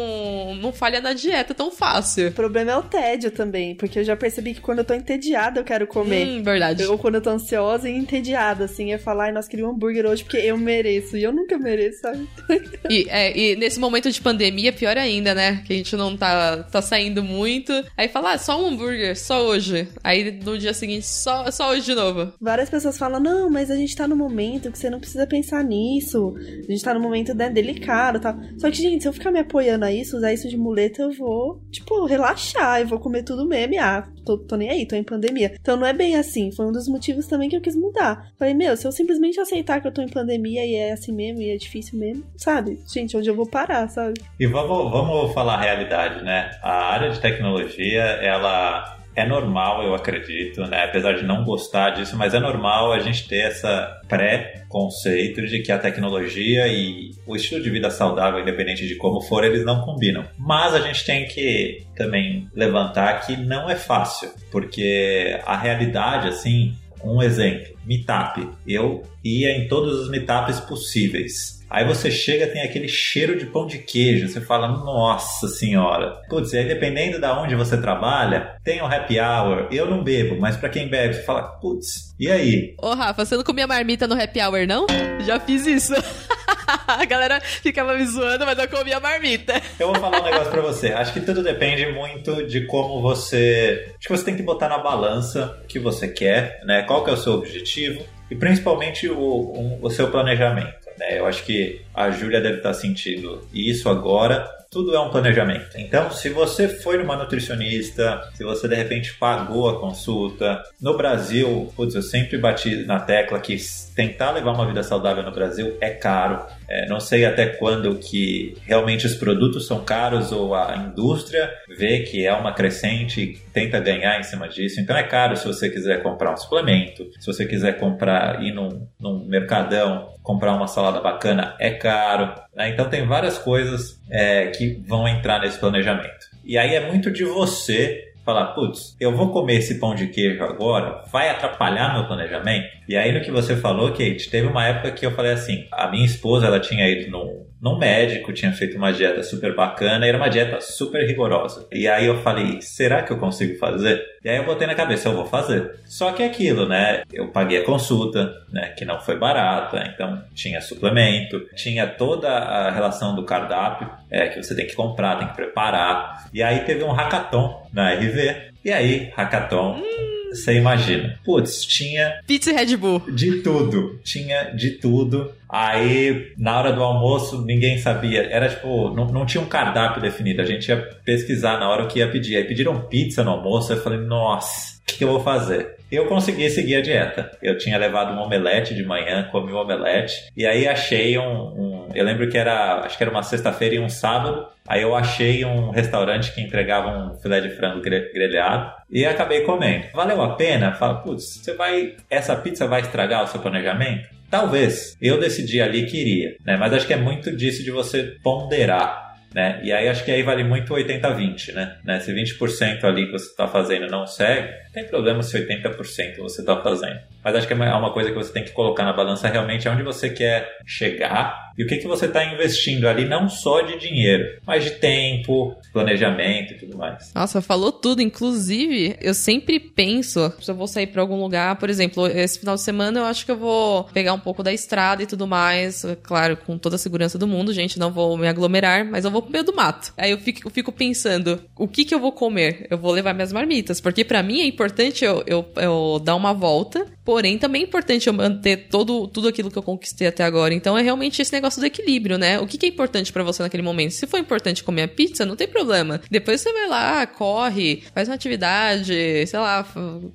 não 0.61 0.71
falha 0.71 1.01
na 1.01 1.13
dieta 1.13 1.53
tão 1.53 1.71
fácil. 1.71 2.29
O 2.29 2.31
problema 2.31 2.71
é 2.71 2.77
o 2.77 2.83
tédio 2.83 3.31
também, 3.31 3.75
porque 3.75 3.99
eu 3.99 4.03
já 4.03 4.15
percebi 4.15 4.53
que 4.53 4.61
quando 4.61 4.79
eu 4.79 4.85
tô 4.85 4.93
entediada 4.93 5.59
eu 5.59 5.63
quero 5.63 5.87
comer. 5.87 6.27
Hum, 6.27 6.43
verdade. 6.43 6.85
Ou 6.85 6.97
quando 6.97 7.15
eu 7.15 7.21
tô 7.21 7.29
ansiosa 7.29 7.89
e 7.89 7.95
entediada, 7.95 8.65
assim, 8.65 8.89
ia 8.89 8.99
falar, 8.99 9.29
e 9.29 9.31
nós 9.31 9.47
queríamos 9.47 9.73
um 9.73 9.75
hambúrguer 9.75 10.05
hoje 10.05 10.23
porque 10.23 10.37
eu 10.37 10.57
mereço. 10.57 11.17
E 11.17 11.23
eu 11.23 11.31
nunca 11.31 11.57
mereço, 11.57 12.01
sabe? 12.01 12.27
E, 12.87 13.07
é, 13.09 13.35
e 13.35 13.55
nesse 13.55 13.79
momento 13.79 14.11
de 14.11 14.21
pandemia, 14.21 14.71
pior 14.71 14.95
ainda, 14.95 15.33
né? 15.33 15.63
Que 15.65 15.73
a 15.73 15.75
gente 15.75 15.95
não 15.95 16.15
tá, 16.15 16.63
tá 16.63 16.81
saindo 16.81 17.23
muito. 17.23 17.73
Aí 17.97 18.07
fala, 18.07 18.33
ah, 18.33 18.37
só 18.37 18.61
um 18.61 18.67
hambúrguer, 18.67 19.17
só 19.17 19.43
hoje. 19.43 19.87
Aí 20.03 20.31
no 20.31 20.57
dia 20.57 20.73
seguinte, 20.73 21.05
só, 21.05 21.49
só 21.49 21.71
hoje 21.71 21.85
de 21.85 21.95
novo. 21.95 22.31
Várias 22.39 22.69
pessoas 22.69 22.97
falam, 22.97 23.19
não, 23.19 23.49
mas 23.49 23.71
a 23.71 23.75
gente 23.75 23.95
tá 23.95 24.07
no 24.07 24.15
momento 24.15 24.71
que 24.71 24.77
você 24.77 24.89
não 24.89 24.99
precisa 24.99 25.25
pensar 25.25 25.63
nisso. 25.63 26.35
A 26.37 26.71
gente 26.71 26.83
tá 26.83 26.93
no 26.93 26.99
momento 26.99 27.33
né, 27.33 27.49
delicado 27.49 28.17
e 28.17 28.21
tal. 28.21 28.35
Só 28.57 28.69
que, 28.69 28.77
gente, 28.77 29.01
se 29.01 29.07
eu 29.07 29.13
ficar 29.13 29.31
me 29.31 29.39
apoiando 29.39 29.84
a 29.85 29.91
isso, 29.91 30.17
usar 30.17 30.33
isso 30.33 30.49
de 30.49 30.57
muleta, 30.57 31.01
eu 31.01 31.11
vou, 31.11 31.61
tipo, 31.71 32.05
relaxar. 32.05 32.81
Eu 32.81 32.87
vou 32.87 32.99
comer 32.99 33.23
tudo 33.23 33.45
mesmo 33.45 33.75
ah, 33.79 34.07
tô, 34.25 34.37
tô 34.37 34.55
nem 34.55 34.69
aí, 34.69 34.85
tô 34.85 34.95
em 34.95 35.03
pandemia. 35.03 35.55
Então 35.59 35.77
não 35.77 35.85
é 35.85 35.93
bem 35.93 36.15
assim. 36.15 36.51
Foi 36.51 36.65
um 36.65 36.71
dos 36.71 36.87
motivos 36.87 37.27
também 37.27 37.49
que 37.49 37.55
eu 37.55 37.61
quis 37.61 37.75
mudar. 37.75 38.31
Falei, 38.37 38.53
meu, 38.53 38.75
se 38.75 38.87
eu 38.87 38.91
simplesmente 38.91 39.39
aceitar 39.39 39.79
que 39.79 39.87
eu 39.87 39.93
tô 39.93 40.01
em 40.01 40.09
pandemia 40.09 40.65
e 40.65 40.75
é 40.75 40.91
assim 40.91 41.13
mesmo, 41.13 41.41
e 41.41 41.51
é 41.51 41.55
difícil 41.55 41.99
mesmo, 41.99 42.23
sabe? 42.35 42.79
Gente, 42.91 43.15
onde 43.15 43.29
eu 43.29 43.35
vou 43.35 43.47
parar, 43.47 43.87
sabe? 43.87 44.19
E 44.39 44.47
vamos, 44.47 44.91
vamos 44.91 45.33
falar 45.33 45.55
a 45.55 45.61
realidade, 45.61 46.23
né? 46.23 46.51
A 46.61 46.93
área 46.93 47.11
de 47.11 47.19
tecnologia, 47.19 48.01
ela 48.01 48.94
é 49.15 49.25
normal, 49.25 49.83
eu 49.83 49.95
acredito, 49.95 50.61
né? 50.67 50.83
Apesar 50.83 51.13
de 51.13 51.23
não 51.23 51.43
gostar 51.43 51.91
disso, 51.91 52.17
mas 52.17 52.33
é 52.33 52.39
normal 52.39 52.91
a 52.91 52.99
gente 52.99 53.27
ter 53.27 53.47
essa 53.47 54.01
pré-conceito 54.07 55.45
de 55.45 55.61
que 55.61 55.71
a 55.71 55.77
tecnologia 55.79 56.67
e 56.67 57.11
o 57.25 57.35
estilo 57.35 57.63
de 57.63 57.69
vida 57.69 57.89
saudável, 57.89 58.41
independente 58.41 58.87
de 58.87 58.95
como 58.95 59.21
for, 59.21 59.43
eles 59.43 59.63
não 59.63 59.81
combinam. 59.81 60.25
Mas 60.37 60.73
a 60.73 60.81
gente 60.81 61.05
tem 61.05 61.25
que 61.25 61.85
também 61.95 62.47
levantar 62.53 63.25
que 63.25 63.37
não 63.37 63.69
é 63.69 63.75
fácil, 63.75 64.29
porque 64.51 65.39
a 65.45 65.55
realidade, 65.55 66.27
assim, 66.27 66.75
um 67.03 67.21
exemplo, 67.21 67.73
meetup. 67.85 68.49
Eu 68.67 69.03
ia 69.23 69.51
em 69.51 69.67
todos 69.67 69.99
os 70.01 70.09
meetups 70.09 70.59
possíveis. 70.59 71.54
Aí 71.69 71.85
você 71.85 72.11
chega, 72.11 72.47
tem 72.47 72.61
aquele 72.61 72.87
cheiro 72.87 73.37
de 73.37 73.45
pão 73.45 73.65
de 73.65 73.79
queijo. 73.79 74.27
Você 74.27 74.41
fala, 74.41 74.67
nossa 74.67 75.47
senhora. 75.47 76.21
Putz, 76.29 76.53
e 76.53 76.57
aí 76.57 76.67
dependendo 76.67 77.19
de 77.19 77.27
onde 77.27 77.55
você 77.55 77.77
trabalha, 77.77 78.57
tem 78.63 78.81
o 78.81 78.85
um 78.85 78.87
happy 78.87 79.19
hour. 79.19 79.67
Eu 79.71 79.89
não 79.89 80.03
bebo, 80.03 80.39
mas 80.39 80.55
para 80.55 80.69
quem 80.69 80.87
bebe, 80.87 81.15
você 81.15 81.23
fala, 81.23 81.43
putz, 81.43 82.15
e 82.19 82.31
aí? 82.31 82.75
Ô, 82.81 82.93
Rafa, 82.93 83.25
você 83.25 83.35
não 83.35 83.43
comia 83.43 83.67
marmita 83.67 84.07
no 84.07 84.21
happy 84.21 84.41
hour, 84.41 84.67
não? 84.67 84.85
Já 85.25 85.39
fiz 85.39 85.65
isso. 85.65 85.93
A 86.87 87.05
galera 87.05 87.39
ficava 87.41 87.95
me 87.95 88.05
zoando, 88.05 88.45
mas 88.45 88.57
eu 88.57 88.67
comia 88.67 88.99
marmita. 88.99 89.61
Eu 89.79 89.87
vou 89.87 89.95
falar 89.95 90.21
um 90.21 90.23
negócio 90.23 90.51
pra 90.51 90.61
você. 90.61 90.87
Acho 90.93 91.13
que 91.13 91.21
tudo 91.21 91.43
depende 91.43 91.85
muito 91.91 92.45
de 92.47 92.65
como 92.65 93.01
você. 93.01 93.85
Acho 93.89 94.07
que 94.07 94.17
você 94.17 94.25
tem 94.25 94.35
que 94.35 94.43
botar 94.43 94.69
na 94.69 94.77
balança 94.79 95.59
o 95.63 95.67
que 95.67 95.79
você 95.79 96.07
quer, 96.07 96.61
né? 96.65 96.83
Qual 96.83 97.03
que 97.03 97.09
é 97.09 97.13
o 97.13 97.17
seu 97.17 97.33
objetivo 97.33 98.03
e 98.29 98.35
principalmente 98.35 99.07
o, 99.07 99.19
o, 99.19 99.79
o 99.85 99.89
seu 99.89 100.09
planejamento. 100.09 100.84
Né? 100.97 101.19
Eu 101.19 101.25
acho 101.25 101.43
que 101.43 101.81
a 101.93 102.09
Júlia 102.11 102.41
deve 102.41 102.57
estar 102.57 102.73
sentindo 102.73 103.47
isso 103.53 103.89
agora 103.89 104.53
tudo 104.75 104.93
é 104.93 104.99
um 104.99 105.09
planejamento. 105.09 105.77
Então, 105.77 106.11
se 106.11 106.27
você 106.27 106.67
foi 106.67 106.97
numa 106.97 107.15
nutricionista, 107.15 108.29
se 108.33 108.43
você 108.43 108.67
de 108.67 108.75
repente 108.75 109.13
pagou 109.13 109.69
a 109.69 109.79
consulta, 109.79 110.61
no 110.81 110.97
Brasil, 110.97 111.71
putz, 111.77 111.95
eu 111.95 112.01
sempre 112.01 112.37
bati 112.37 112.85
na 112.85 112.99
tecla 112.99 113.39
que 113.39 113.53
tentar 113.95 114.31
levar 114.31 114.51
uma 114.51 114.67
vida 114.67 114.83
saudável 114.83 115.23
no 115.23 115.31
Brasil 115.31 115.77
é 115.79 115.89
caro. 115.89 116.45
É, 116.67 116.85
não 116.87 116.99
sei 116.99 117.25
até 117.25 117.45
quando 117.47 117.95
que 117.95 118.57
realmente 118.65 119.05
os 119.05 119.15
produtos 119.15 119.65
são 119.67 119.83
caros 119.85 120.31
ou 120.31 120.53
a 120.53 120.75
indústria 120.75 121.49
vê 121.77 121.99
que 121.99 122.25
é 122.25 122.33
uma 122.33 122.51
crescente 122.51 123.21
e 123.21 123.37
tenta 123.53 123.79
ganhar 123.79 124.19
em 124.19 124.23
cima 124.23 124.49
disso. 124.49 124.81
Então 124.81 124.97
é 124.97 125.03
caro 125.03 125.37
se 125.37 125.47
você 125.47 125.69
quiser 125.69 126.03
comprar 126.03 126.33
um 126.33 126.37
suplemento, 126.37 127.09
se 127.19 127.25
você 127.25 127.45
quiser 127.45 127.79
comprar 127.79 128.43
ir 128.43 128.51
num, 128.51 128.87
num 128.99 129.25
mercadão, 129.25 130.09
comprar 130.21 130.53
uma 130.53 130.67
salada 130.67 130.99
bacana, 130.99 131.55
é 131.59 131.71
caro. 131.71 132.35
Né? 132.53 132.69
Então 132.69 132.89
tem 132.89 133.07
várias 133.07 133.37
coisas 133.37 134.01
é, 134.09 134.47
que 134.47 134.83
vão 134.87 135.07
entrar 135.07 135.39
nesse 135.39 135.57
planejamento. 135.57 136.35
E 136.43 136.57
aí 136.57 136.75
é 136.75 136.85
muito 136.85 137.09
de 137.09 137.23
você 137.23 138.14
falar, 138.25 138.47
putz, 138.47 138.97
eu 138.99 139.15
vou 139.15 139.31
comer 139.31 139.57
esse 139.57 139.79
pão 139.79 139.93
de 139.93 140.07
queijo 140.07 140.43
agora, 140.43 141.03
vai 141.11 141.29
atrapalhar 141.29 141.93
meu 141.93 142.07
planejamento? 142.07 142.67
E 142.89 142.97
aí 142.97 143.11
no 143.11 143.21
que 143.21 143.31
você 143.31 143.55
falou, 143.55 143.91
Kate, 143.91 144.29
teve 144.29 144.47
uma 144.47 144.65
época 144.65 144.91
que 144.91 145.05
eu 145.05 145.11
falei 145.11 145.31
assim, 145.31 145.65
a 145.71 145.89
minha 145.89 146.05
esposa, 146.05 146.47
ela 146.47 146.59
tinha 146.59 146.87
ido 146.89 147.11
num, 147.11 147.45
num 147.61 147.77
médico, 147.77 148.33
tinha 148.33 148.51
feito 148.51 148.77
uma 148.77 148.91
dieta 148.91 149.23
super 149.23 149.55
bacana, 149.55 150.05
era 150.05 150.17
uma 150.17 150.29
dieta 150.29 150.59
super 150.59 151.05
rigorosa. 151.05 151.67
E 151.71 151.87
aí 151.87 152.05
eu 152.05 152.21
falei, 152.21 152.61
será 152.61 153.03
que 153.03 153.11
eu 153.11 153.17
consigo 153.17 153.57
fazer? 153.57 154.03
E 154.23 154.29
aí 154.29 154.37
eu 154.37 154.45
botei 154.45 154.65
na 154.65 154.75
cabeça, 154.75 155.09
eu 155.09 155.15
vou 155.15 155.25
fazer. 155.25 155.79
Só 155.85 156.11
que 156.11 156.23
é 156.23 156.25
aquilo, 156.25 156.67
né? 156.67 157.03
Eu 157.13 157.27
paguei 157.29 157.59
a 157.59 157.63
consulta, 157.63 158.33
né? 158.51 158.69
Que 158.69 158.85
não 158.85 158.99
foi 158.99 159.17
barata, 159.17 159.83
então 159.93 160.23
tinha 160.33 160.61
suplemento, 160.61 161.39
tinha 161.55 161.85
toda 161.85 162.29
a 162.29 162.71
relação 162.71 163.15
do 163.15 163.23
cardápio, 163.23 163.89
é, 164.09 164.27
que 164.29 164.41
você 164.41 164.55
tem 164.55 164.67
que 164.67 164.75
comprar, 164.75 165.17
tem 165.17 165.27
que 165.27 165.35
preparar. 165.35 166.29
E 166.33 166.41
aí 166.43 166.59
teve 166.59 166.83
um 166.83 166.91
hackathon 166.91 167.67
na 167.73 167.93
RV. 167.93 168.35
E 168.63 168.71
aí, 168.71 169.11
hackathon. 169.15 169.79
Hum 169.79 170.15
você 170.35 170.53
imagina. 170.53 171.17
Putz, 171.23 171.65
tinha. 171.65 172.19
Pizza 172.27 172.51
e 172.51 172.53
Red 172.53 172.75
Bull. 172.75 173.01
De 173.07 173.41
tudo. 173.41 173.99
Tinha 174.03 174.51
de 174.51 174.71
tudo. 174.71 175.31
Aí, 175.49 176.33
na 176.37 176.59
hora 176.59 176.73
do 176.73 176.83
almoço, 176.83 177.43
ninguém 177.45 177.77
sabia. 177.77 178.23
Era 178.23 178.49
tipo, 178.49 178.89
não, 178.93 179.05
não 179.07 179.25
tinha 179.25 179.41
um 179.41 179.47
cardápio 179.47 180.01
definido. 180.01 180.41
A 180.41 180.45
gente 180.45 180.67
ia 180.67 180.77
pesquisar 181.05 181.57
na 181.59 181.69
hora 181.69 181.83
o 181.83 181.87
que 181.87 181.99
ia 181.99 182.11
pedir. 182.11 182.35
Aí 182.35 182.43
pediram 182.43 182.81
pizza 182.81 183.23
no 183.23 183.31
almoço. 183.31 183.71
Eu 183.71 183.81
falei, 183.81 183.99
nossa, 183.99 184.77
o 184.81 184.85
que, 184.85 184.97
que 184.97 185.03
eu 185.03 185.09
vou 185.09 185.21
fazer? 185.21 185.74
Eu 185.91 186.07
consegui 186.07 186.49
seguir 186.49 186.75
a 186.75 186.81
dieta. 186.81 187.31
Eu 187.41 187.57
tinha 187.57 187.77
levado 187.77 188.13
um 188.13 188.21
omelete 188.21 188.73
de 188.73 188.83
manhã, 188.83 189.27
comi 189.31 189.51
um 189.51 189.57
omelete, 189.57 190.31
e 190.35 190.45
aí 190.45 190.67
achei 190.67 191.17
um, 191.17 191.23
um 191.23 191.75
eu 191.93 192.03
lembro 192.03 192.27
que 192.29 192.37
era, 192.37 192.81
acho 192.81 192.97
que 192.97 193.03
era 193.03 193.11
uma 193.11 193.23
sexta-feira 193.23 193.75
e 193.75 193.79
um 193.79 193.87
sábado, 193.87 194.45
aí 194.67 194.81
eu 194.81 194.93
achei 194.93 195.45
um 195.45 195.69
restaurante 195.69 196.33
que 196.33 196.41
entregava 196.41 196.89
um 196.89 197.15
filé 197.15 197.39
de 197.39 197.49
frango 197.49 197.81
grelhado 197.81 198.73
e 198.89 199.05
acabei 199.05 199.41
comendo. 199.41 199.85
Valeu 199.93 200.21
a 200.21 200.35
pena? 200.35 200.73
Fala, 200.73 200.95
putz, 200.95 201.37
você 201.37 201.53
vai, 201.53 201.95
essa 202.09 202.35
pizza 202.35 202.67
vai 202.67 202.81
estragar 202.81 203.23
o 203.23 203.27
seu 203.27 203.39
planejamento? 203.39 204.09
Talvez. 204.29 204.97
Eu 205.01 205.19
decidi 205.19 205.61
ali 205.61 205.85
que 205.85 205.97
iria, 205.97 206.35
né? 206.45 206.57
Mas 206.57 206.73
acho 206.73 206.87
que 206.87 206.93
é 206.93 206.97
muito 206.97 207.35
disso 207.35 207.63
de 207.63 207.71
você 207.71 208.15
ponderar. 208.21 209.04
Né? 209.35 209.59
E 209.63 209.73
aí 209.73 209.89
acho 209.89 210.05
que 210.05 210.11
aí 210.11 210.23
vale 210.23 210.45
muito 210.45 210.73
80-20, 210.73 211.53
né? 211.53 211.77
né? 211.83 211.99
Se 211.99 212.13
20% 212.13 212.85
ali 212.85 213.07
que 213.07 213.11
você 213.11 213.25
está 213.25 213.49
fazendo 213.49 213.85
não 213.87 214.07
segue, 214.07 214.53
tem 214.71 214.85
problema 214.85 215.21
se 215.21 215.37
80% 215.37 216.19
você 216.19 216.39
está 216.39 216.61
fazendo. 216.61 217.01
Mas 217.25 217.35
acho 217.35 217.47
que 217.47 217.53
é 217.53 217.55
uma 217.55 217.91
coisa 217.91 218.11
que 218.11 218.15
você 218.15 218.31
tem 218.31 218.43
que 218.43 218.51
colocar 218.51 218.85
na 218.85 218.93
balança 218.93 219.27
realmente 219.27 219.67
é 219.67 219.71
onde 219.71 219.81
você 219.81 220.11
quer 220.11 220.47
chegar 220.63 221.45
e 221.57 221.63
o 221.63 221.67
que, 221.67 221.77
que 221.77 221.87
você 221.87 222.05
está 222.05 222.23
investindo 222.25 222.85
ali, 222.85 223.05
não 223.05 223.29
só 223.29 223.61
de 223.61 223.79
dinheiro, 223.79 224.25
mas 224.45 224.63
de 224.63 224.71
tempo, 224.71 225.55
planejamento 225.71 226.53
e 226.53 226.57
tudo 226.57 226.77
mais. 226.77 227.13
Nossa, 227.15 227.41
falou 227.41 227.71
tudo. 227.71 228.01
Inclusive, 228.01 228.97
eu 228.99 229.13
sempre 229.13 229.59
penso, 229.59 230.33
se 230.41 230.51
eu 230.51 230.55
vou 230.55 230.67
sair 230.67 230.87
para 230.87 231.01
algum 231.01 231.19
lugar, 231.19 231.55
por 231.55 231.69
exemplo, 231.69 232.07
esse 232.07 232.39
final 232.39 232.55
de 232.55 232.61
semana 232.61 232.99
eu 232.99 233.05
acho 233.05 233.25
que 233.25 233.31
eu 233.31 233.37
vou 233.37 233.85
pegar 233.85 234.13
um 234.13 234.19
pouco 234.19 234.43
da 234.43 234.51
estrada 234.51 235.01
e 235.01 235.05
tudo 235.05 235.25
mais. 235.25 235.85
Claro, 236.03 236.35
com 236.35 236.57
toda 236.57 236.75
a 236.75 236.79
segurança 236.79 237.17
do 237.17 237.27
mundo, 237.27 237.53
gente, 237.53 237.79
não 237.79 237.91
vou 237.91 238.17
me 238.17 238.27
aglomerar, 238.27 238.85
mas 238.85 239.05
eu 239.05 239.11
vou 239.11 239.21
pro 239.21 239.31
meio 239.31 239.43
do 239.45 239.55
mato. 239.55 239.93
Aí 239.97 240.11
eu 240.11 240.17
fico, 240.17 240.45
eu 240.45 240.51
fico 240.51 240.73
pensando, 240.73 241.41
o 241.55 241.67
que 241.67 241.85
que 241.85 241.95
eu 241.95 241.99
vou 241.99 242.11
comer? 242.11 242.67
Eu 242.69 242.77
vou 242.77 242.91
levar 242.91 243.13
minhas 243.13 243.31
marmitas, 243.31 243.79
porque 243.79 244.03
para 244.03 244.21
mim 244.21 244.41
é 244.41 244.45
importante 244.45 245.05
eu, 245.05 245.23
eu, 245.25 245.45
eu 245.55 246.01
dar 246.03 246.15
uma 246.15 246.33
volta, 246.33 246.85
porém 247.15 247.37
também 247.37 247.61
é 247.61 247.65
importante 247.65 248.07
eu 248.07 248.13
manter 248.13 248.67
todo, 248.67 249.07
tudo 249.07 249.29
aquilo 249.29 249.49
que 249.49 249.57
eu 249.57 249.63
conquistei 249.63 250.05
até 250.05 250.21
agora. 250.21 250.53
Então 250.53 250.77
é 250.77 250.81
realmente 250.81 251.21
esse 251.21 251.31
negócio 251.31 251.61
do 251.61 251.65
equilíbrio, 251.65 252.17
né? 252.17 252.41
O 252.41 252.45
que, 252.45 252.57
que 252.57 252.65
é 252.65 252.69
importante 252.69 253.13
para 253.13 253.23
você 253.23 253.41
naquele 253.41 253.63
momento? 253.63 253.91
Se 253.91 254.05
for 254.05 254.19
importante 254.19 254.65
comer 254.65 254.81
a 254.81 254.87
pizza, 254.89 255.25
não 255.25 255.37
tem 255.37 255.47
problema. 255.47 256.01
Depois 256.11 256.41
você 256.41 256.51
vai 256.51 256.67
lá, 256.67 257.07
corre, 257.07 257.83
faz 257.93 258.09
uma 258.09 258.15
atividade, 258.15 259.25
sei 259.27 259.39
lá, 259.39 259.65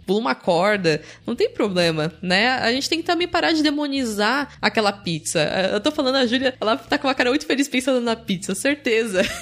pula 0.06 0.20
uma 0.20 0.34
corda. 0.34 1.00
Não 1.26 1.34
tem 1.34 1.48
problema, 1.48 2.12
né? 2.20 2.50
A 2.50 2.70
gente 2.70 2.86
tem 2.86 2.98
que 2.98 3.06
também 3.06 3.26
parar 3.26 3.52
de 3.52 3.62
demonizar 3.62 4.58
aquela 4.60 4.92
pizza. 4.92 5.40
Eu 5.72 5.80
tô 5.80 5.90
falando, 5.90 6.16
a 6.16 6.26
Júlia, 6.26 6.52
ela 6.60 6.76
tá 6.76 6.98
com 6.98 7.08
uma 7.08 7.14
cara 7.14 7.30
muito 7.30 7.46
feliz 7.46 7.66
pensando 7.66 8.02
na 8.02 8.14
pizza, 8.14 8.54
certeza. 8.54 9.22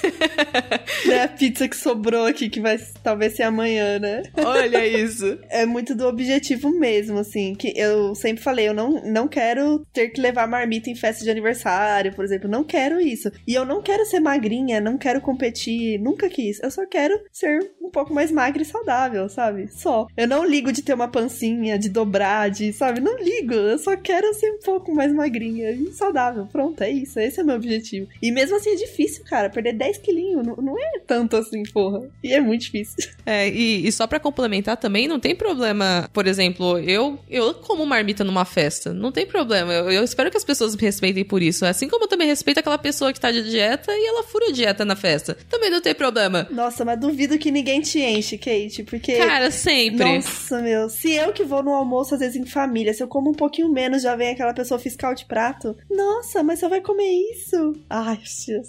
É 1.09 1.23
a 1.23 1.27
pizza 1.27 1.67
que 1.67 1.75
sobrou 1.75 2.25
aqui, 2.25 2.49
que 2.49 2.59
vai 2.59 2.77
talvez 3.03 3.35
ser 3.35 3.43
amanhã, 3.43 3.99
né? 3.99 4.23
Olha 4.37 4.85
isso. 4.85 5.37
É 5.49 5.65
muito 5.65 5.95
do 5.95 6.07
objetivo 6.07 6.69
mesmo, 6.71 7.17
assim. 7.19 7.48
Que 7.55 7.73
eu 7.75 8.15
sempre 8.15 8.43
falei, 8.43 8.67
eu 8.67 8.73
não, 8.73 9.01
não 9.05 9.27
quero 9.27 9.85
ter 9.93 10.09
que 10.09 10.21
levar 10.21 10.47
marmita 10.47 10.89
em 10.89 10.95
festa 10.95 11.23
de 11.23 11.29
aniversário, 11.29 12.13
por 12.13 12.25
exemplo. 12.25 12.49
Não 12.49 12.63
quero 12.63 12.99
isso. 12.99 13.31
E 13.47 13.53
eu 13.53 13.65
não 13.65 13.81
quero 13.81 14.05
ser 14.05 14.19
magrinha, 14.19 14.81
não 14.81 14.97
quero 14.97 15.21
competir, 15.21 15.99
nunca 15.99 16.29
quis. 16.29 16.59
Eu 16.61 16.71
só 16.71 16.85
quero 16.85 17.19
ser 17.31 17.71
um 17.81 17.89
pouco 17.89 18.13
mais 18.13 18.31
magra 18.31 18.61
e 18.61 18.65
saudável, 18.65 19.27
sabe? 19.29 19.67
Só. 19.71 20.07
Eu 20.15 20.27
não 20.27 20.45
ligo 20.45 20.71
de 20.71 20.81
ter 20.81 20.93
uma 20.93 21.07
pancinha, 21.07 21.77
de 21.77 21.89
dobrar, 21.89 22.49
de, 22.49 22.71
sabe? 22.73 22.99
Não 22.99 23.17
ligo. 23.17 23.53
Eu 23.53 23.77
só 23.77 23.95
quero 23.97 24.33
ser 24.33 24.51
um 24.51 24.59
pouco 24.59 24.93
mais 24.93 25.13
magrinha 25.13 25.71
e 25.71 25.91
saudável. 25.93 26.47
Pronto, 26.51 26.81
é 26.81 26.91
isso. 26.91 27.19
Esse 27.19 27.39
é 27.39 27.43
o 27.43 27.45
meu 27.45 27.55
objetivo. 27.55 28.07
E 28.21 28.31
mesmo 28.31 28.55
assim 28.55 28.71
é 28.71 28.75
difícil, 28.75 29.23
cara. 29.25 29.49
Perder 29.49 29.73
10 29.73 29.97
quilinhos 29.97 30.45
não, 30.45 30.55
não 30.57 30.79
é 30.79 30.99
tanto 31.05 31.35
assim, 31.35 31.63
porra. 31.73 32.09
E 32.23 32.33
é 32.33 32.39
muito 32.39 32.61
difícil. 32.61 33.09
É, 33.25 33.47
e, 33.47 33.87
e 33.87 33.91
só 33.91 34.07
para 34.07 34.19
complementar 34.19 34.77
também, 34.77 35.07
não 35.07 35.19
tem 35.19 35.35
problema. 35.35 36.09
Por 36.13 36.27
exemplo, 36.27 36.77
eu 36.79 37.17
eu 37.29 37.53
como 37.53 37.85
marmita 37.85 38.23
numa 38.23 38.45
festa, 38.45 38.93
não 38.93 39.11
tem 39.11 39.25
problema. 39.25 39.71
Eu, 39.71 39.91
eu, 39.91 40.03
espero 40.03 40.31
que 40.31 40.37
as 40.37 40.43
pessoas 40.43 40.75
me 40.75 40.81
respeitem 40.81 41.23
por 41.23 41.41
isso. 41.41 41.65
Assim 41.65 41.87
como 41.87 42.05
eu 42.05 42.07
também 42.07 42.27
respeito 42.27 42.59
aquela 42.59 42.77
pessoa 42.77 43.13
que 43.13 43.19
tá 43.19 43.31
de 43.31 43.47
dieta 43.49 43.91
e 43.91 44.07
ela 44.07 44.23
fura 44.23 44.51
dieta 44.51 44.83
na 44.83 44.95
festa. 44.95 45.37
Também 45.49 45.69
não 45.69 45.81
tem 45.81 45.93
problema. 45.93 46.47
Nossa, 46.49 46.83
mas 46.83 46.99
duvido 46.99 47.37
que 47.37 47.51
ninguém 47.51 47.81
te 47.81 47.99
enche, 47.99 48.37
Kate, 48.37 48.83
porque. 48.83 49.17
Cara, 49.17 49.51
sempre. 49.51 50.15
Nossa, 50.15 50.61
meu. 50.61 50.89
Se 50.89 51.11
eu 51.11 51.31
que 51.31 51.43
vou 51.43 51.61
no 51.61 51.73
almoço, 51.73 52.15
às 52.15 52.19
vezes 52.19 52.35
em 52.35 52.45
família, 52.45 52.93
se 52.93 53.03
eu 53.03 53.07
como 53.07 53.29
um 53.29 53.35
pouquinho 53.35 53.69
menos, 53.69 54.01
já 54.01 54.15
vem 54.15 54.31
aquela 54.31 54.53
pessoa 54.53 54.79
fiscal 54.79 55.13
de 55.13 55.25
prato. 55.25 55.75
Nossa, 55.89 56.41
mas 56.41 56.59
você 56.59 56.67
vai 56.67 56.81
comer 56.81 57.11
isso? 57.31 57.75
Ai, 57.89 58.19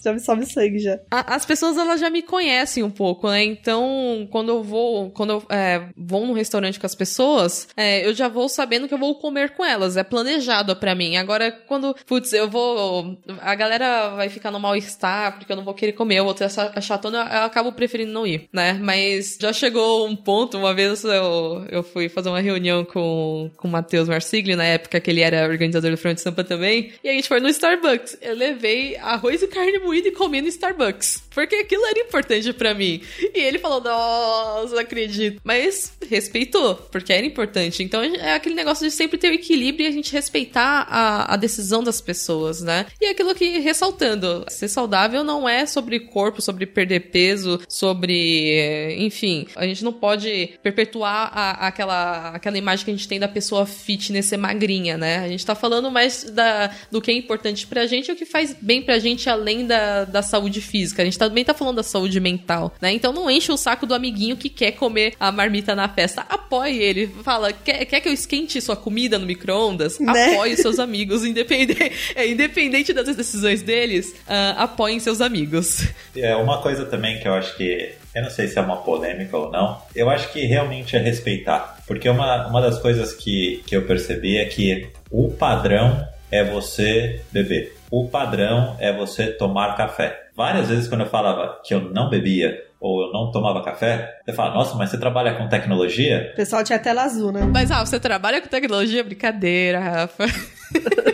já 0.02 0.12
me 0.12 0.20
sobe 0.20 0.44
sangue 0.44 0.78
já. 0.78 1.00
as 1.10 1.46
pessoas, 1.46 1.78
elas 1.78 2.00
já 2.00 2.10
me 2.10 2.22
conhecem 2.22 2.82
um 2.82 2.90
pouco, 2.90 3.28
né? 3.28 3.42
Então, 3.42 4.28
quando 4.30 4.50
eu 4.50 4.62
vou, 4.62 5.10
quando 5.10 5.30
eu 5.30 5.42
é, 5.48 5.88
vou 5.96 6.26
num 6.26 6.34
restaurante 6.34 6.78
com 6.78 6.86
as 6.86 6.94
pessoas, 6.94 7.68
é, 7.76 8.06
eu 8.06 8.12
já 8.14 8.28
vou 8.28 8.49
sabendo 8.50 8.86
que 8.86 8.94
eu 8.94 8.98
vou 8.98 9.14
comer 9.14 9.50
com 9.50 9.64
elas. 9.64 9.96
É 9.96 10.04
planejado 10.04 10.76
para 10.76 10.94
mim. 10.94 11.16
Agora, 11.16 11.50
quando, 11.50 11.94
putz, 12.06 12.32
eu 12.32 12.48
vou. 12.48 13.18
A 13.40 13.54
galera 13.54 14.10
vai 14.10 14.28
ficar 14.28 14.50
no 14.50 14.60
mal-estar 14.60 15.38
porque 15.38 15.52
eu 15.52 15.56
não 15.56 15.64
vou 15.64 15.74
querer 15.74 15.92
comer, 15.92 16.22
vou 16.22 16.34
ter 16.34 16.44
essa 16.44 16.80
chatona, 16.80 17.18
eu 17.32 17.44
acabo 17.44 17.72
preferindo 17.72 18.12
não 18.12 18.26
ir, 18.26 18.48
né? 18.52 18.74
Mas 18.74 19.38
já 19.40 19.52
chegou 19.52 20.06
um 20.06 20.16
ponto, 20.16 20.58
uma 20.58 20.74
vez 20.74 21.04
eu, 21.04 21.64
eu 21.70 21.82
fui 21.82 22.08
fazer 22.08 22.28
uma 22.28 22.40
reunião 22.40 22.84
com, 22.84 23.50
com 23.56 23.68
o 23.68 23.70
Matheus 23.70 24.08
Marsigli, 24.08 24.56
na 24.56 24.64
época 24.64 25.00
que 25.00 25.10
ele 25.10 25.20
era 25.20 25.48
organizador 25.48 25.90
do 25.90 25.96
Front 25.96 26.18
Sampa 26.18 26.44
também, 26.44 26.92
e 27.02 27.08
a 27.08 27.12
gente 27.12 27.28
foi 27.28 27.40
no 27.40 27.48
Starbucks. 27.48 28.18
Eu 28.20 28.34
levei 28.34 28.96
arroz 28.96 29.42
e 29.42 29.48
carne 29.48 29.78
moída 29.78 30.08
e 30.08 30.12
comi 30.12 30.40
no 30.40 30.48
Starbucks. 30.48 31.24
Porque 31.30 31.56
aquilo 31.56 31.86
era 31.86 32.00
importante 32.00 32.52
para 32.52 32.74
mim. 32.74 33.00
E 33.34 33.40
ele 33.40 33.58
falou, 33.58 33.80
nossa, 33.80 34.74
não 34.74 34.80
acredito. 34.80 35.40
Mas 35.44 35.92
respeitou, 36.08 36.74
porque 36.74 37.12
era 37.12 37.26
importante. 37.26 37.82
Então 37.82 38.02
é 38.02 38.34
aquele 38.34 38.54
negócio 38.54 38.86
de 38.86 38.92
sempre 38.92 39.18
ter 39.18 39.30
o 39.30 39.34
equilíbrio 39.34 39.86
e 39.86 39.88
a 39.88 39.92
gente 39.92 40.12
respeitar 40.12 40.86
a, 40.88 41.34
a 41.34 41.36
decisão 41.36 41.82
das 41.82 42.00
pessoas, 42.00 42.60
né? 42.60 42.86
E 43.00 43.06
é 43.06 43.10
aquilo 43.10 43.34
que, 43.34 43.58
ressaltando, 43.58 44.44
ser 44.48 44.68
saudável 44.68 45.22
não 45.22 45.48
é 45.48 45.66
sobre 45.66 46.00
corpo, 46.00 46.42
sobre 46.42 46.66
perder 46.66 47.00
peso, 47.10 47.60
sobre. 47.68 48.96
Enfim, 48.98 49.46
a 49.56 49.66
gente 49.66 49.84
não 49.84 49.92
pode 49.92 50.54
perpetuar 50.62 51.30
a, 51.32 51.66
aquela, 51.68 52.30
aquela 52.30 52.58
imagem 52.58 52.84
que 52.84 52.90
a 52.90 52.94
gente 52.94 53.08
tem 53.08 53.20
da 53.20 53.28
pessoa 53.28 53.66
fitness 53.66 54.26
ser 54.26 54.36
magrinha, 54.36 54.96
né? 54.96 55.18
A 55.18 55.28
gente 55.28 55.44
tá 55.44 55.54
falando 55.54 55.90
mais 55.90 56.24
da, 56.24 56.70
do 56.90 57.00
que 57.00 57.10
é 57.10 57.14
importante 57.14 57.66
pra 57.66 57.86
gente 57.86 58.08
e 58.08 58.12
o 58.12 58.16
que 58.16 58.24
faz 58.24 58.56
bem 58.60 58.82
pra 58.82 58.98
gente 58.98 59.28
além 59.28 59.66
da, 59.66 60.04
da 60.04 60.22
saúde 60.22 60.60
física. 60.60 61.02
A 61.02 61.04
gente 61.04 61.18
também 61.28 61.44
tá 61.44 61.52
falando 61.52 61.76
da 61.76 61.82
saúde 61.82 62.18
mental, 62.18 62.72
né? 62.80 62.92
Então 62.92 63.12
não 63.12 63.30
enche 63.30 63.52
o 63.52 63.56
saco 63.58 63.84
do 63.84 63.94
amiguinho 63.94 64.38
que 64.38 64.48
quer 64.48 64.72
comer 64.72 65.12
a 65.20 65.30
marmita 65.30 65.74
na 65.74 65.86
festa. 65.86 66.22
Apoie 66.22 66.82
ele. 66.82 67.08
Fala, 67.22 67.52
quer, 67.52 67.84
quer 67.84 68.00
que 68.00 68.08
eu 68.08 68.12
esquente 68.12 68.58
sua 68.60 68.74
comida 68.74 69.18
no 69.18 69.26
micro-ondas? 69.26 69.98
Né? 70.00 70.32
Apoie 70.32 70.56
seus 70.56 70.78
amigos, 70.78 71.22
independente, 71.22 71.92
é, 72.14 72.26
independente 72.26 72.94
das 72.94 73.14
decisões 73.14 73.60
deles, 73.60 74.14
uh, 74.26 74.56
apoiem 74.56 74.98
seus 74.98 75.20
amigos. 75.20 75.86
É 76.16 76.34
uma 76.34 76.62
coisa 76.62 76.86
também 76.86 77.20
que 77.20 77.28
eu 77.28 77.34
acho 77.34 77.54
que 77.56 77.92
eu 78.14 78.22
não 78.22 78.30
sei 78.30 78.48
se 78.48 78.58
é 78.58 78.62
uma 78.62 78.78
polêmica 78.78 79.36
ou 79.36 79.50
não. 79.50 79.80
Eu 79.94 80.08
acho 80.08 80.32
que 80.32 80.40
realmente 80.46 80.96
é 80.96 80.98
respeitar. 80.98 81.78
Porque 81.86 82.08
uma, 82.08 82.48
uma 82.48 82.60
das 82.60 82.78
coisas 82.78 83.12
que, 83.12 83.62
que 83.66 83.76
eu 83.76 83.82
percebi 83.82 84.38
é 84.38 84.46
que 84.46 84.88
o 85.10 85.30
padrão 85.30 86.02
é 86.30 86.44
você 86.44 87.20
beber. 87.32 87.76
O 87.90 88.08
padrão 88.08 88.76
é 88.78 88.92
você 88.92 89.26
tomar 89.26 89.76
café. 89.76 90.28
Várias 90.36 90.68
vezes 90.68 90.88
quando 90.88 91.02
eu 91.02 91.08
falava 91.08 91.60
que 91.64 91.74
eu 91.74 91.80
não 91.80 92.08
bebia 92.08 92.69
ou 92.80 93.02
eu 93.02 93.12
não 93.12 93.30
tomava 93.30 93.62
café, 93.62 94.20
você 94.24 94.32
fala, 94.32 94.54
nossa, 94.54 94.74
mas 94.74 94.90
você 94.90 94.98
trabalha 94.98 95.34
com 95.34 95.48
tecnologia? 95.48 96.30
O 96.32 96.36
pessoal 96.36 96.64
tinha 96.64 96.78
tela 96.78 97.02
azul, 97.02 97.30
né? 97.30 97.42
Mas, 97.42 97.70
ah, 97.70 97.84
você 97.84 98.00
trabalha 98.00 98.40
com 98.40 98.48
tecnologia? 98.48 99.04
Brincadeira, 99.04 99.78
Rafa. 99.78 100.24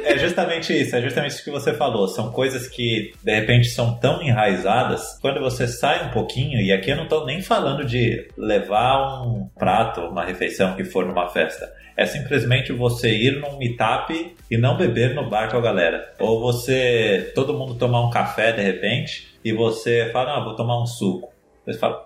é 0.05 0.17
justamente 0.17 0.73
isso, 0.73 0.95
é 0.95 1.03
justamente 1.03 1.33
isso 1.33 1.45
que 1.45 1.51
você 1.51 1.75
falou. 1.75 2.07
São 2.07 2.31
coisas 2.31 2.69
que, 2.69 3.13
de 3.23 3.35
repente, 3.35 3.69
são 3.69 3.99
tão 3.99 4.23
enraizadas, 4.23 5.19
quando 5.21 5.41
você 5.41 5.67
sai 5.67 6.07
um 6.07 6.11
pouquinho, 6.11 6.61
e 6.61 6.73
aqui 6.73 6.91
eu 6.91 6.97
não 6.97 7.05
estou 7.05 7.27
nem 7.27 7.43
falando 7.43 7.85
de 7.85 8.29
levar 8.39 9.23
um 9.23 9.49
prato, 9.59 10.03
uma 10.03 10.25
refeição 10.25 10.77
que 10.77 10.85
for 10.85 11.05
numa 11.05 11.29
festa. 11.29 11.69
É 11.97 12.05
simplesmente 12.05 12.73
você 12.73 13.11
ir 13.11 13.41
num 13.41 13.57
meetup 13.57 14.37
e 14.51 14.57
não 14.59 14.77
beber 14.77 15.15
no 15.15 15.31
bar 15.31 15.51
com 15.51 15.57
a 15.57 15.63
galera. 15.63 16.13
Ou 16.21 16.41
você, 16.41 17.33
todo 17.35 17.55
mundo 17.55 17.75
tomar 17.75 18.07
um 18.07 18.11
café 18.11 18.53
de 18.53 18.61
repente, 18.61 19.35
e 19.43 19.53
você 19.53 20.11
fala, 20.13 20.37
ah, 20.37 20.45
vou 20.45 20.55
tomar 20.55 20.81
um 20.81 20.87
suco. 20.87 21.36
Você 21.67 21.79
fala, 21.79 21.97
ué, 21.97 22.06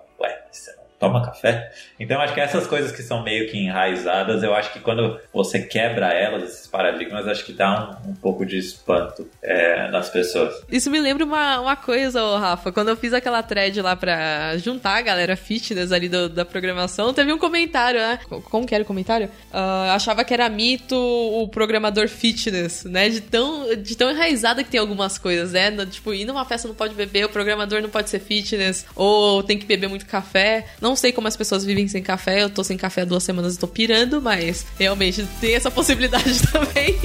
toma 1.01 1.25
café? 1.25 1.71
Então 1.99 2.21
acho 2.21 2.33
que 2.33 2.39
essas 2.39 2.67
coisas 2.67 2.91
que 2.91 3.01
são 3.01 3.23
meio 3.23 3.49
que 3.49 3.57
enraizadas, 3.57 4.43
eu 4.43 4.53
acho 4.53 4.71
que 4.71 4.79
quando 4.79 5.19
você 5.33 5.59
quebra 5.59 6.13
elas, 6.13 6.43
esses 6.43 6.67
paradigmas, 6.67 7.27
acho 7.27 7.43
que 7.43 7.51
dá 7.51 7.99
um, 8.05 8.11
um 8.11 8.15
pouco 8.15 8.45
de 8.45 8.57
espanto 8.57 9.27
é, 9.41 9.89
nas 9.89 10.09
pessoas. 10.09 10.63
Isso 10.71 10.91
me 10.91 10.99
lembra 10.99 11.25
uma, 11.25 11.59
uma 11.59 11.75
coisa, 11.75 12.21
Rafa, 12.37 12.71
quando 12.71 12.89
eu 12.89 12.95
fiz 12.95 13.13
aquela 13.13 13.41
thread 13.41 13.81
lá 13.81 13.95
pra 13.95 14.55
juntar 14.57 14.97
a 14.97 15.01
galera 15.01 15.35
fitness 15.35 15.91
ali 15.91 16.07
do, 16.07 16.29
da 16.29 16.45
programação, 16.45 17.13
teve 17.13 17.33
um 17.33 17.39
comentário, 17.39 17.99
né? 17.99 18.19
Como 18.49 18.67
que 18.67 18.75
era 18.75 18.83
o 18.83 18.87
comentário? 18.87 19.27
Uh, 19.51 19.91
achava 19.95 20.23
que 20.23 20.33
era 20.33 20.47
mito 20.49 20.95
o 20.95 21.47
programador 21.47 22.07
fitness, 22.07 22.83
né? 22.83 23.09
De 23.09 23.21
tão, 23.21 23.75
de 23.75 23.97
tão 23.97 24.11
enraizada 24.11 24.63
que 24.63 24.69
tem 24.69 24.79
algumas 24.79 25.17
coisas, 25.17 25.53
né? 25.53 25.71
Tipo, 25.87 26.13
ir 26.13 26.25
numa 26.25 26.45
festa 26.45 26.67
não 26.67 26.75
pode 26.75 26.93
beber, 26.93 27.25
o 27.25 27.29
programador 27.29 27.81
não 27.81 27.89
pode 27.89 28.09
ser 28.09 28.19
fitness, 28.19 28.85
ou 28.95 29.41
tem 29.41 29.57
que 29.57 29.65
beber 29.65 29.87
muito 29.87 30.05
café. 30.05 30.67
Não 30.79 30.90
sei 30.95 31.11
como 31.11 31.27
as 31.27 31.37
pessoas 31.37 31.65
vivem 31.65 31.87
sem 31.87 32.01
café, 32.01 32.43
eu 32.43 32.49
tô 32.49 32.63
sem 32.63 32.77
café 32.77 33.01
há 33.01 33.05
duas 33.05 33.23
semanas 33.23 33.55
e 33.55 33.59
tô 33.59 33.67
pirando, 33.67 34.21
mas 34.21 34.65
realmente 34.77 35.27
tem 35.39 35.55
essa 35.55 35.71
possibilidade 35.71 36.41
também, 36.51 36.99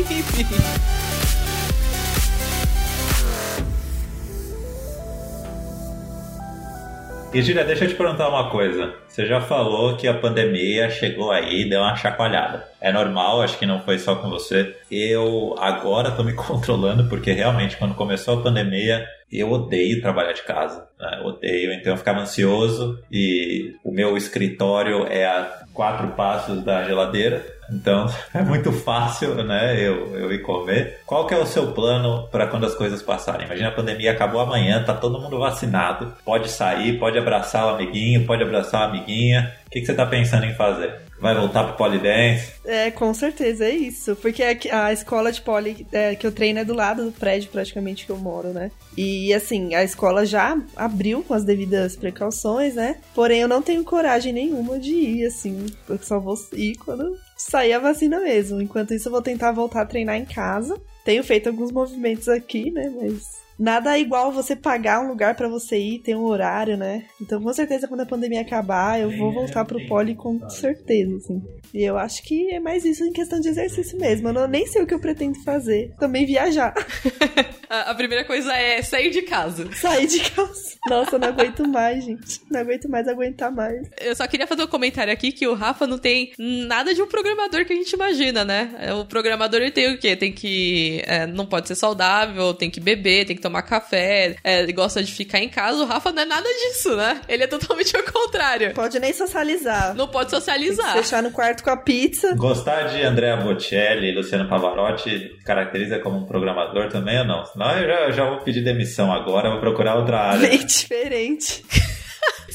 E 7.37 7.43
Gira, 7.43 7.65
deixa 7.65 7.85
eu 7.85 7.89
te 7.91 7.95
perguntar 7.95 8.31
uma 8.31 8.49
coisa. 8.49 8.95
Você 9.07 9.27
já 9.27 9.43
falou 9.43 9.95
que 9.99 10.09
a 10.09 10.15
pandemia 10.15 10.89
chegou 10.89 11.31
aí 11.31 11.69
deu 11.69 11.83
uma 11.83 11.95
chacoalhada. 11.95 12.67
É 12.81 12.91
normal, 12.91 13.43
acho 13.43 13.59
que 13.59 13.67
não 13.67 13.83
foi 13.83 13.99
só 13.99 14.17
com 14.17 14.31
você. 14.31 14.75
Eu 14.91 15.55
agora 15.59 16.13
tô 16.13 16.25
me 16.25 16.33
controlando 16.33 17.11
porque 17.11 17.33
realmente 17.33 17.77
quando 17.77 17.95
começou 17.95 18.39
a 18.39 18.43
pandemia 18.43 19.07
eu 19.31 19.53
odeio 19.53 20.01
trabalhar 20.01 20.33
de 20.33 20.45
casa. 20.45 20.89
Né? 20.99 21.21
Odeio, 21.27 21.75
então 21.75 21.93
eu 21.93 21.99
ficava 21.99 22.21
ansioso 22.21 22.99
e 23.13 23.75
o 23.85 23.93
meu 23.93 24.17
escritório 24.17 25.07
é 25.07 25.27
a 25.27 25.63
quatro 25.75 26.09
passos 26.13 26.65
da 26.65 26.85
geladeira. 26.85 27.45
Então 27.71 28.07
é 28.33 28.43
muito 28.43 28.73
fácil, 28.73 29.35
né? 29.45 29.81
Eu, 29.81 30.17
eu 30.17 30.33
ir 30.33 30.43
comer. 30.43 31.01
Qual 31.07 31.27
que 31.27 31.35
é 31.35 31.39
o 31.39 31.47
seu 31.47 31.73
plano 31.73 32.29
para 32.29 32.47
quando 32.47 32.67
as 32.67 32.75
coisas 32.75 33.03
passarem? 33.03 33.47
Imagina 33.47 33.69
a 33.69 33.73
pandemia 33.73 34.13
acabou 34.13 34.41
amanhã, 34.41 34.83
tá 34.85 34.95
todo 34.95 35.21
mundo 35.21 35.39
vacinado, 35.39 36.15
pode 36.25 36.51
sair, 36.51 36.99
pode 36.99 37.19
abraçar 37.19 37.67
o 37.67 37.71
amiguinho, 37.71 38.27
pode 38.27 38.43
abraçar 38.43 38.83
a 38.83 38.85
amiguinha. 38.87 39.55
O 39.67 39.71
que, 39.71 39.81
que 39.81 39.87
você 39.87 39.95
tá 39.95 40.07
pensando 40.07 40.47
em 40.47 40.55
fazer? 40.55 41.07
Vai 41.19 41.35
voltar 41.35 41.65
pro 41.65 41.77
polidense? 41.77 42.53
É, 42.65 42.91
com 42.91 43.13
certeza, 43.15 43.65
é 43.65 43.71
isso. 43.71 44.15
Porque 44.17 44.43
a, 44.71 44.93
escola 44.93 45.33
de 45.33 45.41
poli 45.41 45.87
é, 45.91 46.15
que 46.15 46.27
eu 46.27 46.33
treino 46.33 46.61
é 46.61 46.65
do 46.65 46.75
lado 46.75 47.05
do 47.05 47.13
prédio, 47.13 47.51
praticamente, 47.51 48.05
que 48.05 48.13
eu 48.13 48.17
moro, 48.17 48.49
né? 48.49 48.71
E, 48.97 49.33
assim, 49.33 49.75
a 49.75 49.83
escola 49.83 50.27
já 50.27 50.59
abriu 50.77 51.23
com 51.23 51.35
as 51.35 51.45
devidas 51.45 51.97
precauções, 51.97 52.75
né? 52.75 52.97
Porém, 53.15 53.41
eu 53.41 53.49
não 53.49 53.63
tenho 53.63 53.83
coragem 53.83 54.33
nenhuma 54.33 54.79
de 54.79 54.93
ir, 54.93 55.27
assim. 55.27 55.67
Eu 55.89 55.99
só 55.99 56.21
vou 56.21 56.37
ir 56.53 56.77
quando 56.77 57.17
sair 57.37 57.75
a 57.75 57.79
vacina 57.79 58.21
mesmo. 58.21 58.61
Enquanto 58.61 58.95
isso, 58.95 59.09
eu 59.09 59.13
vou 59.13 59.23
tentar 59.23 59.53
voltar 59.53 59.83
a 59.83 59.87
treinar 59.87 60.17
em 60.17 60.25
casa. 60.25 60.81
Tenho 61.05 61.23
feito 61.23 61.49
alguns 61.49 61.71
movimentos 61.71 62.29
aqui, 62.29 62.71
né? 62.71 62.91
Mas 62.91 63.46
nada 63.59 63.97
é 63.97 64.01
igual 64.01 64.33
você 64.33 64.55
pagar 64.55 65.01
um 65.01 65.09
lugar 65.09 65.35
para 65.35 65.49
você 65.49 65.79
ir, 65.79 66.01
ter 66.01 66.17
um 66.17 66.25
horário, 66.25 66.77
né? 66.77 67.05
Então, 67.21 67.43
com 67.43 67.53
certeza, 67.53 67.89
quando 67.89 68.01
a 68.01 68.07
pandemia 68.07 68.41
acabar, 68.41 69.01
eu 69.01 69.11
vou 69.17 69.33
voltar 69.33 69.65
pro 69.65 69.85
poli 69.87 70.15
com 70.15 70.49
certeza, 70.49 71.17
assim. 71.17 71.43
E 71.75 71.83
eu 71.83 71.99
acho 71.99 72.23
que 72.23 72.53
é 72.53 72.61
mais 72.61 72.85
isso 72.85 73.05
em 73.05 73.13
questão 73.13 73.41
de 73.41 73.49
exercício 73.49 73.99
mesmo. 73.99 74.29
Eu 74.29 74.33
não, 74.33 74.47
nem 74.47 74.67
sei 74.67 74.83
o 74.83 74.87
que 74.87 74.95
eu 74.95 75.01
pretendo 75.01 75.43
fazer. 75.43 75.93
Também 75.99 76.25
viajar. 76.25 76.75
a 77.69 77.95
primeira 77.95 78.25
coisa 78.25 78.53
é 78.55 78.83
sair 78.83 79.11
de 79.11 79.23
casa. 79.23 79.71
Sair 79.73 80.07
de 80.07 80.21
casa. 80.31 80.77
Nossa, 80.89 81.17
eu 81.17 81.19
não 81.19 81.29
aguento 81.29 81.67
mais, 81.69 82.05
gente. 82.05 82.41
Não 82.51 82.61
aguento 82.61 82.89
mais 82.89 83.09
aguentar 83.09 83.51
mais. 83.51 83.89
Eu 84.01 84.15
só 84.15 84.27
queria 84.27 84.47
fazer 84.47 84.63
um 84.63 84.69
comentário 84.69 85.13
aqui 85.13 85.33
que 85.33 85.47
o 85.47 85.55
Rafa 85.55 85.87
não 85.87 85.99
tem 85.99 86.33
nada 86.39 86.95
de 86.95 87.03
um 87.03 87.07
programador 87.07 87.65
que 87.65 87.73
a 87.73 87.77
gente 87.77 87.93
imagina, 87.93 88.45
né? 88.45 88.71
O 88.99 89.05
programador 89.05 89.61
ele 89.61 89.71
tem 89.71 89.93
o 89.93 89.99
quê? 89.99 90.17
Tem 90.17 90.33
que. 90.33 91.03
É, 91.07 91.27
não 91.27 91.47
pode 91.47 91.69
ser 91.69 91.75
saudável, 91.75 92.55
tem 92.55 92.71
que 92.71 92.81
beber, 92.81 93.27
tem 93.27 93.37
que 93.37 93.43
tomar 93.47 93.63
café, 93.63 94.37
é, 94.43 94.67
gosta 94.73 95.03
de 95.03 95.13
ficar 95.13 95.39
em 95.39 95.49
casa. 95.49 95.83
O 95.83 95.87
Rafa 95.87 96.13
não 96.13 96.23
é 96.23 96.25
nada 96.25 96.49
disso, 96.49 96.95
né? 96.97 97.21
Ele 97.29 97.45
é 97.45 97.47
totalmente 97.47 97.95
ao 97.97 98.03
contrário. 98.03 98.75
Pode 98.75 98.99
nem 98.99 99.13
socializar. 99.13 99.95
Não 99.95 100.09
pode 100.09 100.31
socializar. 100.31 100.93
fechar 100.95 101.23
no 101.23 101.31
quarto 101.31 101.63
com 101.63 101.71
a 101.71 101.77
pizza. 101.77 102.35
Gostar 102.35 102.89
de 102.89 103.03
Andrea 103.03 103.37
Bocelli 103.37 104.11
e 104.11 104.15
Luciano 104.15 104.49
Pavarotti 104.49 105.39
caracteriza 105.45 105.99
como 106.01 106.19
um 106.19 106.27
programador 106.27 106.89
também 106.89 107.19
ou 107.21 107.25
não? 107.25 107.45
Senão 107.47 107.71
eu 107.79 107.87
já, 107.87 108.11
já 108.11 108.29
vou 108.29 108.41
pedir 108.41 108.63
demissão 108.63 109.13
agora, 109.13 109.51
vou 109.51 109.61
procurar 109.61 109.97
outra 109.97 110.19
área. 110.19 110.49
Bem 110.49 110.59
diferente. 110.67 111.65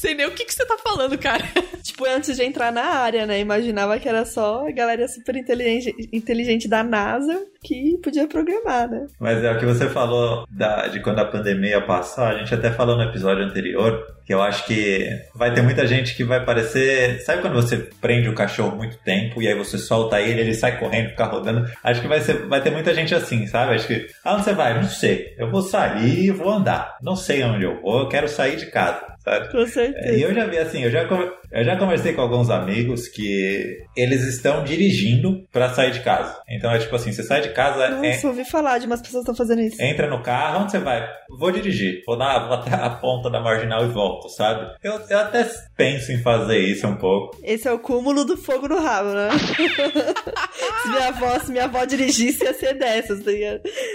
Sei 0.02 0.16
nem 0.16 0.26
o 0.26 0.32
que, 0.32 0.46
que 0.46 0.54
você 0.54 0.66
tá 0.66 0.78
falando, 0.80 1.18
cara. 1.18 1.44
Tipo, 1.84 2.06
antes 2.06 2.36
de 2.36 2.44
entrar 2.44 2.72
na 2.72 2.84
área, 2.84 3.26
né? 3.26 3.40
Imaginava 3.40 3.98
que 4.00 4.08
era 4.08 4.24
só 4.24 4.68
a 4.68 4.72
galera 4.72 5.08
super 5.08 5.36
inteligente, 5.36 5.96
inteligente 6.14 6.68
da 6.68 6.84
NASA 6.84 7.44
que 7.64 7.98
podia 8.04 8.28
programar, 8.28 8.90
né? 8.90 9.08
Mas 9.20 9.44
é 9.44 9.52
o 9.52 9.60
que 9.60 9.66
você 9.66 9.90
falou 9.90 10.46
da, 10.50 10.88
de 10.88 11.00
quando 11.00 11.20
a 11.20 11.26
pandemia 11.26 11.82
passar, 11.82 12.36
a 12.36 12.38
gente 12.38 12.54
até 12.54 12.72
falou 12.72 12.96
no 12.96 13.04
episódio 13.04 13.44
anterior, 13.44 14.06
que 14.26 14.34
eu 14.34 14.42
acho 14.42 14.66
que 14.66 15.08
vai 15.36 15.54
ter 15.54 15.62
muita 15.62 15.86
gente 15.86 16.16
que 16.16 16.24
vai 16.24 16.44
parecer. 16.44 17.22
Sabe 17.22 17.42
quando 17.42 17.54
você 17.54 17.78
prende 17.78 18.30
o 18.30 18.36
cachorro 18.36 18.76
muito 18.76 18.98
tempo 18.98 19.42
e 19.42 19.48
aí 19.48 19.56
você 19.56 19.78
solta 19.78 20.20
ele, 20.20 20.42
ele 20.42 20.54
sai 20.54 20.78
correndo, 20.78 21.10
fica 21.10 21.26
rodando? 21.26 21.70
Acho 21.84 22.02
que 22.02 22.08
vai, 22.08 22.22
ser, 22.22 22.48
vai 22.48 22.62
ter 22.62 22.72
muita 22.72 22.94
gente 22.94 23.14
assim, 23.14 23.48
sabe? 23.48 23.76
Acho 23.76 23.88
que. 23.88 24.08
Ah, 24.24 24.36
onde 24.36 24.44
você 24.44 24.54
vai? 24.54 24.74
Não 24.74 24.84
sei. 24.84 25.34
Eu 25.38 25.50
vou 25.50 25.62
sair 25.62 26.26
e 26.26 26.32
vou 26.32 26.50
andar. 26.50 26.98
Não 27.02 27.16
sei 27.16 27.44
onde 27.44 27.64
eu 27.64 27.82
vou, 27.82 28.02
eu 28.02 28.10
quero 28.10 28.28
sair 28.28 28.56
de 28.56 28.68
casa 28.68 29.12
sabe? 29.24 29.52
Com 29.52 29.66
certeza. 29.66 30.14
E 30.14 30.22
eu 30.22 30.34
já 30.34 30.46
vi 30.46 30.58
assim, 30.58 30.84
eu 30.84 30.92
já, 30.92 31.06
eu 31.52 31.64
já 31.64 31.78
conversei 31.78 32.14
com 32.14 32.22
alguns 32.22 32.50
amigos 32.50 33.08
que 33.08 33.86
eles 33.96 34.24
estão 34.24 34.64
dirigindo 34.64 35.46
para 35.52 35.70
sair 35.70 35.92
de 35.92 36.00
casa. 36.02 36.42
Então 36.50 36.72
é 36.72 36.80
tipo 36.80 36.96
assim, 36.96 37.12
você 37.12 37.24
sai 37.24 37.42
de 37.42 37.50
casa. 37.50 37.90
Nossa, 37.90 38.28
é, 38.28 38.30
ouvi 38.30 38.46
falar 38.46 38.78
de 38.78 38.86
umas 38.86 39.02
pessoas 39.02 39.26
que 39.26 39.32
estão 39.32 39.48
fazendo 39.48 39.62
isso. 39.62 39.82
Entra 39.82 40.08
no 40.08 40.22
carro, 40.22 40.64
onde 40.64 40.72
você 40.72 40.80
vai? 40.80 41.08
Vou 41.38 41.52
dirigir. 41.52 42.02
Vou, 42.06 42.18
dar, 42.18 42.48
vou 42.48 42.58
até 42.58 42.74
a 42.74 42.90
ponta 42.90 43.30
da 43.30 43.42
marginal 43.42 43.86
e 43.86 43.90
volto, 43.90 44.30
sabe? 44.30 44.74
Eu, 44.84 45.00
eu 45.10 45.20
até 45.20 45.46
penso 45.82 46.12
em 46.12 46.22
fazer 46.22 46.60
isso 46.60 46.88
um 46.88 46.96
pouco. 46.96 47.38
Esse 47.44 47.68
é 47.68 47.72
o 47.72 47.80
cúmulo 47.80 48.24
do 48.24 48.38
fogo 48.38 48.68
no 48.68 48.80
rabo, 48.80 49.10
né? 49.10 49.30
se, 50.84 50.90
minha 50.90 51.08
avó, 51.08 51.40
se 51.40 51.52
minha 51.52 51.64
avó 51.64 51.84
dirigisse, 51.86 52.44
ia 52.44 52.54
ser 52.54 52.76
dessas. 52.76 53.20
Tá 53.20 53.32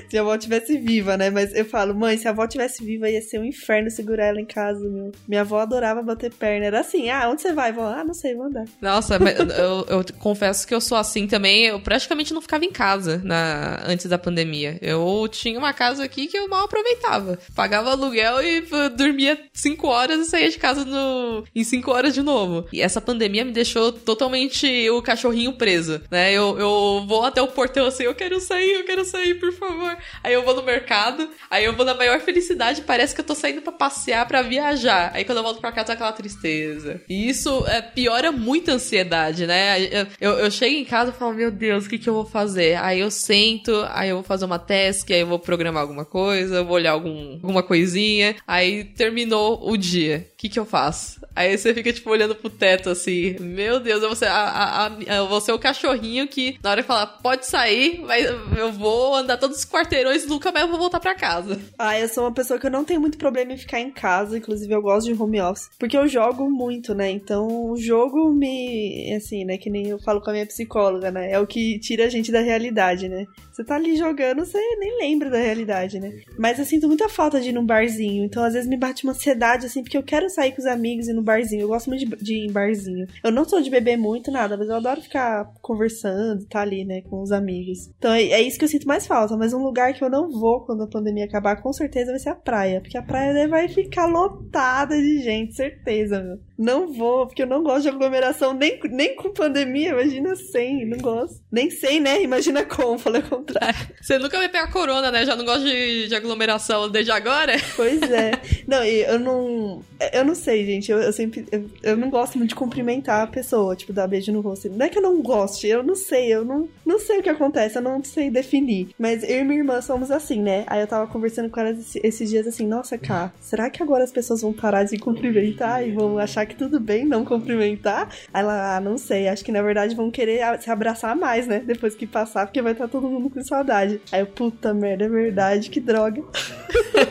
se 0.09 0.19
a 0.19 0.21
avó 0.21 0.37
tivesse 0.37 0.77
viva, 0.79 1.17
né? 1.17 1.31
Mas 1.31 1.55
eu 1.55 1.65
falo, 1.65 1.95
mãe, 1.95 2.19
se 2.19 2.27
a 2.27 2.33
avó 2.33 2.47
tivesse 2.47 2.85
viva, 2.85 3.09
ia 3.09 3.23
ser 3.23 3.39
um 3.39 3.45
inferno 3.45 3.89
segurar 3.89 4.27
ela 4.27 4.41
em 4.41 4.45
casa, 4.45 4.81
meu. 4.89 5.13
Minha 5.29 5.43
avó 5.43 5.61
adorava 5.61 6.03
bater 6.03 6.33
perna. 6.33 6.67
Era 6.67 6.81
assim, 6.81 7.09
ah, 7.09 7.29
onde 7.29 7.43
você 7.43 7.53
vai? 7.53 7.73
Vó? 7.73 7.87
Ah, 7.87 8.03
não 8.03 8.15
sei, 8.15 8.35
vou 8.35 8.47
andar. 8.47 8.65
Nossa, 8.81 9.17
eu, 9.17 9.87
eu, 9.89 10.05
confesso 10.19 10.67
que 10.67 10.75
eu 10.75 10.81
sou 10.81 10.99
assim 10.99 11.29
também. 11.29 11.67
Eu 11.67 11.81
praticamente 11.81 12.35
não 12.35 12.41
ficava 12.41 12.65
em 12.65 12.73
casa 12.73 13.21
na, 13.23 13.83
antes 13.87 14.07
da 14.07 14.19
pandemia. 14.19 14.79
Eu 14.83 15.29
tinha 15.31 15.59
uma 15.59 15.73
casa 15.73 16.03
aqui 16.03 16.27
que 16.27 16.37
eu 16.37 16.49
mal 16.49 16.65
aproveitava. 16.65 17.39
Pagava 17.55 17.91
aluguel 17.91 18.43
e 18.43 18.63
dormia 18.97 19.39
cinco 19.53 19.87
horas 19.87 20.21
e 20.21 20.31
saía 20.31 20.51
de 20.51 20.59
casa 20.59 20.85
no, 20.85 21.45
em 21.55 21.63
cinco 21.77 21.91
horas 21.93 22.15
de 22.15 22.23
novo. 22.23 22.67
E 22.73 22.81
essa 22.81 23.01
pandemia 23.01 23.45
me 23.45 23.53
deixou 23.53 23.93
totalmente 23.93 24.89
o 24.91 25.03
cachorrinho 25.03 25.53
preso, 25.53 26.01
né? 26.11 26.33
Eu, 26.33 26.59
eu 26.59 27.05
vou 27.07 27.25
até 27.25 27.43
o 27.43 27.49
portão 27.49 27.87
assim, 27.87 28.05
eu 28.05 28.15
quero 28.15 28.41
sair, 28.41 28.73
eu 28.73 28.85
quero 28.85 29.05
sair, 29.05 29.35
por 29.35 29.53
favor. 29.53 29.97
Aí 30.25 30.33
eu 30.33 30.43
vou 30.43 30.55
no 30.55 30.63
mercado, 30.63 31.29
aí 31.51 31.65
eu 31.65 31.75
vou 31.75 31.85
na 31.85 31.95
maior 31.95 32.21
felicidade, 32.21 32.83
parece 32.83 33.15
que 33.15 33.21
eu 33.21 33.25
tô 33.25 33.35
saindo 33.35 33.61
para 33.61 33.73
passear, 33.73 34.27
para 34.27 34.43
viajar. 34.43 35.11
Aí 35.15 35.25
quando 35.25 35.39
eu 35.39 35.45
volto 35.45 35.61
pra 35.61 35.73
casa, 35.73 35.89
tá 35.89 35.93
aquela 35.93 36.13
tristeza. 36.13 37.01
E 37.09 37.29
isso 37.29 37.65
é, 37.67 37.83
piora 37.83 38.33
muito 38.33 38.71
a 38.71 38.75
ansiedade, 38.75 39.47
né? 39.47 39.81
Eu, 39.83 40.07
eu, 40.21 40.33
eu 40.39 40.51
chego 40.51 40.75
em 40.75 40.85
casa 40.85 41.11
e 41.11 41.15
falo, 41.15 41.35
meu 41.35 41.51
Deus, 41.51 41.87
o 41.87 41.89
que, 41.89 41.99
que 41.99 42.09
eu 42.09 42.15
vou 42.15 42.25
fazer? 42.25 42.77
Aí 42.77 43.01
eu 43.01 43.11
sento, 43.11 43.87
aí 43.91 44.09
eu 44.09 44.17
vou 44.17 44.25
fazer 44.25 44.45
uma 44.45 44.59
task, 44.59 45.11
aí 45.11 45.21
eu 45.21 45.27
vou 45.27 45.39
programar 45.39 45.83
alguma 45.83 46.05
coisa, 46.05 46.63
vou 46.63 46.75
olhar 46.75 46.93
algum, 46.93 47.35
alguma 47.35 47.63
coisinha. 47.63 48.37
Aí 48.47 48.85
terminou 48.85 49.69
o 49.69 49.77
dia. 49.77 50.27
O 50.33 50.37
que, 50.37 50.49
que 50.49 50.59
eu 50.59 50.65
faço? 50.65 51.21
Aí 51.35 51.53
você 51.67 51.75
fica, 51.75 51.93
tipo, 51.93 52.11
olhando 52.11 52.35
pro 52.35 52.49
teto 52.49 52.91
assim. 52.91 53.37
Meu 53.41 53.81
Deus, 53.81 54.03
eu 54.03 54.09
vou 54.09 54.17
ser, 54.17 54.27
a, 54.27 54.87
a, 54.87 55.17
eu 55.17 55.29
vou 55.29 55.41
ser 55.41 55.53
o 55.53 55.59
cachorrinho 55.59 56.29
que, 56.29 56.59
na 56.63 56.71
hora 56.71 56.83
de 56.83 56.87
falar, 56.87 57.07
pode 57.07 57.47
sair, 57.47 58.01
mas 58.07 58.25
eu 58.57 58.73
vou 58.73 59.17
andar 59.17 59.37
todos 59.37 59.59
os 59.59 59.65
quarteirões 59.65 60.27
nunca 60.27 60.53
mais 60.53 60.69
vou 60.69 60.79
voltar 60.79 61.01
pra 61.01 61.15
casa. 61.15 61.59
Ah, 61.79 61.99
eu 61.99 62.09
sou 62.09 62.25
uma 62.25 62.33
pessoa 62.33 62.59
que 62.59 62.67
eu 62.67 62.71
não 62.71 62.85
tenho 62.85 63.01
muito 63.01 63.19
problema 63.19 63.53
em 63.53 63.57
ficar 63.57 63.81
em 63.81 63.91
casa. 63.91 64.39
Inclusive, 64.39 64.73
eu 64.73 64.83
gosto 64.83 65.13
de 65.13 65.21
home 65.21 65.41
office. 65.41 65.69
Porque 65.79 65.97
eu 65.97 66.07
jogo 66.07 66.49
muito, 66.49 66.95
né? 66.95 67.11
Então 67.11 67.71
o 67.71 67.77
jogo 67.77 68.31
me. 68.33 69.13
Assim, 69.17 69.45
né? 69.45 69.59
Que 69.59 69.71
nem 69.71 69.89
eu 69.89 69.99
falo 69.99 70.21
com 70.21 70.31
a 70.31 70.33
minha 70.33 70.47
psicóloga, 70.47 71.11
né? 71.11 71.33
É 71.33 71.41
o 71.41 71.47
que 71.47 71.79
tira 71.81 72.05
a 72.05 72.09
gente 72.09 72.31
da 72.31 72.41
realidade, 72.41 73.09
né? 73.09 73.27
Você 73.51 73.65
tá 73.65 73.77
ali 73.77 73.97
jogando, 73.97 74.45
você 74.45 74.59
nem 74.79 74.99
lembra 74.99 75.31
da 75.31 75.39
realidade, 75.39 75.99
né? 75.99 76.21
Mas 76.39 76.59
eu 76.59 76.65
sinto 76.65 76.87
muita 76.87 77.09
falta 77.09 77.41
de 77.41 77.49
ir 77.49 77.53
num 77.53 77.65
barzinho. 77.65 78.25
Então, 78.25 78.45
às 78.45 78.53
vezes, 78.53 78.69
me 78.69 78.77
bate 78.77 79.05
uma 79.05 79.13
ansiedade, 79.13 79.67
assim, 79.67 79.83
porque 79.83 79.97
eu 79.97 80.03
quero 80.03 80.29
sair 80.29 80.53
com 80.53 80.61
os 80.61 80.67
amigos 80.67 81.09
e 81.09 81.15
no 81.15 81.23
barzinho. 81.23 81.46
Eu 81.53 81.69
gosto 81.69 81.89
muito 81.89 82.05
de, 82.05 82.17
de 82.17 82.35
ir 82.35 82.47
em 82.47 82.53
barzinho. 82.53 83.07
Eu 83.23 83.31
não 83.31 83.45
sou 83.45 83.61
de 83.61 83.71
beber 83.71 83.97
muito, 83.97 84.31
nada, 84.31 84.57
mas 84.57 84.69
eu 84.69 84.77
adoro 84.77 85.01
ficar 85.01 85.53
conversando, 85.61 86.45
tá 86.47 86.61
ali, 86.61 86.85
né, 86.85 87.03
com 87.03 87.23
os 87.23 87.33
amigos. 87.33 87.91
Então, 87.99 88.13
é, 88.13 88.25
é 88.25 88.41
isso 88.43 88.59
que 88.59 88.65
eu 88.65 88.69
sinto 88.69 88.87
mais 88.87 89.07
falta. 89.07 89.37
Mas 89.37 89.53
um 89.53 89.63
lugar 89.63 89.93
que 89.93 90.03
eu 90.03 90.11
não 90.11 90.31
vou 90.31 90.61
quando 90.65 90.83
a 90.83 90.89
pandemia 90.89 91.25
acabar, 91.25 91.57
com 91.63 91.73
certeza, 91.73 92.11
vai 92.11 92.21
ser 92.21 92.31
a 92.31 92.35
praia. 92.35 92.81
Porque 92.81 92.99
a 92.99 93.03
praia 93.03 93.49
vai 93.49 93.69
ficar 93.69 94.07
lotada 94.07 94.97
de 94.97 95.23
gente, 95.23 95.55
certeza, 95.55 96.23
meu. 96.23 96.39
Não 96.59 96.93
vou, 96.93 97.27
porque 97.27 97.43
eu 97.43 97.47
não 97.47 97.63
gosto 97.63 97.83
de 97.83 97.89
aglomeração, 97.89 98.55
nem, 98.55 98.81
nem 98.91 99.15
com 99.15 99.31
pandemia, 99.31 99.91
imagina 99.91 100.35
sem, 100.35 100.87
não 100.87 100.99
gosto. 100.99 101.43
Nem 101.53 101.71
sem, 101.71 102.01
né? 102.01 102.23
Imagina 102.23 102.65
com, 102.65 102.97
falei 102.99 103.21
o 103.21 103.29
contrário. 103.29 103.79
Você 104.01 104.19
nunca 104.19 104.39
vai 104.39 104.49
pegar 104.49 104.73
corona, 104.73 105.11
né? 105.11 105.25
Já 105.27 105.37
não 105.37 105.45
gosta 105.45 105.65
de, 105.65 106.09
de 106.09 106.15
aglomeração 106.15 106.89
desde 106.91 107.11
agora? 107.11 107.53
Pois 107.75 108.01
é. 108.11 108.33
Não, 108.67 108.83
eu 108.85 109.19
não. 109.19 109.85
Eu 110.13 110.25
não 110.25 110.35
sei, 110.35 110.65
gente. 110.65 110.91
Eu, 110.91 110.99
eu 110.99 111.13
sempre. 111.13 111.36
Eu, 111.51 111.67
eu, 111.83 111.97
não 111.97 112.11
gosto 112.11 112.39
muito 112.39 112.51
de 112.51 112.55
cumprimentar 112.55 113.23
a 113.23 113.27
pessoa, 113.27 113.75
tipo, 113.77 113.93
dar 113.93 114.07
beijo 114.07 114.33
no 114.33 114.41
rosto. 114.41 114.69
Não 114.69 114.87
é 114.87 114.89
que 114.89 114.99
eu 114.99 115.03
não 115.03 115.21
goste, 115.23 115.67
eu 115.67 115.83
não 115.83 115.95
sei, 115.95 116.33
eu 116.33 116.45
não, 116.45 116.69
não 116.85 116.99
sei 116.99 117.19
o 117.19 117.23
que 117.23 117.29
acontece, 117.29 117.77
eu 117.77 117.83
não 117.83 118.03
sei 118.03 118.31
definir. 118.31 118.89
Mas 118.99 119.23
eu 119.23 119.41
e 119.41 119.45
minha 119.45 119.59
irmã 119.59 119.81
somos 119.81 120.11
assim, 120.11 120.41
né? 120.41 120.65
Aí 120.67 120.81
eu 120.81 120.87
tava 120.87 121.07
conversando 121.07 121.51
com 121.51 121.61
ela 121.61 121.77
esses, 122.03 122.31
dias 122.31 122.47
assim, 122.47 122.67
nossa, 122.67 122.99
cá, 122.99 123.33
será 123.41 123.71
que 123.71 123.83
agora 123.83 124.05
as 124.05 124.13
pessoas 124.13 124.43
vão 124.43 124.53
parar 124.53 124.85
de 124.85 124.99
cumprimentar 124.99 125.87
e 125.87 125.93
vão 125.93 126.19
achar 126.19 126.47
que 126.47 126.57
tudo 126.57 126.81
bem 126.81 127.05
não 127.05 127.25
cumprimentar? 127.25 128.09
Aí 128.33 128.43
ela, 128.43 128.77
ah, 128.77 128.81
não 128.81 128.99
sei, 128.99 129.29
acho 129.29 129.45
que 129.45 129.53
na 129.53 129.63
verdade 129.63 129.95
vão 129.95 130.11
querer 130.11 130.41
se 130.61 130.71
abraçar 130.71 131.17
mais, 131.17 131.47
né? 131.47 131.61
Depois 131.65 131.95
que 131.95 132.07
passar, 132.07 132.47
porque 132.47 132.63
vai 132.63 132.73
estar 132.73 132.89
todo 132.89 133.09
mundo 133.09 133.31
com 133.31 133.43
saudade. 133.43 134.01
Aí 134.13 134.21
eu, 134.21 134.27
puta 134.27 134.73
merda, 134.73 135.05
é 135.05 135.09
verdade, 135.09 135.71
que 135.71 135.81
droga. 135.81 136.23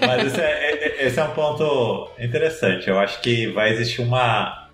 Mas 0.05 0.27
esse 0.27 0.41
é, 0.41 0.45
é, 0.45 1.07
esse 1.07 1.19
é 1.19 1.23
um 1.23 1.33
ponto 1.33 2.09
interessante. 2.19 2.87
Eu 2.87 2.99
acho 2.99 3.21
que 3.21 3.47
vai 3.47 3.71
existir 3.71 4.01
uma 4.01 4.14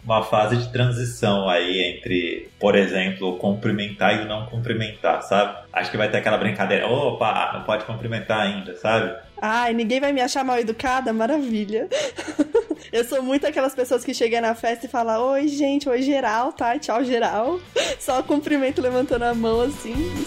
uma 0.04 0.24
fase 0.24 0.58
de 0.58 0.72
transição 0.72 1.48
aí 1.48 1.80
entre, 1.80 2.50
por 2.60 2.76
exemplo, 2.76 3.38
cumprimentar 3.38 4.22
e 4.22 4.28
não 4.28 4.46
cumprimentar, 4.48 5.22
sabe? 5.22 5.58
Acho 5.72 5.92
que 5.92 5.98
vai 5.98 6.10
ter 6.10 6.18
aquela 6.18 6.38
brincadeira, 6.38 6.88
opa, 6.88 7.52
não 7.54 7.64
pode 7.64 7.86
cumprimentar 7.86 8.42
ainda, 8.42 8.76
sabe? 8.76 9.16
Ai, 9.42 9.74
ninguém 9.74 10.00
vai 10.00 10.12
me 10.14 10.22
achar 10.22 10.44
mal 10.44 10.60
educada? 10.60 11.12
Maravilha. 11.12 11.88
Eu 12.92 13.06
sou 13.06 13.24
muito 13.24 13.48
aquelas 13.48 13.74
pessoas 13.74 14.04
que 14.04 14.14
chegam 14.14 14.42
na 14.42 14.54
festa 14.54 14.86
e 14.86 14.90
falam: 14.90 15.32
Oi, 15.32 15.48
gente, 15.48 15.88
oi, 15.88 16.02
geral, 16.02 16.52
tá? 16.52 16.78
Tchau, 16.78 17.04
geral. 17.04 17.60
Só 18.00 18.22
cumprimento 18.22 18.82
levantando 18.82 19.24
a 19.24 19.34
mão 19.34 19.62
assim 19.62 19.94
e 19.94 20.26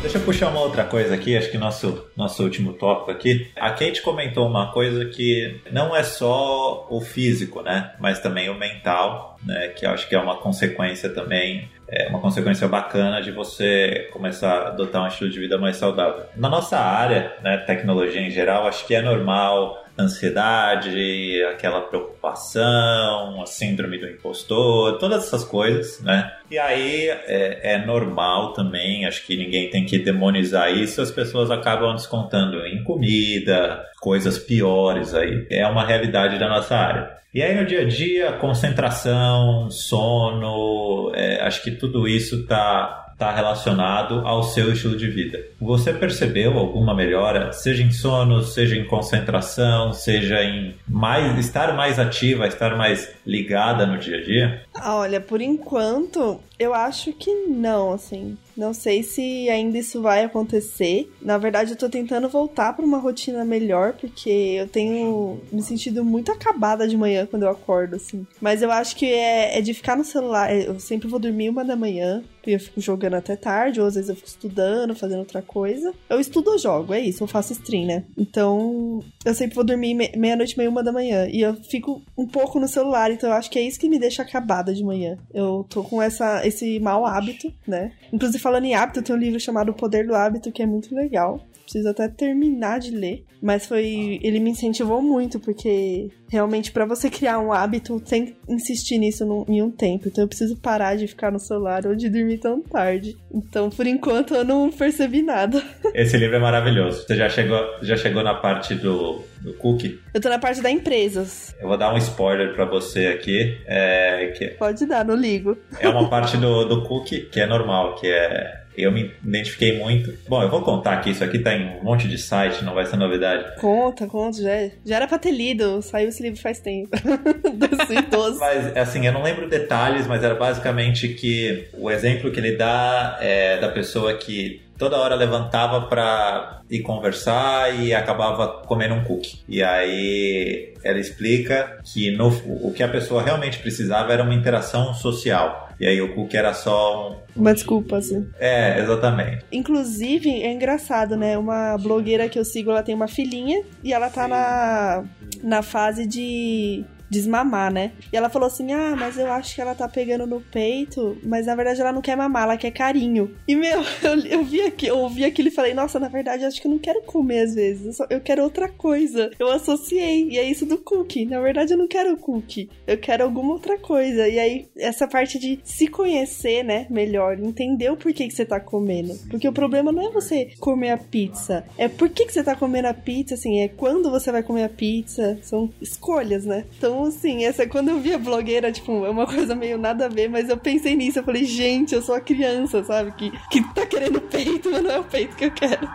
Deixa 0.00 0.18
eu 0.18 0.22
puxar 0.22 0.48
uma 0.50 0.60
outra 0.60 0.84
coisa 0.84 1.14
aqui, 1.14 1.36
acho 1.36 1.50
que 1.50 1.58
nosso, 1.58 2.06
nosso 2.16 2.42
último 2.42 2.74
tópico 2.74 3.10
aqui. 3.10 3.50
A 3.56 3.70
Kate 3.70 4.02
comentou 4.02 4.46
uma 4.46 4.72
coisa 4.72 5.04
que 5.06 5.60
não 5.72 5.96
é 5.96 6.02
só 6.02 6.86
o 6.88 7.00
físico, 7.00 7.62
né? 7.62 7.94
Mas 7.98 8.20
também 8.20 8.48
o 8.48 8.54
mental, 8.54 9.36
né? 9.44 9.68
Que 9.68 9.84
acho 9.84 10.08
que 10.08 10.14
é 10.14 10.18
uma 10.18 10.36
consequência 10.36 11.08
também 11.10 11.68
é 11.88 12.08
uma 12.08 12.20
consequência 12.20 12.66
bacana 12.66 13.22
de 13.22 13.30
você 13.30 14.08
começar 14.12 14.52
a 14.52 14.68
adotar 14.68 15.04
um 15.04 15.06
estilo 15.06 15.30
de 15.30 15.38
vida 15.38 15.56
mais 15.56 15.76
saudável. 15.76 16.24
Na 16.36 16.48
nossa 16.48 16.76
área, 16.78 17.36
né, 17.42 17.58
tecnologia 17.58 18.20
em 18.20 18.30
geral, 18.30 18.66
acho 18.66 18.86
que 18.86 18.94
é 18.94 19.00
normal 19.00 19.85
ansiedade, 19.98 21.42
aquela 21.52 21.80
preocupação, 21.82 23.40
a 23.42 23.46
síndrome 23.46 23.98
do 23.98 24.08
impostor, 24.08 24.98
todas 24.98 25.24
essas 25.24 25.44
coisas, 25.44 26.00
né? 26.02 26.32
E 26.50 26.58
aí 26.58 27.08
é, 27.08 27.74
é, 27.74 27.86
normal 27.86 28.52
também, 28.52 29.06
acho 29.06 29.26
que 29.26 29.36
ninguém 29.36 29.70
tem 29.70 29.84
que 29.84 29.98
demonizar 29.98 30.70
isso, 30.72 31.00
as 31.00 31.10
pessoas 31.10 31.50
acabam 31.50 31.94
descontando 31.94 32.64
em 32.66 32.84
comida, 32.84 33.84
coisas 34.00 34.38
piores 34.38 35.14
aí. 35.14 35.46
É 35.50 35.66
uma 35.66 35.84
realidade 35.84 36.38
da 36.38 36.48
nossa 36.48 36.76
área. 36.76 37.16
E 37.32 37.42
aí 37.42 37.54
no 37.54 37.66
dia 37.66 37.82
a 37.82 37.84
dia, 37.84 38.32
concentração, 38.32 39.68
sono, 39.70 41.12
é, 41.14 41.42
acho 41.42 41.62
que 41.62 41.70
tudo 41.70 42.08
isso 42.08 42.40
está 42.40 43.05
está 43.16 43.34
relacionado 43.34 44.26
ao 44.26 44.42
seu 44.42 44.70
estilo 44.70 44.94
de 44.94 45.08
vida. 45.08 45.42
Você 45.58 45.90
percebeu 45.90 46.58
alguma 46.58 46.94
melhora, 46.94 47.50
seja 47.50 47.82
em 47.82 47.90
sono, 47.90 48.42
seja 48.42 48.76
em 48.76 48.84
concentração, 48.84 49.94
seja 49.94 50.44
em 50.44 50.74
mais 50.86 51.38
estar 51.38 51.74
mais 51.74 51.98
ativa, 51.98 52.46
estar 52.46 52.76
mais 52.76 53.10
ligada 53.26 53.86
no 53.86 53.96
dia 53.96 54.18
a 54.18 54.22
dia? 54.22 54.62
Olha, 54.84 55.18
por 55.18 55.40
enquanto, 55.40 56.38
eu 56.58 56.74
acho 56.74 57.10
que 57.14 57.34
não, 57.46 57.94
assim. 57.94 58.36
Não 58.56 58.72
sei 58.72 59.02
se 59.02 59.48
ainda 59.48 59.78
isso 59.78 60.00
vai 60.00 60.24
acontecer. 60.24 61.10
Na 61.20 61.38
verdade, 61.38 61.72
eu 61.72 61.76
tô 61.76 61.88
tentando 61.88 62.28
voltar 62.28 62.72
para 62.72 62.84
uma 62.84 62.98
rotina 62.98 63.44
melhor, 63.44 63.92
porque 63.94 64.30
eu 64.30 64.68
tenho 64.68 65.40
me 65.52 65.62
sentido 65.62 66.04
muito 66.04 66.32
acabada 66.32 66.88
de 66.88 66.96
manhã 66.96 67.26
quando 67.26 67.42
eu 67.42 67.50
acordo, 67.50 67.96
assim. 67.96 68.26
Mas 68.40 68.62
eu 68.62 68.70
acho 68.70 68.96
que 68.96 69.06
é, 69.06 69.58
é 69.58 69.60
de 69.60 69.74
ficar 69.74 69.96
no 69.96 70.04
celular. 70.04 70.54
Eu 70.54 70.78
sempre 70.80 71.08
vou 71.08 71.18
dormir 71.18 71.50
uma 71.50 71.64
da 71.64 71.76
manhã, 71.76 72.24
eu 72.52 72.60
fico 72.60 72.80
jogando 72.80 73.14
até 73.14 73.36
tarde, 73.36 73.80
ou 73.80 73.86
às 73.86 73.94
vezes 73.94 74.08
eu 74.08 74.16
fico 74.16 74.28
estudando, 74.28 74.94
fazendo 74.94 75.20
outra 75.20 75.42
coisa. 75.42 75.92
Eu 76.08 76.20
estudo 76.20 76.50
ou 76.50 76.58
jogo, 76.58 76.94
é 76.94 77.00
isso, 77.00 77.22
eu 77.24 77.28
faço 77.28 77.52
stream, 77.52 77.86
né? 77.86 78.04
Então, 78.16 79.02
eu 79.24 79.34
sempre 79.34 79.54
vou 79.54 79.64
dormir 79.64 79.94
meia-noite, 79.94 80.56
meia 80.56 80.70
uma 80.70 80.82
da 80.82 80.92
manhã. 80.92 81.26
E 81.28 81.40
eu 81.40 81.54
fico 81.54 82.02
um 82.16 82.26
pouco 82.26 82.60
no 82.60 82.68
celular, 82.68 83.10
então 83.10 83.30
eu 83.30 83.36
acho 83.36 83.50
que 83.50 83.58
é 83.58 83.62
isso 83.62 83.78
que 83.78 83.88
me 83.88 83.98
deixa 83.98 84.22
acabada 84.22 84.72
de 84.72 84.84
manhã. 84.84 85.18
Eu 85.34 85.66
tô 85.68 85.82
com 85.82 86.00
essa, 86.00 86.46
esse 86.46 86.78
mau 86.78 87.04
hábito, 87.04 87.52
né? 87.66 87.92
Inclusive, 88.12 88.38
falando 88.46 88.64
em 88.64 88.76
hábito, 88.76 89.02
tem 89.02 89.12
um 89.12 89.18
livro 89.18 89.40
chamado 89.40 89.70
O 89.70 89.74
Poder 89.74 90.06
do 90.06 90.14
Hábito, 90.14 90.52
que 90.52 90.62
é 90.62 90.66
muito 90.66 90.94
legal 90.94 91.44
preciso 91.66 91.88
até 91.88 92.08
terminar 92.08 92.78
de 92.78 92.92
ler. 92.92 93.24
Mas 93.42 93.66
foi. 93.66 94.18
Ele 94.22 94.40
me 94.40 94.50
incentivou 94.50 95.02
muito, 95.02 95.38
porque 95.38 96.08
realmente 96.30 96.72
para 96.72 96.86
você 96.86 97.10
criar 97.10 97.38
um 97.38 97.52
hábito 97.52 98.00
tem 98.00 98.26
que 98.26 98.36
insistir 98.48 98.98
nisso 98.98 99.26
num, 99.26 99.44
em 99.48 99.62
um 99.62 99.70
tempo. 99.70 100.08
Então 100.08 100.24
eu 100.24 100.28
preciso 100.28 100.56
parar 100.56 100.96
de 100.96 101.06
ficar 101.06 101.30
no 101.30 101.38
celular 101.38 101.86
ou 101.86 101.94
de 101.94 102.08
dormir 102.08 102.38
tão 102.38 102.60
tarde. 102.62 103.16
Então, 103.32 103.68
por 103.68 103.86
enquanto, 103.86 104.34
eu 104.34 104.44
não 104.44 104.70
percebi 104.70 105.22
nada. 105.22 105.62
Esse 105.94 106.16
livro 106.16 106.36
é 106.36 106.40
maravilhoso. 106.40 107.04
Você 107.06 107.14
já 107.14 107.28
chegou, 107.28 107.60
já 107.82 107.96
chegou 107.96 108.22
na 108.22 108.34
parte 108.34 108.74
do, 108.74 109.22
do 109.40 109.54
cookie? 109.54 110.00
Eu 110.14 110.20
tô 110.20 110.28
na 110.28 110.38
parte 110.38 110.62
da 110.62 110.70
empresas. 110.70 111.54
Eu 111.60 111.68
vou 111.68 111.76
dar 111.76 111.92
um 111.92 111.98
spoiler 111.98 112.54
para 112.54 112.64
você 112.64 113.06
aqui. 113.08 113.58
É, 113.66 114.32
que 114.36 114.48
Pode 114.48 114.86
dar, 114.86 115.04
não 115.04 115.14
ligo. 115.14 115.56
É 115.78 115.88
uma 115.88 116.08
parte 116.08 116.36
do, 116.36 116.64
do 116.64 116.82
cookie 116.84 117.22
que 117.30 117.40
é 117.40 117.46
normal, 117.46 117.94
que 117.96 118.06
é 118.06 118.65
eu 118.76 118.92
me 118.92 119.10
identifiquei 119.24 119.78
muito. 119.78 120.12
Bom, 120.28 120.42
eu 120.42 120.50
vou 120.50 120.62
contar 120.62 120.94
aqui, 120.94 121.10
isso 121.10 121.24
aqui 121.24 121.38
tá 121.38 121.54
em 121.54 121.78
um 121.78 121.84
monte 121.84 122.08
de 122.08 122.18
site, 122.18 122.64
não 122.64 122.74
vai 122.74 122.86
ser 122.86 122.96
novidade. 122.96 123.60
Conta, 123.60 124.06
conta, 124.06 124.42
já, 124.42 124.70
já 124.84 124.96
era 124.96 125.06
pra 125.06 125.18
ter 125.18 125.30
lido, 125.30 125.80
saiu 125.82 126.08
esse 126.08 126.22
livro 126.22 126.40
faz 126.40 126.60
tempo. 126.60 126.90
2012. 127.56 128.38
mas, 128.38 128.76
assim, 128.76 129.06
eu 129.06 129.12
não 129.12 129.22
lembro 129.22 129.48
detalhes, 129.48 130.06
mas 130.06 130.22
era 130.22 130.34
basicamente 130.34 131.08
que 131.08 131.68
o 131.74 131.90
exemplo 131.90 132.30
que 132.30 132.38
ele 132.40 132.56
dá 132.56 133.18
é 133.20 133.58
da 133.58 133.68
pessoa 133.68 134.14
que 134.14 134.65
toda 134.78 134.96
hora 134.96 135.14
levantava 135.14 135.82
para 135.82 136.60
ir 136.70 136.80
conversar 136.80 137.74
e 137.80 137.94
acabava 137.94 138.62
comendo 138.66 138.94
um 138.94 139.04
cookie. 139.04 139.40
E 139.48 139.62
aí 139.62 140.74
ela 140.82 140.98
explica 140.98 141.78
que 141.84 142.10
no, 142.10 142.28
o 142.28 142.72
que 142.72 142.82
a 142.82 142.88
pessoa 142.88 143.22
realmente 143.22 143.58
precisava 143.58 144.12
era 144.12 144.22
uma 144.22 144.34
interação 144.34 144.94
social. 144.94 145.68
E 145.78 145.86
aí 145.86 146.00
o 146.00 146.14
cookie 146.14 146.36
era 146.36 146.54
só 146.54 147.10
um... 147.10 147.40
Uma 147.40 147.52
desculpa, 147.52 147.98
assim. 147.98 148.26
É, 148.38 148.80
exatamente. 148.80 149.44
Inclusive, 149.52 150.30
é 150.30 150.50
engraçado, 150.50 151.16
né? 151.16 151.36
Uma 151.36 151.76
blogueira 151.76 152.28
que 152.28 152.38
eu 152.38 152.44
sigo, 152.44 152.70
ela 152.70 152.82
tem 152.82 152.94
uma 152.94 153.08
filhinha 153.08 153.62
e 153.84 153.92
ela 153.92 154.08
tá 154.08 154.26
na, 154.26 155.04
na 155.42 155.62
fase 155.62 156.06
de 156.06 156.84
desmamar, 157.10 157.72
né? 157.72 157.92
E 158.12 158.16
ela 158.16 158.28
falou 158.28 158.46
assim: 158.46 158.72
Ah, 158.72 158.94
mas 158.98 159.18
eu 159.18 159.30
acho 159.32 159.54
que 159.54 159.60
ela 159.60 159.74
tá 159.74 159.88
pegando 159.88 160.26
no 160.26 160.40
peito, 160.40 161.16
mas 161.22 161.46
na 161.46 161.54
verdade 161.54 161.80
ela 161.80 161.92
não 161.92 162.02
quer 162.02 162.16
mamar, 162.16 162.44
ela 162.44 162.56
quer 162.56 162.70
carinho. 162.70 163.34
E 163.46 163.54
meu, 163.54 163.82
eu, 164.02 164.18
eu 164.26 164.44
vi 164.44 164.62
aqui, 164.62 164.86
eu 164.86 164.98
ouvi 164.98 165.24
aquilo 165.24 165.48
e 165.48 165.52
falei: 165.52 165.74
Nossa, 165.74 165.98
na 165.98 166.08
verdade 166.08 166.44
acho 166.44 166.60
que 166.60 166.66
eu 166.66 166.72
não 166.72 166.78
quero 166.78 167.02
comer 167.02 167.40
às 167.40 167.54
vezes, 167.54 167.86
eu, 167.86 167.92
só, 167.92 168.06
eu 168.10 168.20
quero 168.20 168.42
outra 168.42 168.68
coisa. 168.68 169.30
Eu 169.38 169.48
associei, 169.50 170.28
e 170.30 170.38
é 170.38 170.42
isso 170.42 170.66
do 170.66 170.78
cookie. 170.78 171.26
Na 171.26 171.40
verdade 171.40 171.72
eu 171.72 171.78
não 171.78 171.88
quero 171.88 172.16
cookie, 172.16 172.68
eu 172.86 172.98
quero 172.98 173.24
alguma 173.24 173.52
outra 173.52 173.78
coisa. 173.78 174.28
E 174.28 174.38
aí, 174.38 174.68
essa 174.76 175.06
parte 175.06 175.38
de 175.38 175.60
se 175.64 175.88
conhecer, 175.88 176.62
né, 176.62 176.86
melhor, 176.90 177.38
entender 177.38 177.90
o 177.90 177.96
porquê 177.96 178.26
que 178.26 178.34
você 178.34 178.44
tá 178.44 178.60
comendo. 178.60 179.14
Porque 179.30 179.48
o 179.48 179.52
problema 179.52 179.92
não 179.92 180.08
é 180.08 180.10
você 180.10 180.50
comer 180.58 180.90
a 180.90 180.98
pizza, 180.98 181.64
é 181.78 181.88
por 181.88 182.08
que, 182.08 182.26
que 182.26 182.32
você 182.32 182.42
tá 182.42 182.54
comendo 182.54 182.88
a 182.88 182.94
pizza, 182.94 183.34
assim, 183.34 183.60
é 183.60 183.68
quando 183.68 184.10
você 184.10 184.32
vai 184.32 184.42
comer 184.42 184.64
a 184.64 184.68
pizza, 184.68 185.38
são 185.42 185.70
escolhas, 185.80 186.44
né? 186.44 186.64
Então 186.76 186.95
então, 186.96 187.04
assim, 187.04 187.44
essa, 187.44 187.66
quando 187.66 187.90
eu 187.90 188.00
vi 188.00 188.14
a 188.14 188.18
blogueira, 188.18 188.72
tipo, 188.72 189.04
é 189.04 189.10
uma 189.10 189.26
coisa 189.26 189.54
meio 189.54 189.76
nada 189.76 190.06
a 190.06 190.08
ver, 190.08 190.28
mas 190.28 190.48
eu 190.48 190.56
pensei 190.56 190.96
nisso. 190.96 191.18
Eu 191.18 191.24
falei, 191.24 191.44
gente, 191.44 191.94
eu 191.94 192.00
sou 192.00 192.14
a 192.14 192.20
criança, 192.20 192.82
sabe? 192.82 193.12
Que, 193.12 193.30
que 193.50 193.62
tá 193.74 193.84
querendo 193.84 194.20
peito, 194.22 194.70
mas 194.70 194.82
não 194.82 194.90
é 194.90 194.98
o 194.98 195.04
peito 195.04 195.36
que 195.36 195.44
eu 195.44 195.50
quero. 195.50 195.86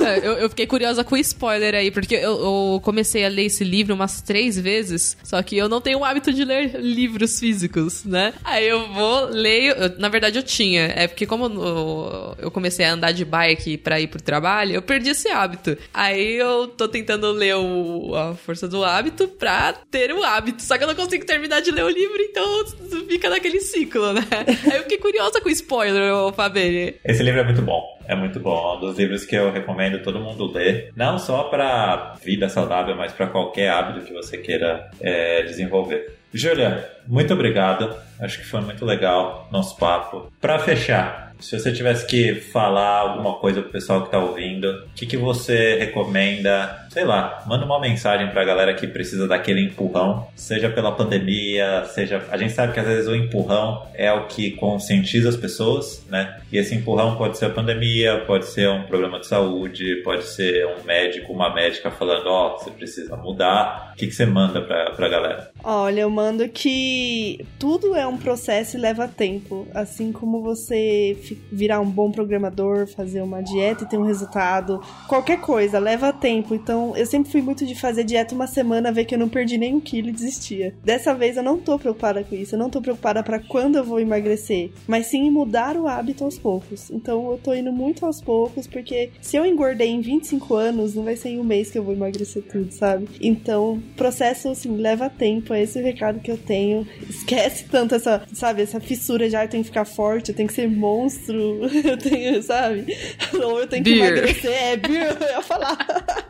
É, 0.00 0.18
eu, 0.18 0.34
eu, 0.34 0.48
fiquei 0.48 0.66
curiosa 0.66 1.02
com 1.02 1.14
o 1.14 1.18
spoiler 1.18 1.74
aí, 1.74 1.90
porque 1.90 2.14
eu, 2.14 2.38
eu, 2.38 2.80
comecei 2.82 3.24
a 3.24 3.28
ler 3.28 3.46
esse 3.46 3.64
livro 3.64 3.94
umas 3.94 4.22
três 4.22 4.58
vezes, 4.58 5.16
só 5.24 5.42
que 5.42 5.56
eu 5.56 5.68
não 5.68 5.80
tenho 5.80 5.98
o 5.98 6.04
hábito 6.04 6.32
de 6.32 6.44
ler 6.44 6.80
livros 6.80 7.38
físicos, 7.38 8.04
né? 8.04 8.32
Aí 8.44 8.68
eu 8.68 8.92
vou, 8.92 9.26
leio. 9.26 9.72
Eu, 9.74 9.98
na 9.98 10.08
verdade, 10.08 10.38
eu 10.38 10.42
tinha. 10.42 10.92
É 10.94 11.08
porque, 11.08 11.26
como 11.26 11.46
eu, 11.46 12.36
eu, 12.38 12.50
comecei 12.50 12.84
a 12.84 12.92
andar 12.92 13.12
de 13.12 13.24
bike 13.24 13.78
pra 13.78 14.00
ir 14.00 14.06
pro 14.06 14.22
trabalho, 14.22 14.74
eu 14.74 14.82
perdi 14.82 15.10
esse 15.10 15.28
hábito. 15.28 15.76
Aí 15.92 16.36
eu 16.36 16.68
tô 16.68 16.88
tentando 16.88 17.30
ler 17.32 17.56
o, 17.56 18.14
A 18.14 18.34
Força 18.34 18.68
do 18.68 18.84
Hábito 18.84 19.26
pra 19.26 19.72
ter 19.72 20.12
o 20.12 20.24
hábito. 20.28 20.62
Só 20.62 20.76
que 20.76 20.84
eu 20.84 20.88
não 20.88 20.94
consigo 20.94 21.24
terminar 21.24 21.60
de 21.60 21.70
ler 21.70 21.84
o 21.84 21.88
livro, 21.88 22.20
então 22.20 22.64
fica 23.08 23.30
naquele 23.30 23.60
ciclo, 23.60 24.12
né? 24.12 24.22
Aí 24.70 24.76
eu 24.76 24.82
fiquei 24.82 24.98
curiosa 24.98 25.40
com 25.40 25.48
o 25.48 25.52
spoiler, 25.52 26.12
Fabene. 26.34 26.94
Esse 27.04 27.22
livro 27.22 27.40
é 27.40 27.44
muito 27.44 27.62
bom. 27.62 27.98
É 28.06 28.14
muito 28.14 28.40
bom. 28.40 28.76
Um 28.76 28.80
dos 28.80 28.98
livros 28.98 29.24
que 29.24 29.36
eu 29.36 29.52
recomendo 29.52 30.02
todo 30.02 30.18
mundo 30.18 30.50
ler. 30.50 30.92
Não 30.96 31.18
só 31.18 31.44
para 31.44 32.14
vida 32.24 32.48
saudável, 32.48 32.96
mas 32.96 33.12
para 33.12 33.26
qualquer 33.26 33.70
hábito 33.70 34.06
que 34.06 34.12
você 34.12 34.38
queira 34.38 34.90
é, 35.00 35.42
desenvolver. 35.42 36.16
Júlia, 36.32 36.88
muito 37.06 37.32
obrigado. 37.32 37.94
Acho 38.20 38.38
que 38.38 38.46
foi 38.46 38.60
muito 38.60 38.84
legal 38.84 39.48
nosso 39.50 39.76
papo. 39.76 40.32
Para 40.40 40.58
fechar, 40.58 41.27
se 41.40 41.58
você 41.58 41.72
tivesse 41.72 42.06
que 42.06 42.34
falar 42.34 43.00
alguma 43.00 43.34
coisa 43.34 43.62
pro 43.62 43.70
pessoal 43.70 44.04
que 44.04 44.10
tá 44.10 44.18
ouvindo, 44.18 44.70
o 44.70 44.88
que, 44.94 45.06
que 45.06 45.16
você 45.16 45.78
recomenda? 45.78 46.86
Sei 46.90 47.04
lá, 47.04 47.44
manda 47.46 47.64
uma 47.64 47.80
mensagem 47.80 48.28
pra 48.30 48.44
galera 48.44 48.74
que 48.74 48.86
precisa 48.86 49.28
daquele 49.28 49.60
empurrão, 49.60 50.26
seja 50.34 50.68
pela 50.68 50.92
pandemia, 50.92 51.84
seja. 51.86 52.24
A 52.30 52.36
gente 52.36 52.52
sabe 52.52 52.72
que 52.72 52.80
às 52.80 52.86
vezes 52.86 53.06
o 53.06 53.14
empurrão 53.14 53.86
é 53.94 54.10
o 54.12 54.26
que 54.26 54.52
conscientiza 54.52 55.28
as 55.28 55.36
pessoas, 55.36 56.04
né? 56.08 56.40
E 56.50 56.58
esse 56.58 56.74
empurrão 56.74 57.16
pode 57.16 57.38
ser 57.38 57.46
a 57.46 57.50
pandemia, 57.50 58.24
pode 58.26 58.46
ser 58.46 58.68
um 58.68 58.84
problema 58.84 59.20
de 59.20 59.26
saúde, 59.26 59.96
pode 60.02 60.24
ser 60.24 60.66
um 60.66 60.84
médico, 60.84 61.32
uma 61.32 61.54
médica 61.54 61.90
falando: 61.90 62.26
Ó, 62.26 62.54
oh, 62.54 62.58
você 62.58 62.70
precisa 62.70 63.16
mudar. 63.16 63.92
O 63.94 63.96
que, 63.96 64.06
que 64.06 64.14
você 64.14 64.26
manda 64.26 64.60
pra, 64.62 64.90
pra 64.90 65.08
galera? 65.08 65.50
Olha, 65.62 66.00
eu 66.00 66.10
mando 66.10 66.48
que 66.48 67.44
tudo 67.58 67.94
é 67.94 68.06
um 68.06 68.16
processo 68.16 68.76
e 68.76 68.80
leva 68.80 69.06
tempo. 69.06 69.66
Assim 69.74 70.12
como 70.12 70.40
você 70.40 71.16
virar 71.50 71.80
um 71.80 71.90
bom 71.90 72.10
programador, 72.10 72.86
fazer 72.86 73.20
uma 73.20 73.42
dieta 73.42 73.84
e 73.84 73.86
ter 73.86 73.98
um 73.98 74.04
resultado, 74.04 74.80
qualquer 75.08 75.40
coisa, 75.40 75.78
leva 75.78 76.12
tempo. 76.12 76.54
Então, 76.54 76.96
eu 76.96 77.06
sempre 77.06 77.30
fui 77.30 77.42
muito 77.42 77.66
de 77.66 77.74
fazer 77.74 78.04
dieta 78.04 78.34
uma 78.34 78.46
semana, 78.46 78.92
ver 78.92 79.04
que 79.04 79.14
eu 79.14 79.18
não 79.18 79.28
perdi 79.28 79.58
nem 79.58 79.74
um 79.74 79.80
quilo 79.80 80.08
e 80.08 80.12
desistia. 80.12 80.74
Dessa 80.84 81.14
vez 81.14 81.36
eu 81.36 81.42
não 81.42 81.58
tô 81.58 81.78
preocupada 81.78 82.22
com 82.24 82.34
isso, 82.34 82.54
eu 82.54 82.58
não 82.58 82.70
tô 82.70 82.80
preocupada 82.80 83.22
para 83.22 83.38
quando 83.38 83.76
eu 83.76 83.84
vou 83.84 84.00
emagrecer, 84.00 84.70
mas 84.86 85.06
sim 85.06 85.30
mudar 85.30 85.76
o 85.76 85.86
hábito 85.86 86.24
aos 86.24 86.38
poucos. 86.38 86.90
Então, 86.90 87.30
eu 87.30 87.38
tô 87.38 87.54
indo 87.54 87.72
muito 87.72 88.04
aos 88.04 88.20
poucos, 88.20 88.66
porque 88.66 89.10
se 89.20 89.36
eu 89.36 89.44
engordei 89.44 89.88
em 89.88 90.00
25 90.00 90.54
anos, 90.54 90.94
não 90.94 91.04
vai 91.04 91.16
ser 91.16 91.30
em 91.30 91.38
um 91.38 91.44
mês 91.44 91.70
que 91.70 91.78
eu 91.78 91.82
vou 91.82 91.94
emagrecer 91.94 92.42
tudo, 92.42 92.72
sabe? 92.72 93.08
Então, 93.20 93.82
processo, 93.96 94.48
assim, 94.48 94.76
leva 94.76 95.10
tempo, 95.10 95.52
é 95.52 95.62
esse 95.62 95.78
o 95.78 95.82
recado 95.82 96.20
que 96.20 96.30
eu 96.30 96.38
tenho. 96.38 96.86
Esquece 97.08 97.64
tanto 97.64 97.94
essa, 97.94 98.22
sabe, 98.32 98.62
essa 98.62 98.80
fissura 98.80 99.28
já, 99.28 99.44
eu 99.44 99.48
tenho 99.48 99.62
que 99.62 99.70
ficar 99.70 99.84
forte, 99.84 100.30
eu 100.30 100.36
tenho 100.36 100.48
que 100.48 100.54
ser 100.54 100.68
monstro 100.68 101.17
eu 101.84 101.96
tenho, 101.96 102.42
sabe? 102.42 102.96
Ou 103.34 103.60
eu 103.60 103.66
tenho 103.66 103.84
que 103.84 103.90
beer. 103.90 104.12
emagrecer, 104.12 104.52
é, 104.52 104.76
beer, 104.76 105.16
eu 105.20 105.28
ia 105.28 105.42
falar. 105.42 105.78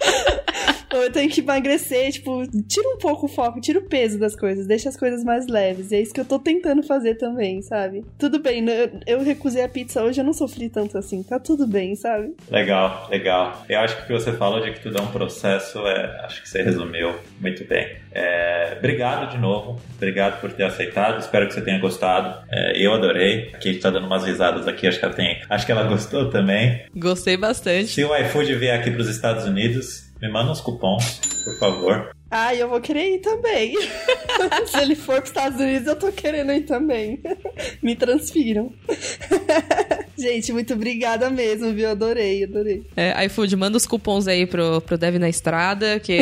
Ou 0.92 1.02
eu 1.02 1.12
tenho 1.12 1.30
que 1.30 1.40
emagrecer, 1.40 2.12
tipo, 2.12 2.42
tira 2.62 2.88
um 2.88 2.98
pouco 2.98 3.26
o 3.26 3.28
foco, 3.28 3.60
tira 3.60 3.78
o 3.78 3.82
peso 3.82 4.18
das 4.18 4.34
coisas, 4.34 4.66
deixa 4.66 4.88
as 4.88 4.96
coisas 4.96 5.22
mais 5.22 5.46
leves. 5.46 5.90
E 5.90 5.96
é 5.96 6.00
isso 6.00 6.14
que 6.14 6.20
eu 6.20 6.24
tô 6.24 6.38
tentando 6.38 6.82
fazer 6.82 7.16
também, 7.16 7.60
sabe? 7.62 8.04
Tudo 8.18 8.38
bem, 8.38 8.62
né, 8.62 8.90
eu 9.06 9.22
recusei 9.22 9.62
a 9.62 9.68
pizza 9.68 10.02
hoje, 10.02 10.20
eu 10.20 10.24
não 10.24 10.32
sofri 10.32 10.68
tanto 10.68 10.96
assim, 10.96 11.22
tá 11.22 11.38
tudo 11.38 11.66
bem, 11.66 11.94
sabe? 11.94 12.34
Legal, 12.50 13.08
legal. 13.10 13.64
Eu 13.68 13.80
acho 13.80 13.96
que 13.96 14.02
o 14.02 14.06
que 14.06 14.12
você 14.12 14.32
falou 14.32 14.60
de 14.60 14.72
que 14.72 14.80
tudo 14.80 14.98
é 14.98 15.00
um 15.00 15.08
processo, 15.08 15.78
é, 15.86 16.24
acho 16.24 16.42
que 16.42 16.48
você 16.48 16.62
resumiu 16.62 17.14
muito 17.40 17.64
bem. 17.64 17.96
É, 18.12 18.74
obrigado 18.78 19.30
de 19.30 19.38
novo, 19.38 19.80
obrigado 19.96 20.40
por 20.40 20.50
ter 20.52 20.64
aceitado, 20.64 21.20
espero 21.20 21.46
que 21.46 21.54
você 21.54 21.60
tenha 21.60 21.78
gostado. 21.78 22.44
É, 22.50 22.78
eu 22.78 22.92
adorei, 22.94 23.50
aqui 23.54 23.68
a 23.68 23.72
gente 23.72 23.82
tá 23.82 23.90
dando 23.90 24.06
umas 24.06 24.24
risadas 24.24 24.66
aqui, 24.66 24.86
acho 24.86 24.98
que 24.98 25.04
ela 25.04 25.14
tem. 25.14 25.40
Acho 25.48 25.66
que 25.66 25.72
ela 25.72 25.84
gostou 25.84 26.30
também. 26.30 26.82
Gostei 26.96 27.36
bastante. 27.36 27.88
Se 27.88 28.04
o 28.04 28.16
iFood 28.16 28.54
vier 28.56 28.78
aqui 28.78 28.90
para 28.90 29.00
os 29.00 29.08
Estados 29.08 29.44
Unidos, 29.44 30.07
me 30.20 30.30
manda 30.30 30.50
uns 30.50 30.60
cupons, 30.60 31.20
por 31.44 31.58
favor. 31.58 32.10
Ah, 32.30 32.54
eu 32.54 32.68
vou 32.68 32.80
querer 32.80 33.14
ir 33.14 33.18
também. 33.20 33.74
Se 34.66 34.78
ele 34.80 34.94
for 34.94 35.14
para 35.14 35.22
os 35.22 35.28
Estados 35.30 35.60
Unidos, 35.60 35.86
eu 35.86 35.96
tô 35.96 36.12
querendo 36.12 36.52
ir 36.52 36.62
também. 36.62 37.20
Me 37.82 37.96
transfiram. 37.96 38.70
Gente, 40.18 40.52
muito 40.52 40.74
obrigada 40.74 41.30
mesmo, 41.30 41.72
viu? 41.72 41.88
Adorei, 41.88 42.44
adorei. 42.44 42.84
É, 42.94 43.24
iFood, 43.24 43.56
manda 43.56 43.78
os 43.78 43.86
cupons 43.86 44.26
aí 44.26 44.46
pro, 44.46 44.80
pro 44.82 44.98
Dev 44.98 45.16
na 45.16 45.28
Estrada, 45.28 45.98
que 46.00 46.12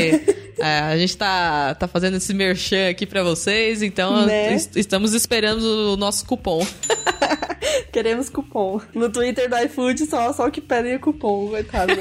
é, 0.60 0.78
a 0.80 0.96
gente 0.96 1.16
tá, 1.16 1.74
tá 1.74 1.88
fazendo 1.88 2.18
esse 2.18 2.32
merchan 2.32 2.90
aqui 2.90 3.06
para 3.06 3.22
vocês, 3.22 3.82
então 3.82 4.26
né? 4.26 4.54
est 4.54 4.76
estamos 4.76 5.14
esperando 5.14 5.94
o 5.94 5.96
nosso 5.96 6.24
cupom. 6.26 6.64
Queremos 7.90 8.28
cupom. 8.28 8.80
No 8.94 9.10
Twitter 9.10 9.48
do 9.48 9.56
iFood, 9.56 10.06
só, 10.06 10.32
só 10.32 10.46
o 10.46 10.50
que 10.50 10.60
pedem 10.60 10.92
é 10.92 10.98
cupom, 10.98 11.48
coitado. 11.48 11.92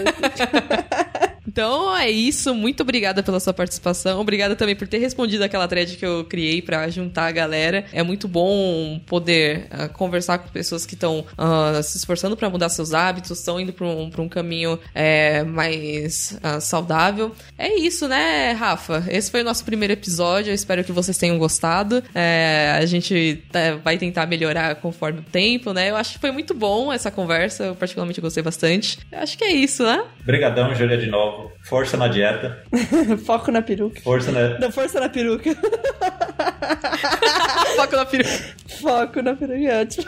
Então 1.47 1.95
é 1.95 2.09
isso. 2.09 2.53
Muito 2.53 2.81
obrigada 2.81 3.21
pela 3.23 3.39
sua 3.39 3.53
participação. 3.53 4.19
Obrigada 4.19 4.55
também 4.55 4.75
por 4.75 4.87
ter 4.87 4.97
respondido 4.97 5.43
aquela 5.43 5.67
thread 5.67 5.97
que 5.97 6.05
eu 6.05 6.25
criei 6.25 6.61
para 6.61 6.87
juntar 6.89 7.27
a 7.27 7.31
galera. 7.31 7.85
É 7.93 8.03
muito 8.03 8.27
bom 8.27 8.99
poder 9.05 9.67
uh, 9.71 9.89
conversar 9.93 10.39
com 10.39 10.49
pessoas 10.49 10.85
que 10.85 10.95
estão 10.95 11.19
uh, 11.19 11.25
ah, 11.37 11.83
se 11.83 11.97
esforçando 11.97 12.35
para 12.35 12.49
mudar 12.49 12.69
seus 12.69 12.93
hábitos, 12.93 13.39
estão 13.39 13.59
indo 13.59 13.73
para 13.73 13.85
um, 13.85 14.09
um 14.17 14.29
caminho 14.29 14.79
é, 14.93 15.43
mais 15.43 16.37
uh, 16.43 16.59
saudável. 16.59 17.33
É 17.57 17.73
isso, 17.75 18.07
né, 18.07 18.51
Rafa? 18.51 19.03
Esse 19.09 19.31
foi 19.31 19.41
o 19.41 19.43
nosso 19.43 19.63
primeiro 19.63 19.93
episódio. 19.93 20.51
Eu 20.51 20.55
espero 20.55 20.83
que 20.83 20.91
vocês 20.91 21.17
tenham 21.17 21.37
gostado. 21.37 22.03
É, 22.13 22.77
a 22.77 22.85
gente 22.85 23.43
tá, 23.51 23.75
vai 23.83 23.97
tentar 23.97 24.25
melhorar 24.25 24.75
conforme 24.75 25.19
o 25.19 25.23
tempo, 25.23 25.73
né? 25.73 25.89
Eu 25.89 25.95
acho 25.95 26.13
que 26.13 26.19
foi 26.19 26.31
muito 26.31 26.53
bom 26.53 26.91
essa 26.91 27.11
conversa. 27.11 27.65
Eu 27.65 27.75
particularmente 27.75 28.21
gostei 28.21 28.43
bastante. 28.43 28.99
Eu 29.11 29.19
acho 29.19 29.37
que 29.37 29.43
é 29.43 29.51
isso, 29.51 29.83
né? 29.83 30.03
Obrigadão, 30.21 30.73
Júlia, 30.73 30.97
de 30.97 31.07
novo. 31.07 31.34
Força 31.63 31.97
na 31.97 32.07
dieta. 32.07 32.63
Foco 33.25 33.51
na 33.51 33.61
peruca. 33.61 34.01
Força 34.01 34.31
na... 34.31 34.59
Não, 34.59 34.71
força 34.71 34.99
na 34.99 35.09
peruca. 35.09 35.51
foco 37.75 37.95
na 37.95 38.05
peruca. 38.05 38.55
Foco 38.81 39.21
na 39.21 39.35
peruca, 39.35 39.59
é 39.59 39.81
ótimo. 39.81 40.05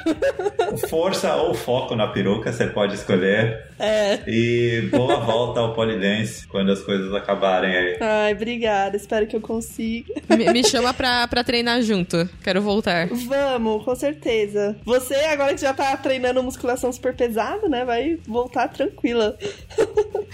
Força 0.90 1.36
ou 1.36 1.54
foco 1.54 1.96
na 1.96 2.08
peruca, 2.08 2.52
você 2.52 2.68
pode 2.68 2.96
escolher. 2.96 3.68
É. 3.80 4.20
E 4.28 4.90
boa 4.92 5.18
volta 5.18 5.60
ao 5.60 5.74
polidense 5.74 6.48
quando 6.48 6.72
as 6.72 6.82
coisas 6.82 7.14
acabarem 7.14 7.76
aí. 7.76 7.98
Ai, 8.02 8.34
obrigada. 8.34 8.98
Espero 8.98 9.28
que 9.28 9.36
eu 9.36 9.42
consiga. 9.42 10.14
Me, 10.30 10.52
me 10.52 10.64
chama 10.64 10.94
pra, 10.94 11.28
pra 11.28 11.44
treinar 11.44 11.82
junto. 11.82 12.28
Quero 12.44 12.62
voltar. 12.62 13.08
Vamos, 13.08 13.84
com 13.84 13.96
certeza. 13.96 14.76
Você, 14.84 15.16
agora 15.16 15.54
que 15.54 15.62
já 15.62 15.74
tá 15.74 15.96
treinando 15.98 16.42
musculação 16.44 16.92
super 16.92 17.14
pesada, 17.16 17.70
né? 17.70 17.86
Vai 17.86 18.18
voltar 18.28 18.68
tranquila. 18.70 19.38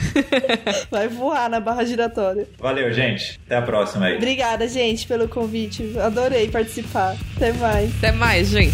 Vai 0.89 1.07
voar 1.07 1.49
na 1.49 1.59
barra 1.59 1.83
giratória. 1.83 2.47
Valeu, 2.57 2.91
gente. 2.93 3.39
Até 3.45 3.55
a 3.57 3.61
próxima 3.61 4.05
aí. 4.05 4.17
Obrigada, 4.17 4.67
gente, 4.67 5.07
pelo 5.07 5.27
convite. 5.27 5.83
Adorei 6.03 6.49
participar. 6.49 7.15
Até 7.37 7.53
mais. 7.53 7.95
Até 7.97 8.11
mais, 8.11 8.49
gente. 8.49 8.73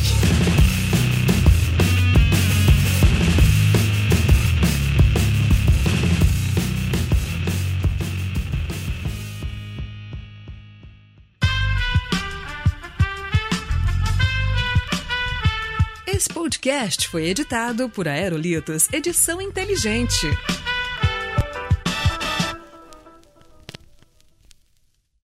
Esse 16.07 16.27
podcast 16.29 17.07
foi 17.07 17.29
editado 17.29 17.87
por 17.89 18.07
Aerolitos 18.07 18.91
Edição 18.91 19.39
Inteligente. 19.39 20.27